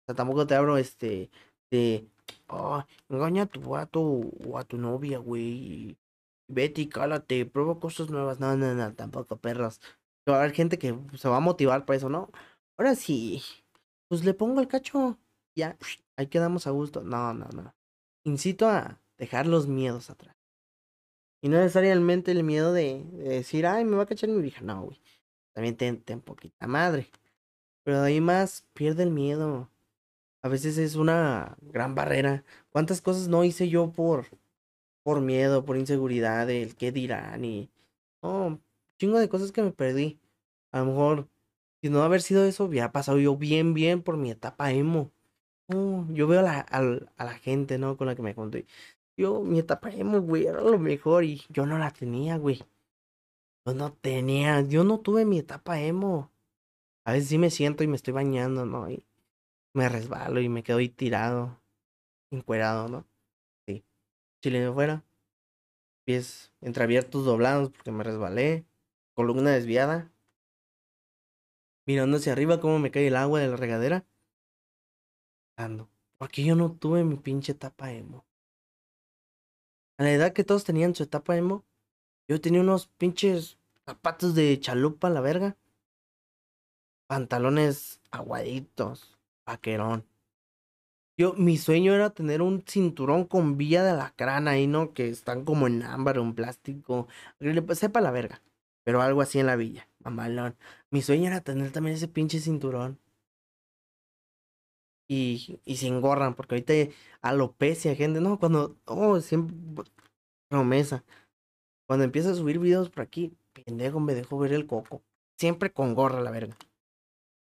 O 0.02 0.06
sea, 0.06 0.14
tampoco 0.16 0.46
te 0.46 0.54
abro 0.54 0.76
este 0.78 1.30
de 1.70 2.06
oh, 2.48 2.84
engaña 3.08 3.44
a 3.44 3.46
tu 3.46 3.60
vato 3.60 4.00
o 4.00 4.58
a 4.58 4.64
tu 4.64 4.78
novia, 4.78 5.18
güey. 5.18 5.96
Vete 6.48 6.82
y 6.82 6.88
cálate, 6.88 7.46
prueba 7.46 7.80
cosas 7.80 8.10
nuevas. 8.10 8.40
No, 8.40 8.56
no, 8.56 8.74
no, 8.74 8.94
tampoco, 8.94 9.36
perros. 9.36 9.80
Va 10.28 10.36
a 10.36 10.40
haber 10.40 10.52
gente 10.52 10.78
que 10.78 10.96
se 11.16 11.28
va 11.28 11.36
a 11.36 11.40
motivar 11.40 11.84
para 11.84 11.96
eso, 11.96 12.08
¿no? 12.08 12.30
Ahora 12.78 12.94
sí, 12.94 13.42
pues 14.08 14.24
le 14.24 14.34
pongo 14.34 14.60
el 14.60 14.68
cacho. 14.68 15.18
Ya, 15.56 15.76
ahí 16.16 16.26
quedamos 16.28 16.66
a 16.66 16.70
gusto. 16.70 17.02
No, 17.02 17.34
no, 17.34 17.46
no. 17.54 17.74
Incito 18.24 18.68
a 18.68 19.00
dejar 19.18 19.46
los 19.46 19.66
miedos 19.66 20.10
atrás. 20.10 20.36
Y 21.42 21.48
no 21.48 21.58
necesariamente 21.58 22.32
el 22.32 22.42
miedo 22.42 22.72
de, 22.72 23.04
decir, 23.12 23.66
ay, 23.66 23.84
me 23.84 23.96
va 23.96 24.04
a 24.04 24.06
cachar 24.06 24.28
mi 24.30 24.42
vieja. 24.42 24.62
No, 24.62 24.82
güey. 24.82 25.00
También 25.54 25.76
ten, 25.76 26.00
ten 26.02 26.20
poquita 26.20 26.66
madre. 26.66 27.08
Pero 27.84 28.00
de 28.02 28.08
ahí 28.08 28.20
más, 28.20 28.66
pierde 28.74 29.04
el 29.04 29.10
miedo. 29.10 29.70
A 30.42 30.48
veces 30.48 30.78
es 30.78 30.96
una 30.96 31.56
gran 31.60 31.94
barrera. 31.94 32.44
¿Cuántas 32.70 33.00
cosas 33.00 33.28
no 33.28 33.44
hice 33.44 33.68
yo 33.68 33.90
por, 33.90 34.26
por 35.06 35.20
miedo, 35.20 35.64
por 35.64 35.76
inseguridad, 35.76 36.50
el 36.50 36.74
qué 36.74 36.90
dirán 36.90 37.44
y... 37.44 37.70
Oh, 38.22 38.58
chingo 38.98 39.20
de 39.20 39.28
cosas 39.28 39.52
que 39.52 39.62
me 39.62 39.70
perdí. 39.70 40.18
A 40.72 40.80
lo 40.80 40.86
mejor 40.86 41.28
si 41.80 41.90
no 41.90 42.02
haber 42.02 42.22
sido 42.22 42.44
eso, 42.44 42.64
hubiera 42.64 42.90
pasado 42.90 43.18
yo 43.18 43.36
bien, 43.36 43.72
bien 43.72 44.02
por 44.02 44.16
mi 44.16 44.32
etapa 44.32 44.72
emo. 44.72 45.12
yo 45.68 46.26
veo 46.26 46.40
a 46.40 46.42
la, 46.42 46.58
a, 46.58 47.24
la 47.24 47.34
gente, 47.34 47.78
¿no? 47.78 47.96
Con 47.96 48.08
la 48.08 48.16
que 48.16 48.22
me 48.22 48.34
conté. 48.34 48.66
Yo, 49.16 49.42
mi 49.42 49.60
etapa 49.60 49.90
emo, 49.90 50.20
güey, 50.20 50.46
era 50.46 50.60
lo 50.60 50.76
mejor 50.80 51.22
y 51.22 51.42
yo 51.50 51.66
no 51.66 51.78
la 51.78 51.92
tenía, 51.92 52.36
güey. 52.36 52.64
Yo 53.64 53.74
no 53.74 53.92
tenía, 53.92 54.60
yo 54.62 54.82
no 54.82 54.98
tuve 54.98 55.24
mi 55.24 55.38
etapa 55.38 55.80
emo. 55.80 56.32
A 57.04 57.12
veces 57.12 57.28
sí 57.28 57.38
me 57.38 57.50
siento 57.50 57.84
y 57.84 57.86
me 57.86 57.94
estoy 57.94 58.12
bañando, 58.12 58.66
¿no? 58.66 58.90
Y 58.90 59.04
me 59.72 59.88
resbalo 59.88 60.40
y 60.40 60.48
me 60.48 60.64
quedo 60.64 60.78
ahí 60.78 60.88
tirado, 60.88 61.60
encuerado, 62.32 62.88
¿no? 62.88 63.06
Chile 64.46 64.72
fuera. 64.72 65.04
Pies 66.04 66.52
entreabiertos 66.60 67.24
doblados 67.24 67.70
porque 67.70 67.90
me 67.90 68.04
resbalé. 68.04 68.64
Columna 69.12 69.50
desviada 69.50 70.12
mirando 71.84 72.18
hacia 72.18 72.30
arriba 72.30 72.60
cómo 72.60 72.78
me 72.78 72.92
cae 72.92 73.08
el 73.08 73.16
agua 73.16 73.40
de 73.40 73.48
la 73.48 73.56
regadera. 73.56 74.06
Ando. 75.56 75.90
Porque 76.16 76.44
yo 76.44 76.54
no 76.54 76.70
tuve 76.70 77.02
mi 77.02 77.16
pinche 77.16 77.52
etapa 77.52 77.90
emo. 77.90 78.24
A 79.98 80.04
la 80.04 80.12
edad 80.12 80.32
que 80.32 80.44
todos 80.44 80.62
tenían 80.62 80.94
su 80.94 81.02
etapa 81.02 81.36
emo, 81.36 81.64
yo 82.28 82.40
tenía 82.40 82.60
unos 82.60 82.86
pinches 82.86 83.58
zapatos 83.84 84.36
de 84.36 84.60
chalupa 84.60 85.08
a 85.08 85.10
la 85.10 85.22
verga. 85.22 85.56
Pantalones 87.08 88.00
aguaditos, 88.12 89.18
vaquerón. 89.44 90.06
Yo, 91.18 91.32
mi 91.34 91.56
sueño 91.56 91.94
era 91.94 92.10
tener 92.10 92.42
un 92.42 92.62
cinturón 92.66 93.24
con 93.24 93.56
vía 93.56 93.82
de 93.82 93.90
alacrán 93.90 94.48
ahí, 94.48 94.66
¿no? 94.66 94.92
Que 94.92 95.08
están 95.08 95.44
como 95.44 95.66
en 95.66 95.82
ámbar 95.82 96.18
en 96.18 96.34
plástico. 96.34 97.08
Sepa 97.72 98.00
la 98.02 98.10
verga. 98.10 98.42
Pero 98.84 99.00
algo 99.02 99.22
así 99.22 99.38
en 99.38 99.46
la 99.46 99.56
villa. 99.56 99.88
Mamalón. 100.00 100.56
Mi 100.90 101.02
sueño 101.02 101.28
era 101.28 101.40
tener 101.40 101.72
también 101.72 101.96
ese 101.96 102.08
pinche 102.08 102.38
cinturón. 102.38 102.98
Y, 105.08 105.60
y 105.64 105.76
se 105.76 105.86
engorran, 105.86 106.34
porque 106.34 106.56
ahorita 106.56 106.94
alopecia, 107.22 107.94
gente. 107.94 108.20
No, 108.20 108.38
cuando. 108.38 108.76
Oh, 108.84 109.20
siempre. 109.20 109.56
Promesa. 110.48 111.04
Cuando 111.86 112.04
empieza 112.04 112.30
a 112.32 112.34
subir 112.34 112.58
videos 112.58 112.90
por 112.90 113.02
aquí, 113.02 113.32
pendejo, 113.52 114.00
me 114.00 114.14
dejó 114.14 114.38
ver 114.38 114.52
el 114.52 114.66
coco. 114.66 115.02
Siempre 115.38 115.72
con 115.72 115.94
gorra, 115.94 116.20
la 116.20 116.30
verga. 116.30 116.56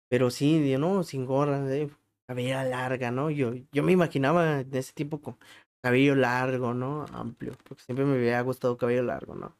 Pero 0.08 0.30
sí, 0.30 0.76
no, 0.78 1.02
sin 1.02 1.26
gorra, 1.26 1.60
de 1.60 1.90
cabellera 2.28 2.62
larga, 2.62 3.10
¿no? 3.10 3.30
Yo, 3.30 3.54
yo 3.72 3.82
me 3.82 3.92
imaginaba 3.92 4.62
de 4.62 4.78
ese 4.78 4.92
tipo 4.92 5.20
con 5.20 5.38
cabello 5.80 6.14
largo, 6.14 6.74
¿no? 6.74 7.06
Amplio. 7.12 7.56
Porque 7.64 7.82
siempre 7.82 8.04
me 8.04 8.16
había 8.16 8.40
gustado 8.42 8.76
cabello 8.76 9.02
largo, 9.02 9.34
¿no? 9.34 9.56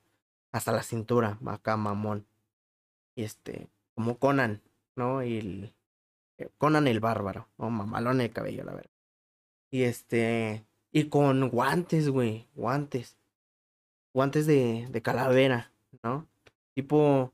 Hasta 0.53 0.73
la 0.73 0.83
cintura, 0.83 1.39
acá 1.47 1.77
mamón. 1.79 2.27
Y 3.17 3.25
este, 3.25 3.69
como 3.95 4.19
Conan, 4.19 4.63
¿no? 4.97 5.23
El, 5.23 5.75
Conan 6.59 6.87
el 6.87 7.01
bárbaro, 7.01 7.49
o 7.57 7.71
mamalón 7.71 8.21
el 8.21 8.33
cabello, 8.33 8.65
la 8.65 8.75
verdad. 8.75 8.91
Y 9.71 9.83
este, 9.85 10.67
y 10.93 11.09
con 11.09 11.49
guantes, 11.49 12.11
güey, 12.11 12.49
guantes. 12.55 13.17
Guantes 14.13 14.47
de, 14.47 14.89
de 14.91 15.03
calavera, 15.03 15.73
¿no? 16.03 16.27
Tipo 16.75 17.33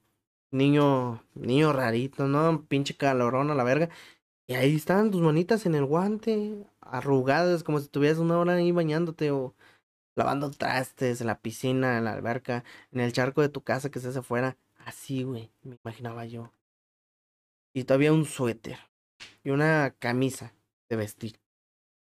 niño, 0.52 1.22
niño 1.34 1.72
rarito, 1.72 2.28
¿no? 2.28 2.64
Pinche 2.66 2.96
calorón 2.96 3.50
a 3.50 3.54
la 3.54 3.64
verga. 3.64 3.90
Y 4.46 4.54
ahí 4.54 4.76
están 4.76 5.10
tus 5.10 5.22
manitas 5.22 5.64
en 5.64 5.74
el 5.74 5.86
guante, 5.86 6.66
arrugadas, 6.80 7.62
como 7.62 7.78
si 7.78 7.86
estuvieras 7.86 8.18
una 8.18 8.38
hora 8.38 8.54
ahí 8.54 8.72
bañándote 8.72 9.30
o 9.30 9.54
lavando 10.16 10.50
trastes 10.50 11.20
en 11.20 11.28
la 11.28 11.40
piscina, 11.40 11.98
en 11.98 12.04
la 12.04 12.12
alberca, 12.12 12.62
en 12.92 13.00
el 13.00 13.12
charco 13.12 13.40
de 13.40 13.48
tu 13.48 13.62
casa 13.62 13.90
que 13.90 13.98
estés 13.98 14.16
afuera. 14.16 14.58
Así, 14.76 15.22
güey, 15.22 15.50
me 15.62 15.76
imaginaba 15.82 16.26
yo. 16.26 16.52
Y 17.72 17.84
todavía 17.84 18.12
un 18.12 18.26
suéter 18.26 18.78
y 19.42 19.50
una 19.50 19.94
camisa 19.98 20.52
de 20.90 20.96
vestir. 20.96 21.40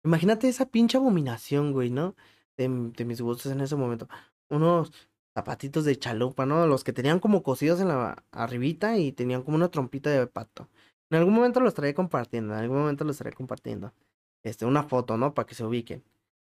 Imagínate 0.03 0.47
esa 0.47 0.67
pinche 0.67 0.97
abominación, 0.97 1.73
güey, 1.73 1.89
¿no? 1.89 2.15
De, 2.57 2.67
de 2.67 3.05
mis 3.05 3.21
gustos 3.21 3.51
en 3.51 3.61
ese 3.61 3.75
momento. 3.75 4.07
Unos 4.49 4.93
zapatitos 5.34 5.84
de 5.86 5.97
chalupa, 5.97 6.45
¿no? 6.45 6.67
Los 6.67 6.84
que 6.84 6.93
tenían 6.93 7.19
como 7.19 7.43
cosidos 7.43 7.82
en 7.82 7.89
la 7.89 8.23
arribita 8.32 8.97
y 8.97 9.11
tenían 9.11 9.41
como 9.43 9.57
una 9.57 9.69
trompita 9.69 10.09
de 10.11 10.27
pato. 10.27 10.69
En 11.10 11.18
algún 11.18 11.34
momento 11.34 11.60
los 11.60 11.70
estaré 11.70 11.93
compartiendo, 11.93 12.53
en 12.53 12.60
algún 12.60 12.80
momento 12.80 13.03
los 13.03 13.16
estaré 13.16 13.36
compartiendo. 13.36 13.93
Este, 14.43 14.66
una 14.66 14.84
foto, 14.84 15.18
¿no? 15.18 15.34
Para 15.34 15.45
que 15.47 15.55
se 15.55 15.66
ubiquen. 15.66 16.03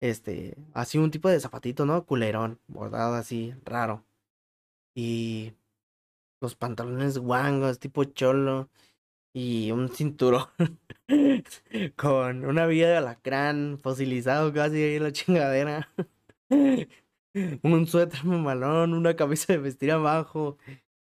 Este, 0.00 0.56
así 0.74 0.98
un 0.98 1.10
tipo 1.10 1.28
de 1.28 1.40
zapatito, 1.40 1.86
¿no? 1.86 2.04
Culerón, 2.06 2.60
bordado 2.68 3.14
así, 3.14 3.54
raro. 3.64 4.04
Y 4.94 5.54
los 6.40 6.56
pantalones 6.56 7.18
guangos, 7.18 7.78
tipo 7.78 8.04
cholo. 8.04 8.68
Y 9.34 9.70
un 9.72 9.88
cinturón 9.88 10.46
con 11.96 12.44
una 12.44 12.66
vía 12.66 12.88
de 12.90 12.96
alacrán 12.98 13.78
fosilizado 13.82 14.52
casi 14.52 14.76
ahí 14.82 14.96
en 14.96 15.02
la 15.04 15.12
chingadera. 15.12 15.90
un 17.62 17.86
suéter 17.86 18.24
mamalón, 18.24 18.94
una 18.94 19.16
camisa 19.16 19.52
de 19.54 19.58
vestir 19.58 19.92
abajo, 19.92 20.58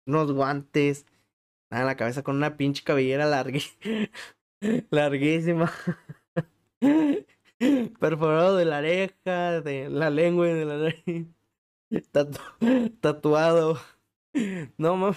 unos 0.07 0.32
guantes, 0.32 1.07
nada 1.71 1.83
en 1.83 1.87
la 1.87 1.97
cabeza 1.97 2.23
con 2.23 2.37
una 2.37 2.57
pinche 2.57 2.85
cabellera 2.85 3.27
larguísima. 4.91 5.73
Perforado 8.01 8.57
de 8.57 8.64
la 8.64 8.79
oreja, 8.79 9.61
de 9.62 9.89
la 9.89 10.11
lengua 10.11 10.49
y 10.49 10.53
de 10.53 10.64
la 10.64 10.95
tatuado. 13.01 13.79
No, 14.77 15.14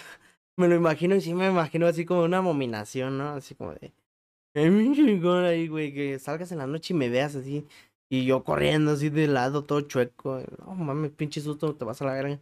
me 0.58 0.68
lo 0.68 0.76
imagino 0.76 1.16
y 1.16 1.22
sí 1.22 1.34
me 1.34 1.47
imagino 1.47 1.88
así 1.88 2.06
como 2.06 2.24
una 2.24 2.38
abominación, 2.38 3.18
¿no? 3.18 3.30
Así 3.30 3.56
como 3.56 3.74
de... 3.74 3.93
ahí, 5.45 5.68
güey, 5.68 5.93
que 5.93 6.20
salgas 6.20 6.52
en 6.52 6.60
la 6.60 6.68
noche 6.68 6.93
y 6.93 6.97
me 6.97 7.10
veas 7.10 7.36
así. 7.36 7.66
Y 8.10 8.26
yo 8.26 8.43
corriendo 8.43 8.91
así 8.91 9.10
de 9.10 9.28
lado, 9.28 9.64
todo 9.66 9.82
chueco. 9.82 10.41
No 10.66 10.74
mames, 10.76 11.12
pinche 11.12 11.41
susto, 11.41 11.76
te 11.76 11.86
vas 11.86 12.02
a 12.02 12.06
la 12.06 12.14
verga. 12.14 12.39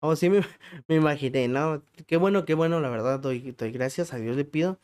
Oh, 0.00 0.16
sí 0.16 0.30
me, 0.30 0.40
me 0.88 0.96
imaginé, 0.96 1.48
¿no? 1.48 1.82
Qué 2.06 2.16
bueno, 2.16 2.44
qué 2.44 2.54
bueno, 2.54 2.80
la 2.80 2.88
verdad, 2.88 3.20
doy, 3.20 3.52
doy 3.52 3.70
gracias 3.72 4.12
a 4.12 4.16
Dios 4.18 4.36
le 4.36 4.44
pido. 4.44 4.78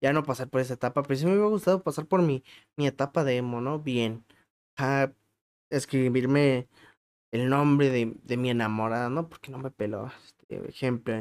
Ya 0.00 0.12
no 0.12 0.22
pasar 0.22 0.48
por 0.48 0.60
esa 0.60 0.74
etapa, 0.74 1.02
pero 1.02 1.18
sí 1.18 1.24
me 1.26 1.32
hubiera 1.32 1.48
gustado 1.48 1.82
pasar 1.82 2.06
por 2.06 2.22
mi, 2.22 2.44
mi 2.76 2.86
etapa 2.86 3.24
de 3.24 3.36
emo, 3.38 3.60
¿no? 3.60 3.80
Bien. 3.80 4.24
Escribirme 5.70 6.68
el 7.32 7.50
nombre 7.50 7.90
de, 7.90 8.16
de 8.24 8.36
mi 8.36 8.50
enamorada, 8.50 9.10
¿no? 9.10 9.28
Porque 9.28 9.50
no 9.52 9.58
me 9.58 9.70
peló. 9.70 10.10
Este 10.48 10.68
ejemplo. 10.68 11.14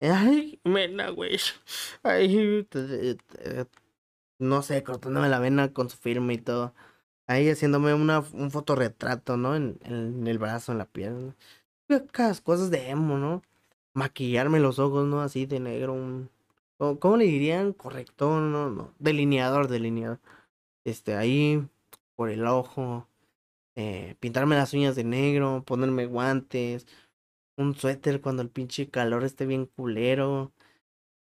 Ay, 0.00 0.60
mena, 0.64 1.10
güey. 1.10 1.38
Ay, 2.04 2.66
no 4.38 4.62
sé, 4.62 4.82
cortándome 4.84 5.28
la 5.28 5.38
vena 5.40 5.72
con 5.72 5.90
su 5.90 5.96
firma 5.96 6.32
y 6.32 6.38
todo. 6.38 6.74
Ahí 7.26 7.48
haciéndome 7.50 7.94
una, 7.94 8.20
un 8.32 8.50
fotorretrato, 8.50 9.36
¿no? 9.36 9.56
En, 9.56 9.78
en 9.84 10.26
el 10.26 10.38
brazo, 10.38 10.72
en 10.72 10.78
la 10.78 10.86
pierna. 10.86 11.36
Cosas 12.44 12.70
de 12.70 12.90
emo, 12.90 13.16
¿no? 13.16 13.42
Maquillarme 13.94 14.60
los 14.60 14.78
ojos, 14.78 15.06
¿no? 15.06 15.22
Así 15.22 15.46
de 15.46 15.58
negro. 15.58 15.94
Un... 15.94 16.30
¿Cómo 16.76 17.16
le 17.16 17.24
dirían? 17.24 17.72
Corrector, 17.72 18.42
¿no? 18.42 18.70
no. 18.70 18.94
Delineador, 18.98 19.68
delineador. 19.68 20.20
Este, 20.84 21.14
ahí, 21.16 21.66
por 22.14 22.30
el 22.30 22.46
ojo. 22.46 23.08
Eh, 23.74 24.16
pintarme 24.20 24.56
las 24.56 24.74
uñas 24.74 24.96
de 24.96 25.04
negro, 25.04 25.64
ponerme 25.64 26.06
guantes. 26.06 26.86
Un 27.56 27.74
suéter 27.74 28.20
cuando 28.20 28.42
el 28.42 28.50
pinche 28.50 28.90
calor 28.90 29.24
esté 29.24 29.46
bien 29.46 29.66
culero. 29.66 30.52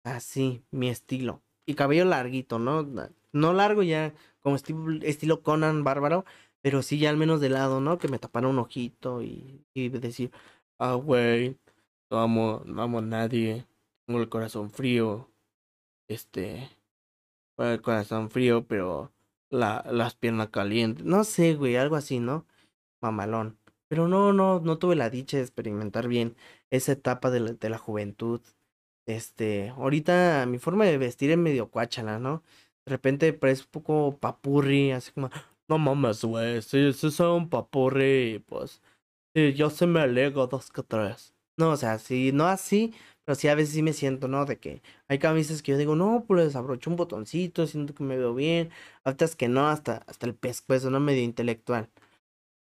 Así, 0.04 0.64
mi 0.72 0.90
estilo. 0.90 1.44
Y 1.66 1.76
cabello 1.76 2.06
larguito, 2.06 2.60
¿no? 2.60 2.88
No 3.34 3.54
largo 3.54 3.84
ya 3.84 4.14
como 4.42 4.56
estilo, 4.56 5.42
Conan 5.44 5.84
bárbaro, 5.84 6.26
pero 6.62 6.82
sí 6.82 7.00
ya 7.00 7.10
al 7.10 7.18
menos 7.18 7.42
de 7.42 7.50
lado, 7.50 7.82
¿no? 7.82 7.98
Que 7.98 8.08
me 8.08 8.20
tapara 8.20 8.48
un 8.48 8.60
ojito 8.60 9.22
y, 9.22 9.66
y 9.74 9.90
decir, 9.90 10.32
ah, 10.80 10.96
güey, 10.96 11.58
no 12.10 12.20
amo, 12.20 12.62
no 12.66 12.82
amo 12.82 13.00
a 13.00 13.02
nadie, 13.02 13.66
tengo 14.06 14.20
el 14.22 14.30
corazón 14.30 14.70
frío, 14.72 15.30
este, 16.08 16.70
el 17.58 17.82
corazón 17.82 18.30
frío, 18.30 18.66
pero 18.68 19.12
la, 19.50 19.86
las 19.92 20.16
piernas 20.16 20.50
calientes, 20.50 21.06
no 21.06 21.24
sé, 21.24 21.56
güey, 21.56 21.76
algo 21.78 21.96
así, 21.96 22.20
¿no? 22.20 22.46
Mamalón. 23.02 23.60
Pero 23.88 24.08
no, 24.08 24.34
no, 24.34 24.60
no 24.60 24.78
tuve 24.80 24.96
la 24.96 25.10
dicha 25.10 25.38
de 25.38 25.44
experimentar 25.44 26.08
bien 26.08 26.36
esa 26.72 26.94
etapa 26.94 27.30
de 27.32 27.40
la, 27.40 27.54
de 27.54 27.70
la 27.70 27.78
juventud. 27.78 28.42
Este, 29.08 29.70
ahorita 29.70 30.46
mi 30.48 30.58
forma 30.60 30.86
de 30.86 30.98
vestir 30.98 31.32
es 31.32 31.38
medio 31.38 31.70
cuáchala, 31.70 32.20
¿no? 32.20 32.44
de 32.86 32.92
repente 32.92 33.34
parece 33.34 33.64
un 33.64 33.70
poco 33.72 34.18
papurri, 34.20 34.92
así 34.92 35.12
como, 35.12 35.30
no 35.68 35.78
mames, 35.78 36.24
güey, 36.24 36.62
si, 36.62 36.94
si 36.94 37.12
soy 37.12 37.38
un 37.38 37.50
papurri, 37.50 38.44
pues, 38.48 38.82
yo 39.36 39.70
se 39.70 39.88
me 39.88 40.00
alego 40.02 40.48
dos 40.48 40.72
que 40.72 40.84
tres. 40.84 41.34
No, 41.58 41.72
o 41.72 41.78
sea, 41.78 42.00
sí, 42.00 42.32
no 42.34 42.48
así, 42.48 42.94
pero 43.24 43.36
sí 43.36 43.48
a 43.48 43.56
veces 43.56 43.74
sí 43.74 43.82
me 43.84 43.94
siento, 43.94 44.28
¿no? 44.28 44.46
De 44.46 44.60
que 44.60 44.82
hay 45.08 45.20
camisas 45.20 45.62
que 45.62 45.72
yo 45.74 45.78
digo, 45.78 45.96
no, 45.96 46.26
pues 46.28 46.56
abrocho 46.56 46.90
un 46.90 46.96
botoncito, 46.98 47.68
siento 47.68 47.94
que 47.94 48.04
me 48.04 48.18
veo 48.18 48.34
bien. 48.34 48.72
Otras 49.04 49.36
que 49.36 49.48
no, 49.48 49.68
hasta, 49.68 49.98
hasta 50.08 50.26
el 50.26 50.36
pescuezo, 50.36 50.90
¿no? 50.90 51.00
Medio 51.00 51.24
intelectual. 51.24 51.90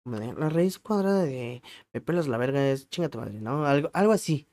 La 0.04 0.48
raíz 0.48 0.78
cuadrada 0.78 1.24
de 1.24 1.62
me 1.92 2.00
pelas 2.00 2.26
la 2.28 2.38
verga 2.38 2.68
es 2.70 2.88
chingate 2.88 3.18
madre, 3.18 3.40
¿no? 3.40 3.66
Algo, 3.66 3.90
algo 3.92 4.12
así, 4.12 4.48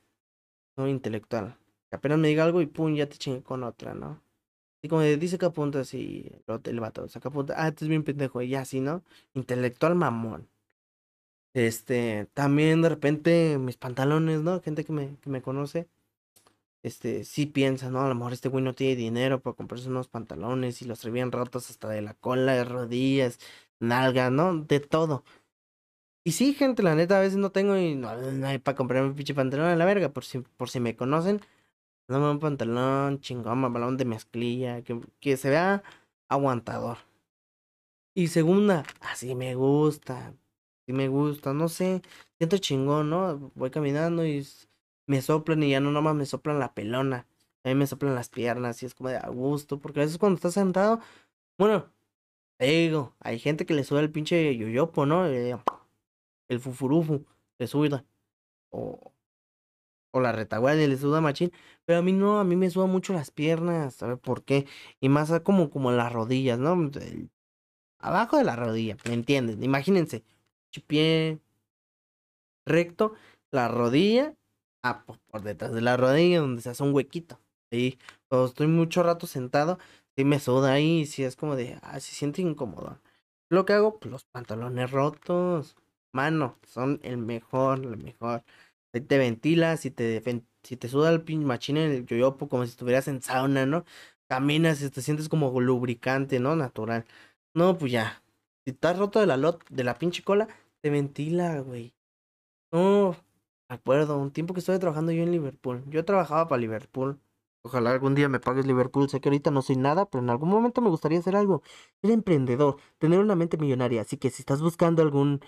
¿no? 0.78 0.88
Intelectual. 0.88 1.58
Que 1.90 1.98
apenas 1.98 2.20
me 2.20 2.28
diga 2.30 2.44
algo 2.44 2.62
y 2.62 2.68
pum, 2.68 2.96
ya 2.96 3.08
te 3.10 3.18
chingue 3.18 3.44
con 3.44 3.64
otra, 3.64 3.94
¿no? 3.94 4.22
Y 4.84 4.90
como 4.90 5.02
dice 5.04 5.38
que 5.38 5.46
apunta 5.46 5.82
así, 5.82 6.32
el 6.66 6.80
vato, 6.80 7.08
saca 7.10 7.30
apunta, 7.30 7.56
ah, 7.58 7.70
este 7.70 7.86
es 7.86 7.90
bien 7.90 8.04
pendejo, 8.04 8.42
y 8.42 8.56
así, 8.56 8.80
¿no? 8.82 9.04
Intelectual 9.34 9.96
mamón. 9.96 10.50
Este, 11.58 12.28
también 12.36 12.84
de 12.84 12.90
repente 12.90 13.58
mis 13.58 13.78
pantalones, 13.78 14.42
¿no? 14.42 14.62
Gente 14.62 14.86
que 14.86 14.94
me, 14.94 15.18
que 15.22 15.30
me 15.32 15.42
conoce, 15.42 15.88
este, 16.84 17.24
sí 17.26 17.48
piensa, 17.48 17.90
¿no? 17.90 18.02
A 18.02 18.10
lo 18.10 18.16
mejor 18.16 18.34
este 18.34 18.50
güey 18.50 18.64
no 18.64 18.74
tiene 18.76 18.96
dinero 18.96 19.42
para 19.42 19.56
comprarse 19.56 19.90
unos 19.90 20.08
pantalones 20.08 20.82
y 20.82 20.86
los 20.86 21.00
trae 21.00 21.26
rotos 21.26 21.70
hasta 21.72 21.90
de 21.90 22.02
la 22.04 22.14
cola, 22.16 22.54
de 22.54 22.64
rodillas, 22.64 23.40
nalga, 23.80 24.30
¿no? 24.30 24.56
De 24.64 24.80
todo. 24.80 25.24
Y 26.24 26.34
sí, 26.34 26.54
gente, 26.54 26.84
la 26.84 26.94
neta, 26.94 27.18
a 27.18 27.22
veces 27.22 27.38
no 27.38 27.52
tengo 27.52 27.78
y 27.78 27.96
no, 27.96 28.10
hay 28.10 28.60
para 28.60 28.76
comprarme 28.76 29.10
un 29.10 29.16
pinche 29.16 29.34
pantalón 29.34 29.68
a 29.68 29.76
la 29.76 29.86
verga, 29.86 30.10
por 30.10 30.26
si, 30.26 30.40
por 30.40 30.70
si 30.70 30.80
me 30.80 30.96
conocen 30.96 31.42
Dame 32.10 32.32
un 32.32 32.40
pantalón 32.40 33.20
chingón, 33.22 33.62
balón 33.74 33.98
de 33.98 34.06
mezclilla, 34.06 34.82
que, 34.84 35.02
que 35.20 35.38
se 35.38 35.50
vea 35.50 35.84
aguantador. 36.30 37.00
Y 38.16 38.28
segunda, 38.28 38.84
así 39.02 39.36
me 39.36 39.56
gusta, 39.56 40.34
así 40.88 40.94
me 40.94 41.10
gusta, 41.10 41.54
no 41.54 41.68
sé, 41.70 42.02
siento 42.38 42.58
chingón, 42.58 43.10
¿no? 43.10 43.52
Voy 43.56 43.70
caminando 43.72 44.26
y 44.26 44.48
me 45.08 45.22
soplan 45.22 45.64
y 45.64 45.72
ya 45.72 45.80
no 45.82 45.92
nomás 45.92 46.16
me 46.16 46.26
soplan 46.26 46.60
la 46.60 46.74
pelona, 46.74 47.28
a 47.64 47.70
mí 47.70 47.76
me 47.76 47.88
soplan 47.88 48.16
las 48.16 48.30
piernas 48.30 48.82
y 48.84 48.86
es 48.86 48.96
como 48.96 49.10
de 49.10 49.18
a 49.18 49.30
gusto, 49.30 49.80
porque 49.80 50.00
a 50.02 50.04
veces 50.04 50.18
cuando 50.18 50.36
estás 50.38 50.54
sentado, 50.54 51.00
bueno, 51.58 51.92
te 52.58 52.68
digo, 52.68 53.16
hay 53.22 53.40
gente 53.40 53.66
que 53.66 53.74
le 53.74 53.84
sube 53.84 54.02
el 54.02 54.12
pinche 54.12 54.56
yoyopo, 54.58 55.06
¿no? 55.06 55.26
El 55.26 56.60
fufurufu, 56.60 57.26
le 57.60 57.68
sube. 57.68 58.04
O, 58.72 59.14
o 60.12 60.22
la 60.22 60.32
retaguardia 60.32 60.88
le 60.88 60.98
suda 60.98 61.22
machín, 61.22 61.52
pero 61.86 62.00
a 62.00 62.02
mí 62.02 62.14
no, 62.14 62.40
a 62.40 62.44
mí 62.44 62.56
me 62.56 62.70
suda 62.70 62.86
mucho 62.88 63.14
las 63.14 63.32
piernas, 63.32 63.96
¿sabes 63.96 64.20
por 64.20 64.44
qué? 64.44 64.68
Y 65.00 65.10
más 65.10 65.32
como, 65.42 65.70
como 65.70 65.92
las 65.92 66.12
rodillas, 66.14 66.60
¿no? 66.60 66.90
abajo 68.00 68.38
de 68.38 68.44
la 68.44 68.56
rodilla, 68.56 68.98
¿me 69.06 69.14
entiendes? 69.14 69.58
Imagínense, 69.62 70.24
pie 70.84 71.40
recto, 72.66 73.14
la 73.52 73.68
rodilla, 73.68 74.36
ah, 74.84 75.04
por, 75.06 75.42
detrás 75.42 75.74
de 75.74 75.82
la 75.82 75.98
rodilla, 75.98 76.42
donde 76.42 76.62
se 76.62 76.70
hace 76.70 76.84
un 76.84 76.94
huequito. 76.94 77.40
Y 77.72 77.98
cuando 78.30 78.48
estoy 78.48 78.68
mucho 78.68 79.04
rato 79.04 79.28
sentado, 79.28 79.80
sí 80.16 80.26
me 80.26 80.40
suda 80.40 80.74
ahí, 80.74 81.06
sí 81.06 81.24
es 81.24 81.36
como 81.36 81.56
de, 81.56 81.80
ah, 81.82 82.00
se 82.00 82.14
siente 82.14 82.42
incómodo. 82.42 83.00
Lo 83.50 83.66
que 83.66 83.74
hago, 83.74 84.00
pues 84.00 84.12
los 84.12 84.26
pantalones 84.26 84.92
rotos, 84.92 85.76
mano, 86.14 86.58
son 86.68 87.00
el 87.04 87.18
mejor, 87.18 87.80
el 87.80 87.98
mejor 87.98 88.44
te 88.92 89.18
ventilas, 89.20 89.86
y 89.86 89.92
te, 89.92 90.24
si 90.64 90.76
te 90.76 90.90
suda 90.90 91.12
el 91.12 91.22
pin 91.22 91.46
machine 91.46 91.86
en 91.86 91.92
el 91.92 92.06
yoyopo 92.08 92.50
como 92.50 92.66
si 92.66 92.72
estuvieras 92.72 93.08
en 93.08 93.22
sauna, 93.22 93.68
¿no? 93.68 93.86
caminas 94.28 94.82
y 94.82 94.90
te 94.90 95.02
sientes 95.02 95.30
como 95.30 95.60
lubricante, 95.62 96.40
¿no? 96.40 96.56
Natural. 96.56 97.06
No, 97.54 97.78
pues 97.78 97.92
ya. 97.92 98.22
Si 98.66 98.72
estás 98.72 98.98
roto 98.98 99.20
de 99.20 99.28
la 99.28 99.38
lot, 99.38 99.68
de 99.70 99.84
la 99.84 99.98
pinche 99.98 100.24
cola, 100.24 100.48
te 100.82 100.90
ventila, 100.90 101.60
güey. 101.62 101.94
No, 102.72 103.16
me 103.70 103.76
acuerdo, 103.76 104.18
un 104.18 104.32
tiempo 104.32 104.54
que 104.54 104.60
estuve 104.60 104.80
trabajando 104.80 105.12
yo 105.12 105.24
en 105.24 105.32
Liverpool. 105.32 105.84
Yo 105.90 106.06
trabajaba 106.06 106.48
para 106.48 106.62
Liverpool. 106.62 107.20
Ojalá 107.64 107.92
algún 107.92 108.16
día 108.16 108.30
me 108.30 108.40
pagues 108.40 108.66
Liverpool. 108.66 109.10
Sé 109.10 109.20
que 109.20 109.30
ahorita 109.30 109.52
no 109.52 109.62
soy 109.62 109.76
nada, 109.76 110.10
pero 110.10 110.24
en 110.24 110.30
algún 110.30 110.50
momento 110.50 110.82
me 110.82 110.90
gustaría 110.90 111.20
hacer 111.20 111.36
algo. 111.36 111.62
Ser 112.02 112.12
emprendedor, 112.12 112.78
tener 112.98 113.20
una 113.20 113.36
mente 113.36 113.58
millonaria. 113.58 114.02
Así 114.02 114.18
que 114.18 114.30
si 114.30 114.42
estás 114.42 114.62
buscando 114.62 115.02
algún, 115.02 115.42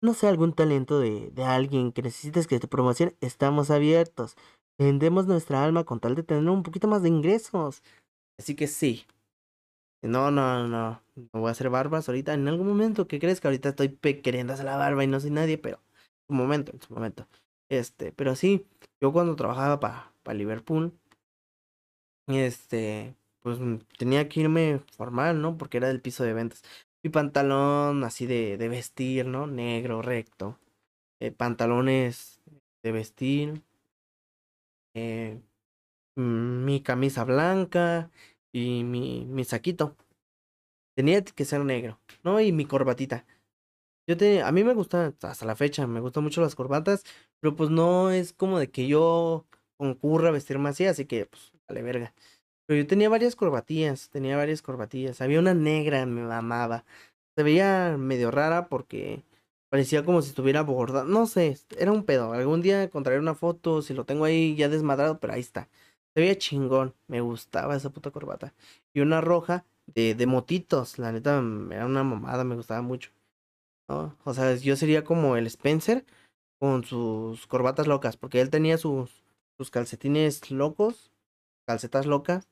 no 0.00 0.14
sé, 0.14 0.28
algún 0.28 0.52
talento 0.52 1.00
de, 1.00 1.30
de 1.30 1.44
alguien 1.44 1.92
que 1.92 2.02
necesites 2.02 2.46
que 2.46 2.60
te 2.60 2.68
promocione, 2.68 3.16
estamos 3.20 3.70
abiertos. 3.70 4.36
Vendemos 4.78 5.26
nuestra 5.26 5.64
alma 5.64 5.84
con 5.84 6.00
tal 6.00 6.14
de 6.14 6.22
tener 6.22 6.48
un 6.48 6.62
poquito 6.62 6.88
más 6.88 7.02
de 7.02 7.08
ingresos. 7.08 7.82
Así 8.38 8.54
que 8.54 8.66
sí. 8.66 9.06
No, 10.04 10.30
no, 10.30 10.68
no. 10.68 11.02
No 11.16 11.40
voy 11.40 11.48
a 11.48 11.52
hacer 11.52 11.70
barbas 11.70 12.08
ahorita. 12.08 12.34
En 12.34 12.46
algún 12.48 12.66
momento, 12.68 13.08
¿qué 13.08 13.18
crees? 13.18 13.40
Que 13.40 13.48
ahorita 13.48 13.70
estoy 13.70 13.96
queriendo 14.22 14.52
hacer 14.52 14.66
la 14.66 14.76
barba 14.76 15.02
y 15.04 15.06
no 15.06 15.20
soy 15.20 15.30
nadie, 15.30 15.58
pero 15.58 15.78
en 15.78 16.26
su 16.28 16.34
momento, 16.34 16.72
en 16.72 16.82
su 16.82 16.92
momento. 16.94 17.26
Este, 17.70 18.12
pero 18.12 18.36
sí, 18.36 18.66
yo 19.00 19.12
cuando 19.12 19.36
trabajaba 19.36 19.80
para 19.80 20.12
pa 20.22 20.34
Liverpool, 20.34 20.92
este, 22.26 23.14
pues 23.40 23.58
tenía 23.98 24.28
que 24.28 24.40
irme 24.40 24.80
formal, 24.96 25.40
¿no? 25.40 25.56
Porque 25.56 25.78
era 25.78 25.88
del 25.88 26.00
piso 26.00 26.24
de 26.24 26.32
ventas. 26.34 26.62
Mi 27.02 27.10
pantalón 27.10 28.04
así 28.04 28.26
de, 28.26 28.56
de 28.56 28.68
vestir, 28.68 29.26
¿no? 29.26 29.46
Negro, 29.46 30.02
recto. 30.02 30.58
Eh, 31.20 31.32
pantalones 31.32 32.40
de 32.82 32.92
vestir. 32.92 33.62
Eh, 34.94 35.40
mi 36.16 36.82
camisa 36.82 37.24
blanca 37.24 38.10
y 38.54 38.84
mi, 38.84 39.26
mi 39.26 39.44
saquito. 39.44 39.96
Tenía 40.96 41.22
que 41.24 41.44
ser 41.44 41.64
negro, 41.64 42.00
¿no? 42.22 42.40
Y 42.40 42.52
mi 42.52 42.64
corbatita. 42.66 43.26
Yo 44.08 44.16
te, 44.16 44.42
a 44.42 44.52
mí 44.52 44.64
me 44.64 44.74
gusta, 44.74 45.12
hasta 45.22 45.44
la 45.44 45.56
fecha, 45.56 45.86
me 45.86 46.00
gustan 46.00 46.22
mucho 46.24 46.40
las 46.40 46.54
corbatas, 46.54 47.04
pero 47.40 47.56
pues 47.56 47.70
no 47.70 48.10
es 48.10 48.32
como 48.32 48.58
de 48.58 48.70
que 48.70 48.86
yo 48.86 49.46
concurra 49.76 50.28
a 50.28 50.32
vestirme 50.32 50.68
así, 50.68 50.86
así 50.86 51.06
que 51.06 51.26
pues 51.26 51.52
vale 51.68 51.82
verga. 51.82 52.14
Pero 52.66 52.80
yo 52.82 52.86
tenía 52.86 53.08
varias 53.08 53.36
corbatillas, 53.36 54.08
tenía 54.10 54.36
varias 54.36 54.62
corbatillas. 54.62 55.20
Había 55.20 55.40
una 55.40 55.54
negra, 55.54 56.06
me 56.06 56.32
amaba. 56.32 56.84
Se 57.36 57.42
veía 57.42 57.96
medio 57.98 58.30
rara 58.30 58.68
porque 58.68 59.24
parecía 59.70 60.04
como 60.04 60.22
si 60.22 60.30
estuviera 60.30 60.62
bordada. 60.62 61.04
No 61.04 61.26
sé, 61.26 61.58
era 61.78 61.92
un 61.92 62.04
pedo. 62.04 62.32
Algún 62.32 62.62
día 62.62 62.84
encontraré 62.84 63.18
una 63.18 63.34
foto, 63.34 63.82
si 63.82 63.94
lo 63.94 64.04
tengo 64.04 64.24
ahí 64.24 64.54
ya 64.56 64.68
desmadrado, 64.68 65.18
pero 65.20 65.32
ahí 65.34 65.40
está. 65.40 65.68
Se 66.14 66.20
veía 66.20 66.38
chingón, 66.38 66.94
me 67.08 67.20
gustaba 67.20 67.76
esa 67.76 67.90
puta 67.90 68.10
corbata. 68.10 68.54
Y 68.92 69.00
una 69.00 69.20
roja 69.20 69.64
de, 69.86 70.14
de 70.14 70.26
motitos, 70.26 70.98
la 70.98 71.12
neta 71.12 71.42
era 71.70 71.86
una 71.86 72.04
mamada, 72.04 72.44
me 72.44 72.54
gustaba 72.56 72.82
mucho. 72.82 73.10
O 73.88 74.34
sea, 74.34 74.54
yo 74.56 74.76
sería 74.76 75.04
como 75.04 75.36
el 75.36 75.46
Spencer 75.46 76.04
con 76.58 76.84
sus 76.84 77.46
corbatas 77.46 77.86
locas, 77.86 78.16
porque 78.16 78.40
él 78.40 78.50
tenía 78.50 78.78
sus, 78.78 79.24
sus 79.58 79.70
calcetines 79.70 80.50
locos, 80.50 81.12
calcetas 81.66 82.06
locas, 82.06 82.48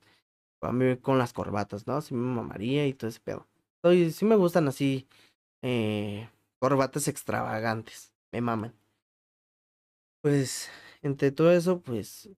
a 0.62 0.72
mí 0.72 0.96
con 0.98 1.18
las 1.18 1.32
corbatas, 1.32 1.86
¿no? 1.86 2.00
Sí 2.02 2.14
me 2.14 2.34
mamaría 2.34 2.86
y 2.86 2.94
todo 2.94 3.08
ese 3.08 3.20
pedo. 3.20 3.48
Sí 4.12 4.24
me 4.24 4.36
gustan 4.36 4.68
así, 4.68 5.08
eh, 5.62 6.28
corbatas 6.60 7.08
extravagantes, 7.08 8.12
me 8.32 8.40
maman. 8.40 8.74
Pues, 10.20 10.70
entre 11.02 11.32
todo 11.32 11.52
eso, 11.52 11.80
pues, 11.80 12.28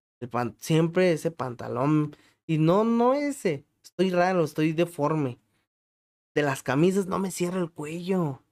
siempre 0.59 1.13
ese 1.13 1.31
pantalón, 1.31 2.17
y 2.47 2.59
no, 2.59 2.85
no 2.85 3.15
ese, 3.15 3.65
estoy 3.83 4.11
raro, 4.11 4.45
estoy 4.45 4.73
deforme. 4.73 5.39
De 6.35 6.43
las 6.43 6.63
camisas 6.63 7.07
no 7.07 7.19
me 7.19 7.31
cierra 7.31 7.61
el 7.61 7.71
cuello 7.71 8.45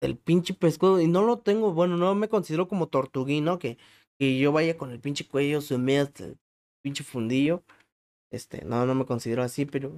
el 0.00 0.16
pinche 0.16 0.54
pescado, 0.54 1.00
y 1.00 1.08
no 1.08 1.22
lo 1.22 1.38
tengo, 1.38 1.72
bueno, 1.72 1.96
no 1.96 2.14
me 2.14 2.28
considero 2.28 2.68
como 2.68 2.88
tortuguino, 2.88 3.58
que, 3.58 3.78
que 4.18 4.38
yo 4.38 4.52
vaya 4.52 4.76
con 4.76 4.90
el 4.90 5.00
pinche 5.00 5.26
cuello 5.26 5.60
sumido 5.60 6.04
hasta 6.04 6.24
el 6.24 6.38
pinche 6.82 7.04
fundillo. 7.04 7.62
Este, 8.30 8.64
no, 8.64 8.86
no 8.86 8.94
me 8.94 9.06
considero 9.06 9.42
así, 9.42 9.66
pero, 9.66 9.92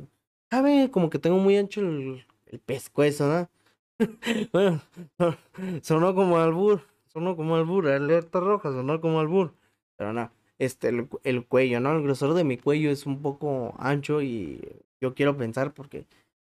sabe, 0.51 0.91
como 0.91 1.11
que 1.11 1.19
tengo 1.19 1.39
muy 1.39 1.57
ancho 1.57 1.81
el, 1.81 2.27
el 2.47 2.61
pescuezo, 2.61 3.27
¿no? 3.29 3.51
bueno, 4.53 4.83
sonó 5.83 6.15
como 6.15 6.39
albur, 6.39 6.83
sonó 7.07 7.37
como 7.37 7.57
albur, 7.57 7.89
alerta 7.89 8.41
roja, 8.41 8.71
sonó 8.71 9.01
como 9.01 9.21
albur, 9.21 9.55
pero 9.97 10.13
no, 10.13 10.31
este, 10.59 10.89
el, 10.89 11.09
el 11.25 11.47
cuello, 11.47 11.81
¿no? 11.81 11.93
El 11.97 12.03
grosor 12.03 12.35
de 12.35 12.45
mi 12.45 12.59
cuello 12.59 12.91
es 12.91 13.07
un 13.07 13.23
poco 13.23 13.75
ancho 13.79 14.23
y 14.23 14.61
yo 15.01 15.15
quiero 15.15 15.37
pensar 15.37 15.73
porque 15.73 16.07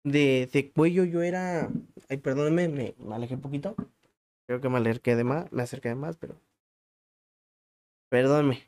de, 0.03 0.49
de 0.51 0.71
cuello 0.71 1.03
yo 1.03 1.21
era. 1.21 1.69
Ay, 2.09 2.17
perdónenme, 2.17 2.95
me, 2.97 3.13
alejé 3.13 3.35
un 3.35 3.41
poquito. 3.41 3.75
Creo 4.47 4.61
que 4.61 4.69
me 4.69 4.79
acerqué 4.79 5.15
de 5.15 5.23
más, 5.23 5.51
me 5.51 5.63
acerqué 5.63 5.89
de 5.89 5.95
más, 5.95 6.17
pero. 6.17 6.35
Perdónme. 8.09 8.63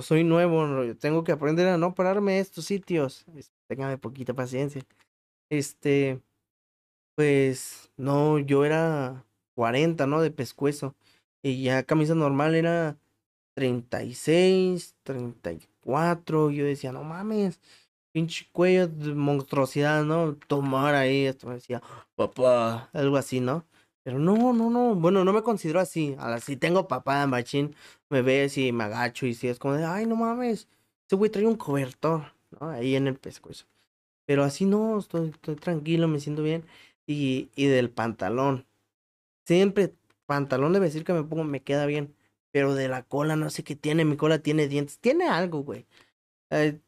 Soy 0.00 0.22
nuevo, 0.22 0.94
tengo 0.96 1.24
que 1.24 1.32
aprender 1.32 1.66
a 1.68 1.76
no 1.76 1.94
pararme 1.94 2.36
en 2.36 2.42
estos 2.42 2.66
sitios. 2.66 3.24
Téngame 3.68 3.98
poquita 3.98 4.34
paciencia. 4.34 4.82
Este. 5.50 6.20
Pues. 7.16 7.90
No, 7.96 8.38
yo 8.38 8.64
era 8.64 9.24
40, 9.54 10.06
¿no? 10.06 10.20
De 10.20 10.30
pescuezo. 10.30 10.94
Y 11.42 11.64
ya 11.64 11.82
camisa 11.84 12.14
normal 12.14 12.54
era 12.54 12.98
36, 13.54 14.96
34. 15.04 16.50
Yo 16.50 16.64
decía, 16.64 16.92
no 16.92 17.04
mames 17.04 17.60
pinche 18.12 18.46
cuello 18.52 18.88
de 18.88 19.14
monstruosidad, 19.14 20.04
¿no? 20.04 20.36
Tomar 20.36 20.94
ahí, 20.94 21.26
esto 21.26 21.48
me 21.48 21.54
decía, 21.54 21.82
papá, 22.14 22.90
algo 22.92 23.16
así, 23.16 23.40
¿no? 23.40 23.66
Pero 24.04 24.18
no, 24.18 24.52
no, 24.52 24.70
no, 24.70 24.94
bueno, 24.94 25.24
no 25.24 25.32
me 25.32 25.42
considero 25.42 25.80
así. 25.80 26.14
Ahora, 26.18 26.40
si 26.40 26.56
tengo 26.56 26.88
papá, 26.88 27.26
machín, 27.26 27.74
me 28.10 28.22
ves 28.22 28.58
y 28.58 28.72
me 28.72 28.84
agacho 28.84 29.26
y 29.26 29.34
si 29.34 29.48
es 29.48 29.58
como 29.58 29.74
de, 29.74 29.84
ay, 29.84 30.06
no 30.06 30.16
mames, 30.16 30.68
ese 31.06 31.16
güey 31.16 31.30
trae 31.30 31.46
un 31.46 31.56
cobertor, 31.56 32.34
¿no? 32.60 32.70
Ahí 32.70 32.96
en 32.96 33.06
el 33.06 33.16
pescuezo. 33.18 33.66
Pero 34.26 34.44
así 34.44 34.66
no, 34.66 34.98
estoy, 34.98 35.30
estoy 35.30 35.56
tranquilo, 35.56 36.08
me 36.08 36.20
siento 36.20 36.42
bien. 36.42 36.64
Y, 37.06 37.50
y 37.56 37.66
del 37.66 37.90
pantalón. 37.90 38.66
Siempre, 39.46 39.94
pantalón 40.26 40.72
de 40.72 40.80
vestir 40.80 41.04
que 41.04 41.12
me 41.12 41.24
pongo 41.24 41.44
me 41.44 41.62
queda 41.62 41.86
bien. 41.86 42.14
Pero 42.52 42.74
de 42.74 42.88
la 42.88 43.02
cola, 43.02 43.34
no 43.36 43.50
sé 43.50 43.64
qué 43.64 43.76
tiene, 43.76 44.04
mi 44.04 44.16
cola 44.16 44.38
tiene 44.38 44.68
dientes. 44.68 44.98
Tiene 44.98 45.26
algo, 45.26 45.62
güey. 45.62 45.86
Eh, 46.50 46.78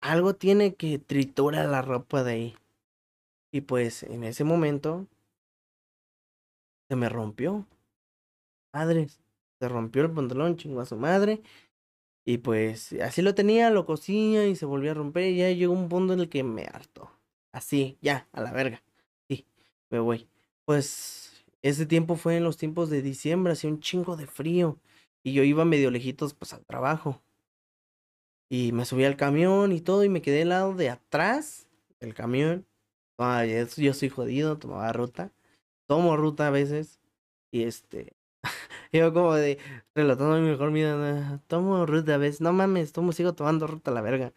algo 0.00 0.34
tiene 0.34 0.74
que 0.74 0.98
triturar 0.98 1.66
la 1.66 1.82
ropa 1.82 2.22
de 2.22 2.32
ahí. 2.32 2.56
Y 3.50 3.62
pues 3.62 4.02
en 4.02 4.24
ese 4.24 4.44
momento 4.44 5.06
se 6.88 6.96
me 6.96 7.08
rompió. 7.08 7.66
Madres, 8.72 9.20
se 9.60 9.68
rompió 9.68 10.02
el 10.02 10.10
pantalón, 10.10 10.56
chingó 10.56 10.80
a 10.80 10.86
su 10.86 10.96
madre. 10.96 11.42
Y 12.26 12.38
pues 12.38 12.92
así 13.02 13.22
lo 13.22 13.34
tenía, 13.34 13.70
lo 13.70 13.86
cosía 13.86 14.46
y 14.46 14.56
se 14.56 14.66
volvió 14.66 14.90
a 14.90 14.94
romper. 14.94 15.24
Y 15.24 15.36
ya 15.38 15.50
llegó 15.50 15.72
un 15.72 15.88
punto 15.88 16.12
en 16.12 16.20
el 16.20 16.28
que 16.28 16.42
me 16.42 16.64
hartó. 16.64 17.10
Así, 17.52 17.98
ya, 18.02 18.28
a 18.32 18.40
la 18.42 18.52
verga. 18.52 18.82
Sí, 19.28 19.46
me 19.90 20.00
voy. 20.00 20.28
Pues 20.64 21.44
ese 21.62 21.86
tiempo 21.86 22.16
fue 22.16 22.36
en 22.36 22.44
los 22.44 22.56
tiempos 22.56 22.90
de 22.90 23.00
diciembre, 23.02 23.52
hacía 23.52 23.70
un 23.70 23.80
chingo 23.80 24.16
de 24.16 24.26
frío. 24.26 24.78
Y 25.24 25.32
yo 25.32 25.42
iba 25.42 25.64
medio 25.64 25.90
lejitos 25.90 26.34
pues 26.34 26.52
al 26.52 26.64
trabajo. 26.66 27.22
Y 28.50 28.72
me 28.72 28.84
subí 28.84 29.04
al 29.04 29.16
camión 29.16 29.72
y 29.72 29.80
todo 29.80 30.04
y 30.04 30.08
me 30.08 30.22
quedé 30.22 30.42
al 30.42 30.50
lado 30.50 30.74
de 30.74 30.90
atrás 30.90 31.66
del 31.98 32.14
camión. 32.14 32.66
Ay, 33.18 33.54
yo 33.76 33.94
soy 33.94 34.10
jodido, 34.10 34.58
tomaba 34.58 34.92
ruta. 34.92 35.32
Tomo 35.88 36.16
ruta 36.16 36.48
a 36.48 36.50
veces. 36.50 37.00
Y 37.52 37.64
este. 37.64 38.14
yo 38.92 39.12
como 39.14 39.34
de 39.34 39.58
relatando 39.94 40.36
mi 40.40 40.48
mejor 40.50 40.72
vida. 40.72 41.42
Tomo 41.48 41.86
ruta 41.86 42.14
a 42.14 42.18
veces. 42.18 42.40
No 42.40 42.52
mames, 42.52 42.92
tomo, 42.92 43.12
sigo 43.12 43.34
tomando 43.34 43.66
ruta 43.66 43.90
a 43.90 43.94
la 43.94 44.02
verga. 44.02 44.32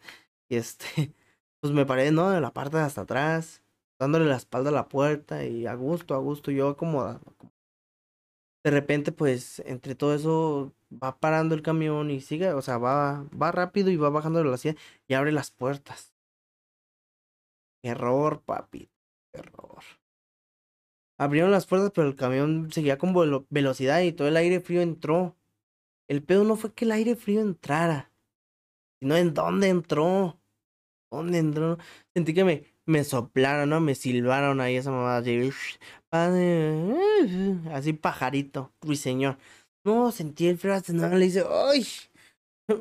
Y 0.48 0.56
este. 0.56 1.14
Pues 1.60 1.72
me 1.72 1.84
paré, 1.84 2.12
¿no? 2.12 2.30
De 2.30 2.40
la 2.40 2.52
parte 2.52 2.76
de 2.76 2.84
hasta 2.84 3.00
atrás. 3.00 3.62
Dándole 3.98 4.26
la 4.26 4.36
espalda 4.36 4.70
a 4.70 4.72
la 4.72 4.88
puerta. 4.88 5.44
Y 5.44 5.66
a 5.66 5.74
gusto, 5.74 6.14
a 6.14 6.18
gusto. 6.18 6.52
Yo 6.52 6.68
acomodado. 6.68 7.20
De 8.64 8.70
repente, 8.70 9.10
pues, 9.12 9.60
entre 9.66 9.96
todo 9.96 10.14
eso 10.14 10.72
va 10.90 11.18
parando 11.18 11.54
el 11.54 11.62
camión 11.62 12.10
y 12.10 12.20
sigue, 12.20 12.52
o 12.52 12.62
sea, 12.62 12.78
va, 12.78 13.24
va 13.40 13.52
rápido 13.52 13.90
y 13.90 13.96
va 13.96 14.10
bajando 14.10 14.40
la 14.40 14.46
velocidad 14.46 14.76
y 15.06 15.14
abre 15.14 15.32
las 15.32 15.50
puertas. 15.50 16.14
Error, 17.82 18.42
papi. 18.42 18.90
Error. 19.32 19.82
Abrieron 21.18 21.50
las 21.50 21.66
puertas, 21.66 21.90
pero 21.94 22.08
el 22.08 22.14
camión 22.14 22.70
seguía 22.70 22.98
con 22.98 23.12
velocidad 23.50 24.00
y 24.02 24.12
todo 24.12 24.28
el 24.28 24.36
aire 24.36 24.60
frío 24.60 24.82
entró. 24.82 25.36
El 26.08 26.22
pedo 26.22 26.44
no 26.44 26.56
fue 26.56 26.72
que 26.72 26.84
el 26.84 26.92
aire 26.92 27.16
frío 27.16 27.40
entrara, 27.40 28.12
sino 29.00 29.16
en 29.16 29.34
dónde 29.34 29.68
entró. 29.68 30.40
¿Dónde 31.10 31.38
entró? 31.38 31.78
Sentí 32.14 32.34
que 32.34 32.44
me, 32.44 32.64
me 32.86 33.02
soplaron, 33.04 33.70
¿no? 33.70 33.80
Me 33.80 33.94
silbaron 33.94 34.60
ahí 34.60 34.76
esa 34.76 34.90
mamada. 34.90 35.22
Así 37.72 37.92
pajarito, 37.94 38.72
señor. 38.94 39.38
No, 39.88 40.12
sentí 40.12 40.48
el 40.48 40.58
frío 40.58 40.74
nada, 40.92 41.16
le 41.16 41.24
dice, 41.24 41.44
¡ay! 41.48 41.86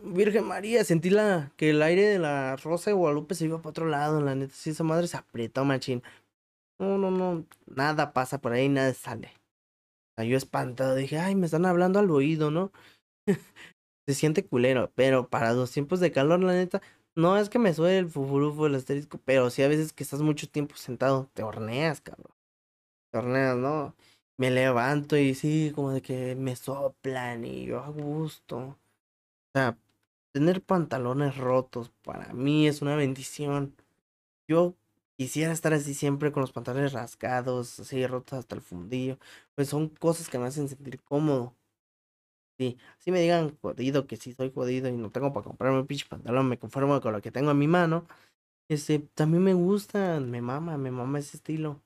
Virgen 0.03 0.43
María, 0.43 0.83
sentí 0.83 1.09
la, 1.09 1.53
que 1.55 1.69
el 1.69 1.81
aire 1.81 2.05
de 2.05 2.19
la 2.19 2.57
Rosa 2.57 2.89
de 2.89 2.95
Guadalupe 2.95 3.33
se 3.33 3.45
iba 3.45 3.59
para 3.59 3.69
otro 3.69 3.85
lado, 3.85 4.19
la 4.19 4.35
neta. 4.35 4.53
Sí, 4.53 4.71
esa 4.71 4.83
madre 4.83 5.07
se 5.07 5.15
apretó, 5.15 5.63
machín. 5.63 6.03
No, 6.77 6.97
no, 6.97 7.09
no. 7.09 7.45
Nada 7.65 8.11
pasa 8.11 8.41
por 8.41 8.51
ahí, 8.51 8.67
nada 8.67 8.93
sale. 8.93 9.31
O 10.17 10.23
yo 10.23 10.35
espantado 10.35 10.95
dije, 10.95 11.17
ay, 11.17 11.35
me 11.35 11.45
están 11.45 11.65
hablando 11.65 11.99
al 11.99 12.11
oído, 12.11 12.51
¿no? 12.51 12.73
se 14.05 14.13
siente 14.13 14.45
culero, 14.45 14.91
pero 14.93 15.29
para 15.29 15.53
los 15.53 15.71
tiempos 15.71 16.01
de 16.01 16.11
calor, 16.11 16.43
la 16.43 16.51
neta, 16.51 16.81
no 17.15 17.37
es 17.37 17.47
que 17.47 17.57
me 17.57 17.73
suele 17.73 17.99
el 17.99 18.09
fufurufo, 18.09 18.67
el 18.67 18.75
asterisco, 18.75 19.17
pero 19.23 19.49
sí 19.49 19.63
a 19.63 19.69
veces 19.69 19.93
que 19.93 20.03
estás 20.03 20.21
mucho 20.21 20.49
tiempo 20.49 20.75
sentado, 20.75 21.29
te 21.33 21.41
horneas, 21.41 22.01
cabrón. 22.01 22.35
Te 23.11 23.19
horneas, 23.19 23.55
¿no? 23.55 23.95
Me 24.37 24.51
levanto 24.51 25.17
y 25.17 25.33
sí, 25.35 25.71
como 25.73 25.91
de 25.91 26.01
que 26.01 26.35
me 26.35 26.55
soplan 26.55 27.43
y 27.45 27.65
yo 27.65 27.79
a 27.79 27.89
gusto. 27.89 28.57
O 28.59 28.77
sea, 29.53 29.77
tener 30.33 30.63
pantalones 30.63 31.37
rotos 31.37 31.91
para 32.03 32.33
mí 32.33 32.67
es 32.67 32.81
una 32.81 32.95
bendición. 32.97 33.75
Yo 34.47 34.75
quisiera 35.17 35.53
estar 35.53 35.73
así 35.73 35.93
siempre 35.95 36.31
con 36.31 36.41
los 36.41 36.53
pantalones 36.53 36.93
rasgados, 36.93 37.79
así 37.81 38.05
rotos 38.07 38.39
hasta 38.39 38.55
el 38.55 38.61
fundillo. 38.61 39.19
Pues 39.55 39.69
son 39.69 39.89
cosas 39.89 40.29
que 40.29 40.39
me 40.39 40.47
hacen 40.47 40.69
sentir 40.69 41.01
cómodo. 41.03 41.55
Sí, 42.59 42.77
así 42.99 43.11
me 43.11 43.19
digan 43.21 43.55
jodido 43.61 44.07
que 44.07 44.17
sí 44.17 44.33
soy 44.33 44.51
jodido 44.51 44.89
y 44.89 44.97
no 44.97 45.11
tengo 45.11 45.31
para 45.31 45.43
comprarme 45.43 45.79
un 45.79 45.85
pinche 45.87 46.07
pantalón, 46.09 46.49
me 46.49 46.57
conformo 46.57 46.99
con 47.01 47.13
lo 47.13 47.21
que 47.21 47.31
tengo 47.31 47.51
en 47.51 47.59
mi 47.59 47.67
mano. 47.67 48.07
Este, 48.69 48.99
también 48.99 49.43
me 49.43 49.53
gusta, 49.55 50.19
me 50.21 50.41
mama, 50.41 50.77
me 50.77 50.91
mama 50.91 51.19
ese 51.19 51.37
estilo. 51.37 51.83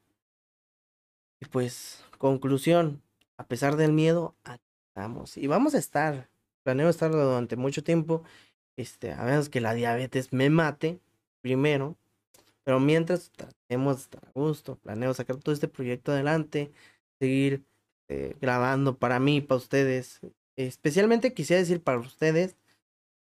Y 1.42 1.46
pues, 1.48 2.06
conclusión, 2.20 3.02
a 3.38 3.48
pesar 3.48 3.76
del 3.76 3.92
miedo, 3.92 4.36
aquí 4.44 4.64
estamos. 4.90 5.38
Y 5.38 5.48
vamos 5.48 5.74
a 5.74 5.80
estar, 5.80 6.30
planeo 6.64 6.88
estar 6.88 7.12
durante 7.12 7.56
mucho 7.56 7.84
tiempo, 7.84 8.24
este, 8.78 9.12
a 9.12 9.24
menos 9.24 9.50
que 9.50 9.60
la 9.60 9.74
diabetes 9.74 10.32
me 10.32 10.50
mate 10.52 11.00
primero. 11.42 11.98
Pero 12.64 12.80
mientras 12.80 13.32
tratemos 13.32 13.98
de 13.98 14.02
estar 14.04 14.26
a 14.28 14.32
gusto, 14.40 14.76
planeo 14.78 15.14
sacar 15.16 15.38
todo 15.38 15.54
este 15.54 15.68
proyecto 15.68 16.12
adelante, 16.12 16.72
seguir 17.20 17.64
eh, 18.08 18.36
grabando 18.40 18.98
para 18.98 19.20
mí, 19.20 19.42
para 19.42 19.58
ustedes, 19.58 20.22
especialmente 20.56 21.34
quisiera 21.34 21.60
decir 21.60 21.82
para 21.82 21.98
ustedes, 21.98 22.56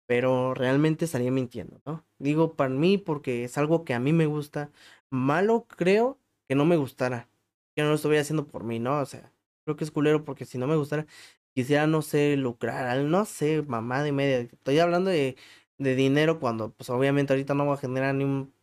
pero 0.07 0.55
realmente 0.55 1.07
estaría 1.07 1.33
mintiendo, 1.33 1.81
¿no? 1.85 2.05
Digo 2.19 2.55
para 2.55 2.71
mí 2.71 2.99
porque 2.99 3.43
es 3.45 3.59
algo 3.59 3.85
que 3.85 3.95
a 3.95 3.99
mí 3.99 4.13
me 4.13 4.27
gusta. 4.27 4.71
Malo 5.11 5.67
creo 5.69 6.19
que 6.49 6.55
no 6.55 6.65
me 6.65 6.77
gustara, 6.77 7.29
que 7.77 7.83
no 7.83 7.91
lo 7.91 7.97
estuviera 7.97 8.23
haciendo 8.23 8.47
por 8.49 8.65
mí, 8.65 8.81
¿no? 8.81 9.01
O 9.01 9.07
sea, 9.07 9.33
creo 9.65 9.77
que 9.77 9.85
es 9.85 9.91
culero 9.93 10.25
porque 10.25 10.47
si 10.47 10.59
no 10.59 10.67
me 10.67 10.77
gustara, 10.77 11.07
quisiera, 11.55 11.87
no 11.87 12.03
sé, 12.03 12.37
lucrar, 12.37 12.99
no 13.05 13.25
sé, 13.27 13.63
mamá 13.63 14.03
de 14.03 14.13
media. 14.13 14.39
Estoy 14.41 14.79
hablando 14.81 15.11
de, 15.11 15.37
de 15.79 15.95
dinero 15.97 16.41
cuando, 16.41 16.73
pues 16.73 16.91
obviamente 16.91 17.33
ahorita 17.35 17.55
no 17.55 17.67
voy 17.67 17.75
a 17.75 17.79
generar 17.79 18.15
ni 18.15 18.25
un, 18.25 18.55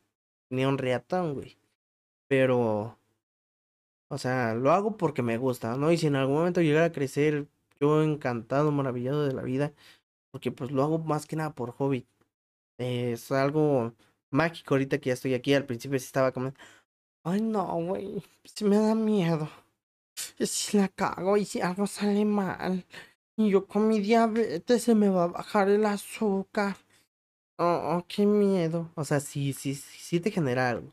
ni 0.51 0.65
un 0.65 0.77
riatón, 0.79 1.35
güey. 1.35 1.57
Pero, 2.29 2.99
o 4.09 4.17
sea, 4.17 4.53
lo 4.55 4.71
hago 4.71 4.97
porque 4.97 5.21
me 5.21 5.37
gusta, 5.37 5.75
¿no? 5.77 5.91
Y 5.91 5.97
si 5.97 6.07
en 6.07 6.15
algún 6.15 6.35
momento 6.37 6.61
llegara 6.61 6.87
a 6.87 6.91
crecer 6.91 7.47
yo 7.79 8.03
encantado, 8.03 8.71
maravillado 8.71 9.25
de 9.25 9.33
la 9.33 9.41
vida, 9.43 9.73
porque 10.31 10.51
pues 10.51 10.71
lo 10.71 10.83
hago 10.83 10.99
más 10.99 11.25
que 11.27 11.35
nada 11.35 11.53
por 11.55 11.71
hobby. 11.73 12.07
es 12.79 13.31
algo 13.31 13.93
mágico 14.31 14.75
ahorita 14.75 14.99
que 14.99 15.09
ya 15.09 15.13
estoy 15.15 15.33
aquí. 15.35 15.53
Al 15.53 15.65
principio 15.65 15.99
sí 15.99 16.05
estaba 16.05 16.31
como, 16.33 16.53
ay 17.23 17.41
no, 17.41 17.65
güey, 17.85 18.23
sí 18.43 18.65
me 18.65 18.77
da 18.77 18.95
miedo. 18.95 19.49
Si 20.39 20.77
la 20.77 20.89
cago 20.89 21.37
y 21.37 21.45
si 21.45 21.61
algo 21.61 21.87
sale 21.87 22.25
mal. 22.25 22.85
Y 23.37 23.49
yo 23.49 23.65
con 23.65 23.87
mi 23.87 23.99
diabetes 23.99 24.83
se 24.83 24.95
me 24.95 25.09
va 25.09 25.25
a 25.25 25.27
bajar 25.27 25.69
el 25.69 25.85
azúcar. 25.85 26.77
Oh, 27.57 27.97
oh, 27.97 28.05
qué 28.07 28.25
miedo. 28.25 28.91
O 28.95 29.03
sea, 29.05 29.19
sí, 29.19 29.53
sí, 29.53 29.75
sí 29.75 30.19
te 30.19 30.31
genera 30.31 30.69
algo. 30.69 30.91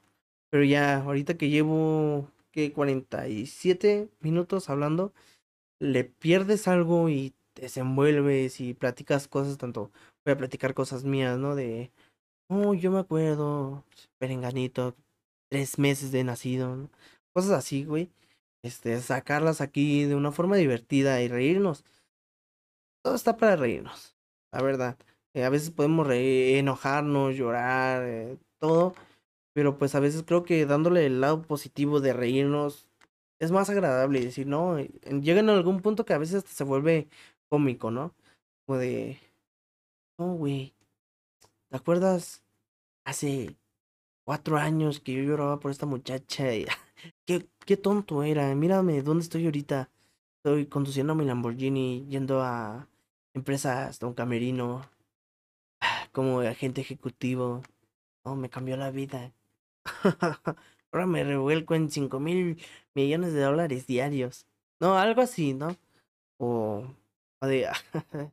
Pero 0.50 0.64
ya, 0.64 0.98
ahorita 0.98 1.36
que 1.36 1.48
llevo, 1.50 2.28
que 2.52 2.72
47 2.72 4.08
minutos 4.20 4.70
hablando, 4.70 5.12
le 5.80 6.04
pierdes 6.04 6.68
algo 6.68 7.08
y 7.08 7.34
te 7.54 7.62
desenvuelves 7.62 8.60
y 8.60 8.74
platicas 8.74 9.28
cosas, 9.28 9.58
tanto 9.58 9.90
voy 10.24 10.34
a 10.34 10.38
platicar 10.38 10.74
cosas 10.74 11.04
mías, 11.04 11.38
¿no? 11.38 11.54
De, 11.54 11.90
oh, 12.48 12.74
yo 12.74 12.90
me 12.90 13.00
acuerdo, 13.00 13.84
perenganito, 14.18 14.96
tres 15.50 15.78
meses 15.78 16.12
de 16.12 16.24
nacido, 16.24 16.76
¿no? 16.76 16.90
cosas 17.32 17.52
así, 17.52 17.84
güey. 17.84 18.10
Este, 18.62 19.00
sacarlas 19.00 19.60
aquí 19.60 20.04
de 20.04 20.14
una 20.14 20.32
forma 20.32 20.56
divertida 20.56 21.22
y 21.22 21.28
reírnos. 21.28 21.84
Todo 23.02 23.14
está 23.14 23.36
para 23.36 23.56
reírnos, 23.56 24.16
la 24.52 24.62
verdad. 24.62 24.98
Eh, 25.34 25.44
a 25.44 25.50
veces 25.50 25.70
podemos 25.70 26.06
reír, 26.06 26.58
enojarnos, 26.58 27.34
llorar, 27.36 28.02
eh, 28.04 28.38
todo. 28.58 28.94
Pero 29.54 29.78
pues 29.78 29.94
a 29.94 30.00
veces 30.00 30.22
creo 30.24 30.44
que 30.44 30.66
dándole 30.66 31.06
el 31.06 31.20
lado 31.20 31.42
positivo 31.42 32.00
de 32.00 32.12
reírnos 32.12 32.88
es 33.40 33.50
más 33.52 33.70
agradable 33.70 34.20
decir, 34.20 34.46
¿no? 34.46 34.78
Llegan 34.78 35.48
a 35.48 35.54
algún 35.54 35.80
punto 35.80 36.04
que 36.04 36.12
a 36.12 36.18
veces 36.18 36.36
hasta 36.36 36.52
se 36.52 36.64
vuelve 36.64 37.08
cómico, 37.48 37.90
¿no? 37.90 38.14
Como 38.66 38.78
de, 38.78 39.18
no, 40.18 40.34
güey, 40.34 40.74
¿te 41.70 41.76
acuerdas 41.76 42.42
hace 43.04 43.56
cuatro 44.30 44.58
años 44.58 45.00
que 45.00 45.12
yo 45.12 45.24
lloraba 45.24 45.58
por 45.58 45.72
esta 45.72 45.86
muchacha? 45.86 46.54
Y, 46.54 46.64
qué, 47.26 47.48
qué 47.66 47.76
tonto 47.76 48.22
era, 48.22 48.54
mírame, 48.54 49.02
¿dónde 49.02 49.24
estoy 49.24 49.44
ahorita? 49.46 49.90
Estoy 50.36 50.66
conduciendo 50.66 51.16
mi 51.16 51.24
Lamborghini, 51.24 52.06
yendo 52.08 52.40
a 52.40 52.88
empresas, 53.34 53.98
Don 53.98 54.14
Camerino, 54.14 54.88
como 56.12 56.42
agente 56.42 56.80
ejecutivo. 56.80 57.62
No, 58.24 58.36
me 58.36 58.48
cambió 58.48 58.76
la 58.76 58.92
vida. 58.92 59.32
Ahora 60.92 61.06
me 61.08 61.24
revuelco 61.24 61.74
en 61.74 61.90
cinco 61.90 62.20
mil 62.20 62.56
millones 62.94 63.32
de 63.32 63.40
dólares 63.40 63.88
diarios. 63.88 64.46
No, 64.78 64.96
algo 64.96 65.22
así, 65.22 65.54
¿no? 65.54 65.76
O, 66.38 66.84
o 67.40 67.46
de, 67.48 67.66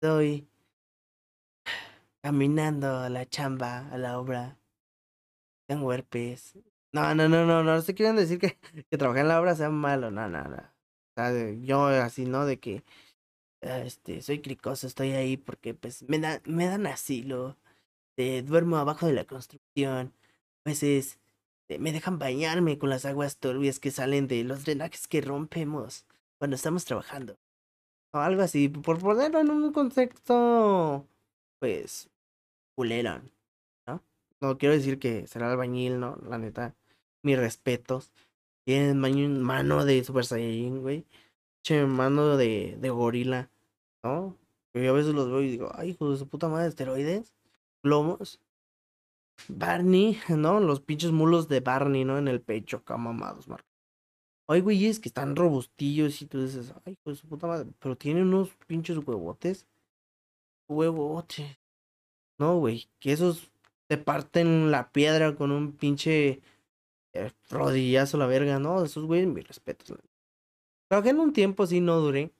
estoy 0.00 0.48
caminando 2.22 3.00
a 3.00 3.10
la 3.10 3.26
chamba, 3.26 3.86
a 3.90 3.98
la 3.98 4.18
obra. 4.18 4.56
Tengo 5.66 5.92
herpes. 5.92 6.54
No, 6.92 7.14
no, 7.14 7.28
no, 7.28 7.44
no, 7.44 7.62
no, 7.62 7.76
no 7.76 7.82
quieren 7.84 8.16
decir 8.16 8.38
que, 8.38 8.58
que 8.90 8.98
trabajar 8.98 9.22
en 9.22 9.28
la 9.28 9.40
obra 9.40 9.54
sea 9.54 9.70
malo, 9.70 10.10
no, 10.10 10.28
no, 10.28 10.44
no. 10.44 10.76
Yo 11.62 11.86
así, 11.86 12.26
¿no? 12.26 12.46
De 12.46 12.58
que, 12.58 12.84
este, 13.60 14.22
soy 14.22 14.40
cricoso, 14.40 14.86
estoy 14.86 15.12
ahí 15.12 15.36
porque, 15.36 15.74
pues, 15.74 16.02
me, 16.08 16.18
da, 16.18 16.40
me 16.44 16.66
dan 16.66 16.86
asilo. 16.86 17.56
Eh, 18.18 18.42
duermo 18.42 18.78
abajo 18.78 19.06
de 19.06 19.12
la 19.12 19.24
construcción. 19.24 20.14
A 20.64 20.70
veces 20.70 21.18
este, 21.68 21.80
me 21.80 21.92
dejan 21.92 22.18
bañarme 22.18 22.78
con 22.78 22.90
las 22.90 23.04
aguas 23.04 23.38
turbias 23.38 23.80
que 23.80 23.90
salen 23.90 24.28
de 24.28 24.44
los 24.44 24.64
drenajes 24.64 25.08
que 25.08 25.20
rompemos 25.20 26.06
cuando 26.38 26.54
estamos 26.54 26.84
trabajando. 26.84 27.38
O 28.12 28.18
algo 28.18 28.42
así, 28.42 28.68
por 28.68 28.98
ponerlo 29.00 29.40
en 29.40 29.50
un 29.50 29.72
contexto, 29.72 31.06
pues, 31.58 32.08
culero, 32.76 33.20
¿no? 34.40 34.58
Quiero 34.58 34.74
decir 34.74 34.98
que 34.98 35.26
será 35.26 35.50
albañil, 35.50 36.00
¿no? 36.00 36.16
La 36.28 36.38
neta, 36.38 36.74
mis 37.22 37.38
respetos. 37.38 38.12
Tienen 38.64 38.98
mano 39.42 39.84
de 39.84 40.02
Super 40.04 40.24
Saiyajin, 40.24 40.82
güey. 40.82 41.06
Che, 41.62 41.84
mano 41.86 42.36
de, 42.36 42.76
de 42.80 42.90
gorila, 42.90 43.50
¿no? 44.02 44.36
Yo 44.74 44.90
a 44.90 44.94
veces 44.94 45.14
los 45.14 45.28
veo 45.28 45.42
y 45.42 45.50
digo, 45.50 45.70
ay, 45.74 45.90
hijo 45.90 46.10
de 46.10 46.18
su 46.18 46.28
puta 46.28 46.48
madre, 46.48 46.68
esteroides, 46.68 47.34
globos. 47.82 48.40
Barney, 49.48 50.18
¿no? 50.28 50.60
Los 50.60 50.80
pinches 50.80 51.12
mulos 51.12 51.48
de 51.48 51.60
Barney, 51.60 52.04
¿no? 52.04 52.18
En 52.18 52.28
el 52.28 52.40
pecho, 52.40 52.78
acá 52.78 52.96
mamados, 52.96 53.48
Marco. 53.48 53.68
Ay, 54.48 54.60
güey, 54.60 54.86
es 54.86 55.00
que 55.00 55.08
están 55.08 55.34
robustillos 55.34 56.22
y 56.22 56.26
tú 56.26 56.42
dices, 56.42 56.72
ay, 56.84 56.96
pues 57.02 57.18
su 57.18 57.28
puta 57.28 57.46
madre, 57.48 57.68
pero 57.80 57.96
tienen 57.96 58.28
unos 58.28 58.50
pinches 58.66 58.98
huevotes. 58.98 59.66
Huevotes. 60.68 61.58
No, 62.38 62.58
güey, 62.58 62.88
que 63.00 63.12
esos 63.12 63.50
te 63.88 63.98
parten 63.98 64.70
la 64.70 64.90
piedra 64.92 65.34
con 65.36 65.52
un 65.52 65.72
pinche 65.72 66.40
eh, 67.12 67.32
rodillazo 67.50 68.18
la 68.18 68.26
verga, 68.26 68.58
¿no? 68.58 68.84
Esos 68.84 69.04
güeyes, 69.04 69.28
mis 69.28 69.46
respetos. 69.46 69.98
Trabajé 70.88 71.10
en 71.10 71.20
un 71.20 71.32
tiempo 71.32 71.62
así, 71.62 71.80
no 71.80 71.96
duré. 72.00 72.32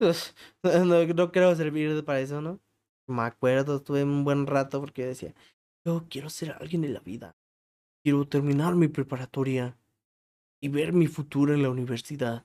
no, 0.62 1.06
no 1.06 1.32
creo 1.32 1.54
servir 1.56 2.04
para 2.04 2.20
eso, 2.20 2.40
¿no? 2.40 2.60
Me 3.06 3.22
acuerdo, 3.22 3.76
estuve 3.76 4.04
un 4.04 4.24
buen 4.24 4.46
rato 4.46 4.80
porque 4.80 5.06
decía, 5.06 5.34
yo 5.84 6.06
quiero 6.08 6.30
ser 6.30 6.52
alguien 6.52 6.84
en 6.84 6.94
la 6.94 7.00
vida. 7.00 7.36
Quiero 8.02 8.26
terminar 8.28 8.74
mi 8.76 8.88
preparatoria 8.88 9.76
y 10.60 10.68
ver 10.68 10.92
mi 10.92 11.06
futuro 11.06 11.54
en 11.54 11.62
la 11.62 11.70
universidad. 11.70 12.44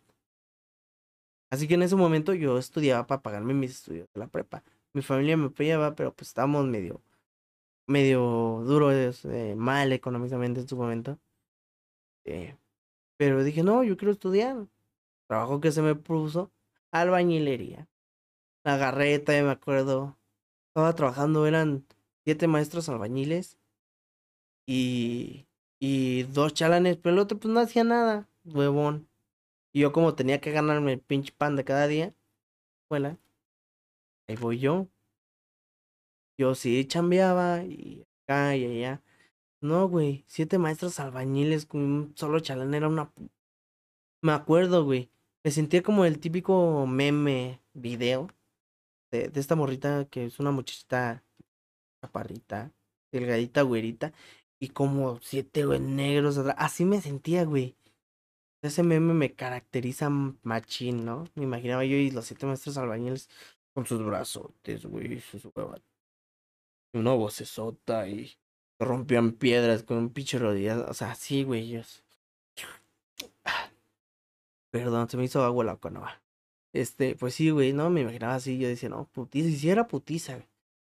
Así 1.52 1.68
que 1.68 1.76
en 1.76 1.84
ese 1.84 1.96
momento 1.96 2.34
yo 2.34 2.58
estudiaba 2.58 3.06
para 3.06 3.22
pagarme 3.22 3.54
mis 3.54 3.72
estudios 3.72 4.08
de 4.14 4.20
la 4.20 4.28
prepa. 4.28 4.64
Mi 4.94 5.02
familia 5.02 5.38
me 5.38 5.48
apoyaba, 5.48 5.96
pero 5.96 6.14
pues 6.14 6.30
estábamos 6.30 6.66
medio, 6.66 7.02
medio 7.88 8.64
duros, 8.66 9.26
eh, 9.26 9.56
mal 9.56 9.92
económicamente 9.94 10.62
en 10.62 10.68
su 10.68 10.78
momento. 10.78 11.20
Eh, 12.26 12.58
pero 13.18 13.44
dije, 13.44 13.64
no, 13.64 13.84
yo 13.84 13.98
quiero 13.98 14.12
estudiar. 14.12 14.68
Trabajo 15.28 15.62
que 15.62 15.72
se 15.72 15.82
me 15.82 15.96
puso, 15.96 16.52
albañilería. 16.92 17.88
la 18.64 18.80
todavía 18.80 19.44
me 19.44 19.52
acuerdo. 19.52 20.18
Estaba 20.70 20.96
trabajando, 20.96 21.48
eran 21.48 21.86
siete 22.26 22.48
maestros 22.48 22.90
albañiles 22.90 23.58
y, 24.66 25.48
y 25.80 26.24
dos 26.24 26.54
chalanes, 26.54 26.98
pero 26.98 27.14
el 27.14 27.20
otro 27.20 27.40
pues 27.40 27.54
no 27.54 27.60
hacía 27.60 27.84
nada, 27.84 28.30
huevón. 28.46 29.10
Y 29.74 29.82
yo 29.82 29.92
como 29.94 30.16
tenía 30.16 30.42
que 30.42 30.52
ganarme 30.52 30.94
el 30.94 31.02
pinche 31.02 31.34
pan 31.34 31.56
de 31.56 31.66
cada 31.66 31.88
día, 31.88 32.16
escuela, 32.84 33.20
ahí 34.28 34.36
voy 34.36 34.60
yo. 34.60 34.88
Yo 36.38 36.56
sí 36.56 36.86
chambeaba 36.86 37.64
y 37.64 38.06
acá 38.24 38.56
y 38.56 38.66
allá. 38.66 39.02
No, 39.62 39.88
güey, 39.88 40.26
siete 40.28 40.58
maestros 40.58 41.00
albañiles 41.00 41.66
con 41.66 41.82
un 41.82 42.14
solo 42.18 42.40
chalán 42.40 42.74
era 42.74 42.88
una... 42.90 43.12
Me 44.22 44.32
acuerdo, 44.34 44.84
güey. 44.86 45.10
Me 45.44 45.52
sentía 45.52 45.84
como 45.84 46.06
el 46.06 46.20
típico 46.20 46.86
meme 46.88 47.62
video 47.74 48.30
de, 49.12 49.32
esta 49.36 49.56
morrita 49.56 50.06
que 50.06 50.26
es 50.26 50.40
una 50.40 50.52
muchachita 50.52 51.24
chaparrita, 52.02 52.72
delgadita, 53.12 53.62
güerita, 53.62 54.14
y 54.60 54.70
como 54.70 55.20
siete 55.22 55.66
güey, 55.66 55.80
negros 55.80 56.38
atrás. 56.38 56.56
Así 56.58 56.86
me 56.86 57.02
sentía, 57.02 57.46
güey. 57.46 57.76
Ese 58.64 58.84
meme 58.84 59.14
me 59.14 59.34
caracteriza 59.34 60.10
machín, 60.10 61.06
¿no? 61.06 61.26
Me 61.36 61.44
imaginaba 61.44 61.86
yo 61.86 61.98
y 61.98 62.12
los 62.12 62.26
siete 62.26 62.46
maestros 62.46 62.78
albañiles 62.78 63.30
con 63.74 63.86
sus 63.86 64.04
brazotes, 64.04 64.86
güey, 64.86 65.20
sus 65.20 65.46
huevas. 65.56 65.82
Una 66.94 67.14
vocesota 67.14 68.08
y 68.08 68.32
rompían 68.80 69.34
piedras 69.34 69.84
con 69.84 69.98
un 69.98 70.10
pinche 70.10 70.38
rodillas. 70.40 70.80
O 70.88 70.94
sea, 70.94 71.16
sí, 71.16 71.44
güey, 71.44 71.62
ellos. 71.64 72.04
Perdón, 74.72 75.10
se 75.10 75.18
me 75.18 75.26
hizo 75.26 75.44
agua 75.44 75.64
la 75.64 75.76
conoba. 75.78 76.22
Este, 76.74 77.16
pues 77.16 77.36
sí, 77.36 77.52
güey, 77.52 77.74
no, 77.74 77.90
me 77.90 78.02
imaginaba 78.02 78.36
así. 78.36 78.58
Yo 78.58 78.68
decía, 78.68 78.90
no, 78.90 79.08
putiza, 79.12 79.50
y 79.50 79.56
si 79.56 79.70
era 79.70 79.88
putiza, 79.88 80.36
güey. 80.36 80.48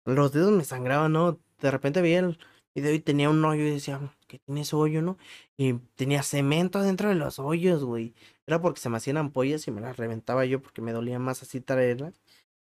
Los 0.06 0.32
dedos 0.32 0.52
me 0.52 0.64
sangraban, 0.64 1.12
¿no? 1.12 1.40
De 1.60 1.72
repente 1.72 2.02
veía 2.02 2.20
el 2.20 2.40
video 2.74 2.94
y 2.94 3.00
tenía 3.00 3.30
un 3.30 3.44
hoyo 3.44 3.64
y 3.64 3.72
decía, 3.72 4.00
¿qué 4.28 4.40
tiene 4.40 4.62
ese 4.62 4.76
hoyo, 4.76 5.02
no? 5.02 5.18
Y 5.58 5.74
tenía 5.96 6.24
cemento 6.24 6.82
dentro 6.82 7.10
de 7.10 7.16
los 7.16 7.40
hoyos, 7.40 7.84
güey. 7.84 8.14
Era 8.46 8.62
porque 8.62 8.80
se 8.80 8.90
me 8.90 8.98
hacían 8.98 9.18
ampollas 9.18 9.68
y 9.68 9.72
me 9.72 9.82
las 9.82 9.98
reventaba 9.98 10.46
yo 10.46 10.62
porque 10.62 10.82
me 10.82 10.94
dolía 10.94 11.20
más 11.20 11.44
así 11.44 11.60
traerlas. 11.62 12.22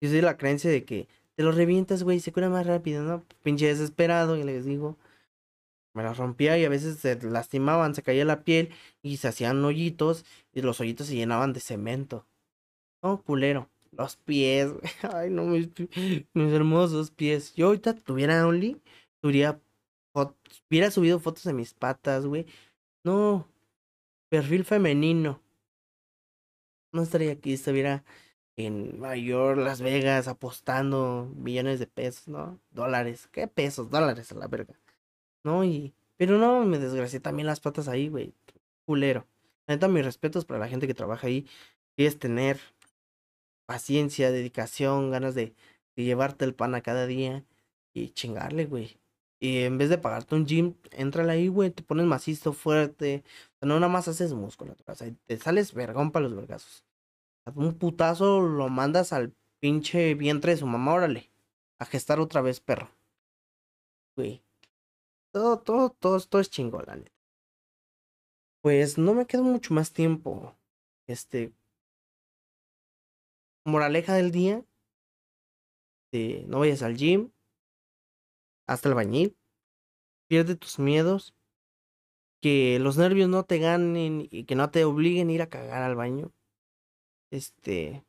Yo 0.01 0.09
soy 0.09 0.21
la 0.21 0.37
creencia 0.37 0.69
de 0.71 0.83
que 0.85 1.07
te 1.37 1.43
lo 1.43 1.51
revientas, 1.51 2.01
güey, 2.01 2.19
se 2.19 2.31
cura 2.31 2.49
más 2.49 2.65
rápido, 2.65 3.03
¿no? 3.03 3.23
Pinche 3.43 3.67
desesperado, 3.67 4.37
y 4.37 4.43
les 4.43 4.65
digo. 4.65 4.97
Me 5.93 6.01
las 6.01 6.17
rompía 6.17 6.57
y 6.57 6.65
a 6.65 6.69
veces 6.69 6.97
se 6.97 7.15
lastimaban, 7.21 7.93
se 7.93 8.01
caía 8.01 8.25
la 8.25 8.43
piel 8.43 8.71
y 9.03 9.17
se 9.17 9.27
hacían 9.27 9.63
hoyitos 9.63 10.25
y 10.51 10.61
los 10.63 10.79
hoyitos 10.79 11.07
se 11.07 11.15
llenaban 11.15 11.53
de 11.53 11.59
cemento. 11.59 12.25
No, 13.03 13.21
culero. 13.21 13.69
Los 13.91 14.15
pies, 14.15 14.71
Ay, 15.13 15.29
no, 15.29 15.43
mis, 15.45 15.69
mis 16.33 16.53
hermosos 16.53 17.11
pies. 17.11 17.53
Yo 17.53 17.67
ahorita 17.67 17.93
tuviera 17.93 18.45
Only, 18.47 18.81
tuviera, 19.21 19.61
hubiera 20.69 20.89
subido 20.89 21.19
fotos 21.19 21.43
de 21.43 21.53
mis 21.53 21.75
patas, 21.75 22.25
güey. 22.25 22.47
No, 23.03 23.47
perfil 24.29 24.65
femenino. 24.65 25.39
No 26.91 27.03
estaría 27.03 27.31
aquí, 27.33 27.53
estuviera 27.53 28.03
en 28.57 28.97
Nueva 28.99 29.15
York, 29.15 29.59
Las 29.59 29.81
Vegas, 29.81 30.27
apostando 30.27 31.31
millones 31.35 31.79
de 31.79 31.87
pesos, 31.87 32.27
¿no? 32.27 32.59
Dólares. 32.71 33.29
¿Qué 33.31 33.47
pesos? 33.47 33.89
Dólares 33.91 34.31
a 34.31 34.35
la 34.35 34.47
verga. 34.47 34.75
¿No? 35.43 35.63
Y. 35.63 35.93
Pero 36.17 36.37
no, 36.39 36.65
me 36.65 36.79
desgracié 36.79 37.19
también 37.19 37.47
las 37.47 37.59
patas 37.59 37.87
ahí, 37.87 38.09
güey. 38.09 38.33
Culero. 38.85 39.27
Neta, 39.67 39.87
mis 39.87 40.05
respetos 40.05 40.45
para 40.45 40.59
la 40.59 40.67
gente 40.67 40.87
que 40.87 40.93
trabaja 40.95 41.27
ahí. 41.27 41.47
es 41.97 42.19
tener 42.19 42.59
paciencia, 43.67 44.31
dedicación, 44.31 45.11
ganas 45.11 45.35
de, 45.35 45.53
de 45.95 46.03
llevarte 46.03 46.45
el 46.45 46.55
pan 46.55 46.75
a 46.75 46.81
cada 46.81 47.07
día 47.07 47.43
y 47.93 48.09
chingarle, 48.11 48.65
güey. 48.65 48.97
Y 49.39 49.59
en 49.63 49.77
vez 49.77 49.89
de 49.89 49.97
pagarte 49.99 50.35
un 50.35 50.47
gym, 50.47 50.75
entrale 50.91 51.31
ahí, 51.33 51.47
güey, 51.47 51.69
te 51.71 51.83
pones 51.83 52.05
macizo, 52.07 52.53
fuerte. 52.53 53.23
O 53.57 53.59
sea, 53.59 53.67
no 53.67 53.79
nada 53.79 53.91
más 53.91 54.07
haces 54.07 54.33
músculo, 54.33 54.75
o 54.87 54.95
sea, 54.95 55.11
te 55.25 55.37
sales 55.37 55.73
vergón 55.73 56.11
para 56.11 56.23
los 56.27 56.35
vergazos. 56.35 56.86
Un 57.55 57.77
putazo 57.77 58.41
lo 58.41 58.69
mandas 58.69 59.13
al 59.13 59.33
pinche 59.59 60.15
vientre 60.15 60.51
de 60.51 60.57
su 60.57 60.67
mamá, 60.67 60.93
órale. 60.93 61.31
A 61.79 61.85
gestar 61.85 62.19
otra 62.19 62.41
vez, 62.41 62.59
perro. 62.59 62.89
Güey. 64.15 64.43
Todo, 65.31 65.59
todo, 65.59 65.89
todo, 65.91 66.19
todo 66.19 66.41
es 66.41 66.49
chingón, 66.49 66.85
la 66.87 66.95
neta. 66.95 67.11
Pues 68.61 68.97
no 68.97 69.13
me 69.13 69.27
quedo 69.27 69.43
mucho 69.43 69.73
más 69.73 69.93
tiempo. 69.93 70.55
Este. 71.05 71.53
Moraleja 73.65 74.13
del 74.15 74.31
día. 74.31 74.65
No 76.47 76.59
vayas 76.59 76.81
al 76.81 76.97
gym. 76.97 77.31
Hasta 78.65 78.89
el 78.89 78.95
bañil. 78.95 79.37
Pierde 80.27 80.55
tus 80.55 80.79
miedos. 80.79 81.35
Que 82.41 82.79
los 82.79 82.97
nervios 82.97 83.29
no 83.29 83.43
te 83.43 83.59
ganen 83.59 84.27
y 84.29 84.45
que 84.45 84.55
no 84.55 84.69
te 84.71 84.83
obliguen 84.83 85.29
a 85.29 85.31
ir 85.33 85.41
a 85.41 85.49
cagar 85.49 85.83
al 85.83 85.95
baño. 85.95 86.31
Este. 87.31 88.03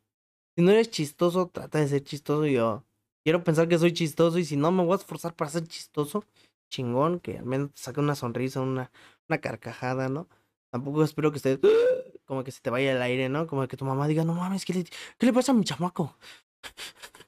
Si 0.57 0.63
no 0.63 0.71
eres 0.71 0.91
chistoso, 0.91 1.49
trata 1.49 1.79
de 1.79 1.89
ser 1.89 2.03
chistoso. 2.05 2.47
Yo 2.47 2.85
quiero 3.25 3.45
pensar 3.45 3.69
que 3.69 3.79
soy 3.79 3.93
chistoso 3.93 4.39
y 4.39 4.45
si 4.45 4.57
no 4.57 4.73
me 4.73 4.85
voy 4.85 4.95
a 4.95 4.97
esforzar 4.97 5.35
para 5.35 5.51
ser 5.51 5.67
chistoso, 5.67 6.25
chingón, 6.71 7.21
que 7.21 7.39
al 7.39 7.45
menos 7.45 7.73
te 7.73 7.81
saque 7.81 8.01
una 8.01 8.15
sonrisa, 8.15 8.61
una, 8.61 8.91
una 9.29 9.39
carcajada, 9.39 10.09
¿no? 10.09 10.29
Tampoco 10.71 11.03
espero 11.05 11.31
que 11.31 11.39
estés 11.39 11.59
como 12.27 12.45
que 12.45 12.51
se 12.51 12.61
te 12.61 12.71
vaya 12.71 12.93
el 12.93 13.03
aire, 13.03 13.29
¿no? 13.29 13.47
Como 13.47 13.67
que 13.69 13.77
tu 13.77 13.85
mamá 13.85 14.07
diga, 14.09 14.25
no 14.25 14.35
mames, 14.35 14.65
¿qué 14.65 14.75
le, 14.75 14.85
¿qué 14.85 15.27
le 15.27 15.33
pasa 15.33 15.53
a 15.53 15.55
mi 15.55 15.65
chamaco? 15.65 16.17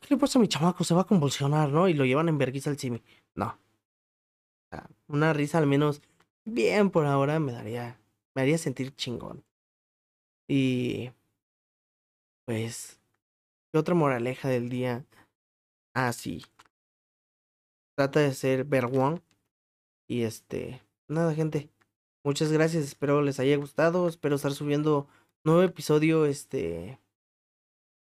¿Qué 0.01 0.15
le 0.15 0.17
pasa 0.17 0.39
a 0.39 0.43
mi 0.43 0.49
chamaco? 0.49 0.85
Se 0.85 0.95
va 0.95 1.03
a 1.03 1.07
convulsionar, 1.07 1.71
¿no? 1.71 1.89
Y 1.89 1.95
lo 1.95 2.05
llevan 2.05 2.29
en 2.29 2.39
vergüenza 2.39 2.71
al 2.71 2.79
cine. 2.79 3.03
No. 3.35 3.59
una 5.09 5.33
risa 5.33 5.59
al 5.59 5.67
menos 5.67 6.03
bien 6.45 6.91
por 6.91 7.07
ahora 7.07 7.39
me 7.41 7.53
daría, 7.53 8.01
me 8.35 8.43
haría 8.43 8.59
sentir 8.59 8.95
chingón. 8.95 9.45
Y 10.49 11.11
pues, 12.51 13.01
¿qué 13.71 13.79
otra 13.79 13.95
moraleja 13.95 14.49
del 14.49 14.71
día? 14.71 15.07
Ah, 15.95 16.13
sí. 16.13 16.45
Trata 17.97 18.19
de 18.19 18.35
ser 18.35 18.65
vergüón. 18.65 19.23
Y 20.09 20.23
este, 20.23 20.83
nada, 21.07 21.33
gente. 21.33 21.71
Muchas 22.25 22.51
gracias, 22.51 22.83
espero 22.83 23.23
les 23.23 23.39
haya 23.39 23.57
gustado. 23.57 24.09
Espero 24.09 24.35
estar 24.35 24.51
subiendo 24.51 25.07
nuevo 25.45 25.63
episodio 25.63 26.27
este 26.27 26.99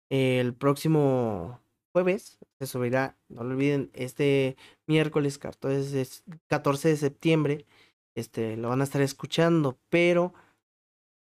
el 0.10 0.54
próximo 0.54 1.62
jueves. 1.94 2.38
Se 2.60 2.68
subirá, 2.68 3.18
no 3.30 3.46
lo 3.46 3.52
olviden, 3.52 3.90
este 3.94 4.58
miércoles 4.86 5.38
14 5.38 6.90
de 6.90 6.98
septiembre. 6.98 7.66
Este 8.18 8.58
lo 8.58 8.68
van 8.68 8.82
a 8.82 8.84
estar 8.84 9.02
escuchando, 9.02 9.80
pero 9.88 10.34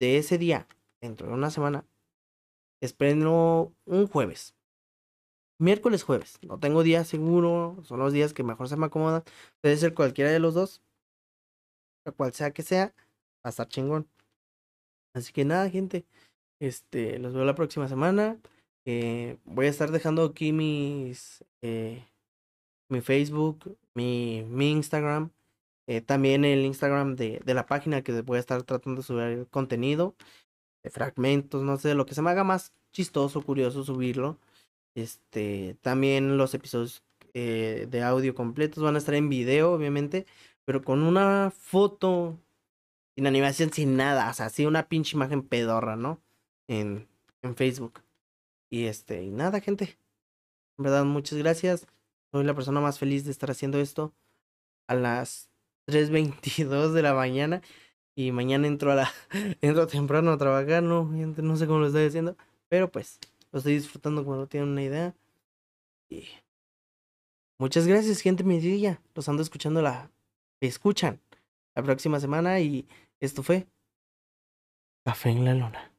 de 0.00 0.16
ese 0.16 0.38
día, 0.38 0.66
dentro 1.02 1.28
de 1.28 1.34
una 1.34 1.50
semana, 1.50 1.84
Espero 2.84 3.72
un 3.86 4.06
jueves. 4.08 4.54
Miércoles, 5.58 6.02
jueves. 6.02 6.38
No 6.42 6.60
tengo 6.60 6.82
día 6.82 7.02
seguro. 7.04 7.78
Son 7.82 7.98
los 7.98 8.12
días 8.12 8.34
que 8.34 8.42
mejor 8.42 8.68
se 8.68 8.76
me 8.76 8.84
acomodan. 8.84 9.22
Puede 9.62 9.78
ser 9.78 9.94
cualquiera 9.94 10.30
de 10.30 10.38
los 10.38 10.52
dos. 10.52 10.82
Cual 12.14 12.34
sea 12.34 12.50
que 12.50 12.62
sea. 12.62 12.94
Va 13.38 13.44
a 13.44 13.48
estar 13.48 13.68
chingón. 13.68 14.06
Así 15.14 15.32
que 15.32 15.46
nada, 15.46 15.70
gente. 15.70 16.04
Este, 16.60 17.18
los 17.18 17.32
veo 17.32 17.46
la 17.46 17.54
próxima 17.54 17.88
semana. 17.88 18.38
Eh, 18.84 19.38
voy 19.44 19.64
a 19.64 19.70
estar 19.70 19.90
dejando 19.90 20.22
aquí 20.22 20.52
mis. 20.52 21.42
Eh, 21.62 22.04
mi 22.90 23.00
Facebook, 23.00 23.78
mi, 23.94 24.44
mi 24.46 24.72
Instagram. 24.72 25.30
Eh, 25.86 26.02
también 26.02 26.44
el 26.44 26.66
Instagram 26.66 27.16
de, 27.16 27.40
de 27.46 27.54
la 27.54 27.64
página 27.64 28.02
que 28.02 28.20
voy 28.20 28.36
a 28.36 28.40
estar 28.40 28.62
tratando 28.62 29.00
de 29.00 29.06
subir 29.06 29.48
contenido 29.48 30.16
fragmentos, 30.90 31.62
no 31.62 31.76
sé, 31.78 31.94
lo 31.94 32.06
que 32.06 32.14
se 32.14 32.22
me 32.22 32.30
haga 32.30 32.44
más 32.44 32.72
chistoso, 32.92 33.42
curioso 33.42 33.84
subirlo. 33.84 34.38
Este, 34.94 35.76
también 35.82 36.38
los 36.38 36.54
episodios 36.54 37.02
eh, 37.34 37.88
de 37.90 38.02
audio 38.02 38.34
completos 38.34 38.82
van 38.82 38.94
a 38.94 38.98
estar 38.98 39.14
en 39.14 39.28
video, 39.28 39.72
obviamente, 39.72 40.26
pero 40.64 40.82
con 40.82 41.02
una 41.02 41.52
foto 41.56 42.38
sin 43.16 43.26
animación, 43.26 43.72
sin 43.72 43.96
nada, 43.96 44.30
o 44.30 44.34
sea, 44.34 44.46
así 44.46 44.66
una 44.66 44.88
pinche 44.88 45.16
imagen 45.16 45.42
pedorra, 45.42 45.96
¿no? 45.96 46.20
En, 46.68 47.08
en 47.42 47.56
Facebook. 47.56 48.02
Y 48.70 48.86
este, 48.86 49.22
y 49.22 49.30
nada, 49.30 49.60
gente. 49.60 49.98
En 50.78 50.84
verdad, 50.84 51.04
muchas 51.04 51.38
gracias. 51.38 51.86
Soy 52.32 52.44
la 52.44 52.54
persona 52.54 52.80
más 52.80 52.98
feliz 52.98 53.24
de 53.24 53.30
estar 53.30 53.50
haciendo 53.50 53.78
esto 53.78 54.12
a 54.88 54.94
las 54.94 55.48
3.22 55.86 56.92
de 56.92 57.02
la 57.02 57.14
mañana. 57.14 57.62
Y 58.16 58.32
mañana 58.32 58.66
entro 58.66 58.92
a 58.92 58.94
la 58.94 59.12
entro 59.60 59.86
temprano 59.86 60.32
a 60.32 60.38
trabajar, 60.38 60.82
no, 60.82 61.04
no 61.04 61.56
sé 61.56 61.66
cómo 61.66 61.80
lo 61.80 61.86
estoy 61.86 62.06
haciendo, 62.06 62.36
pero 62.68 62.90
pues 62.90 63.18
lo 63.52 63.58
estoy 63.58 63.74
disfrutando 63.74 64.22
no 64.22 64.46
tienen 64.46 64.70
una 64.70 64.82
idea. 64.82 65.14
Y 66.08 66.28
muchas 67.58 67.86
gracias, 67.86 68.20
gente 68.20 68.44
medilla. 68.44 69.00
Los 69.14 69.28
ando 69.28 69.42
escuchando 69.42 69.82
la 69.82 70.10
escuchan 70.60 71.20
la 71.74 71.82
próxima 71.82 72.20
semana 72.20 72.60
y 72.60 72.86
esto 73.20 73.42
fue 73.42 73.66
Café 75.04 75.30
en 75.30 75.44
la 75.44 75.54
Luna. 75.54 75.93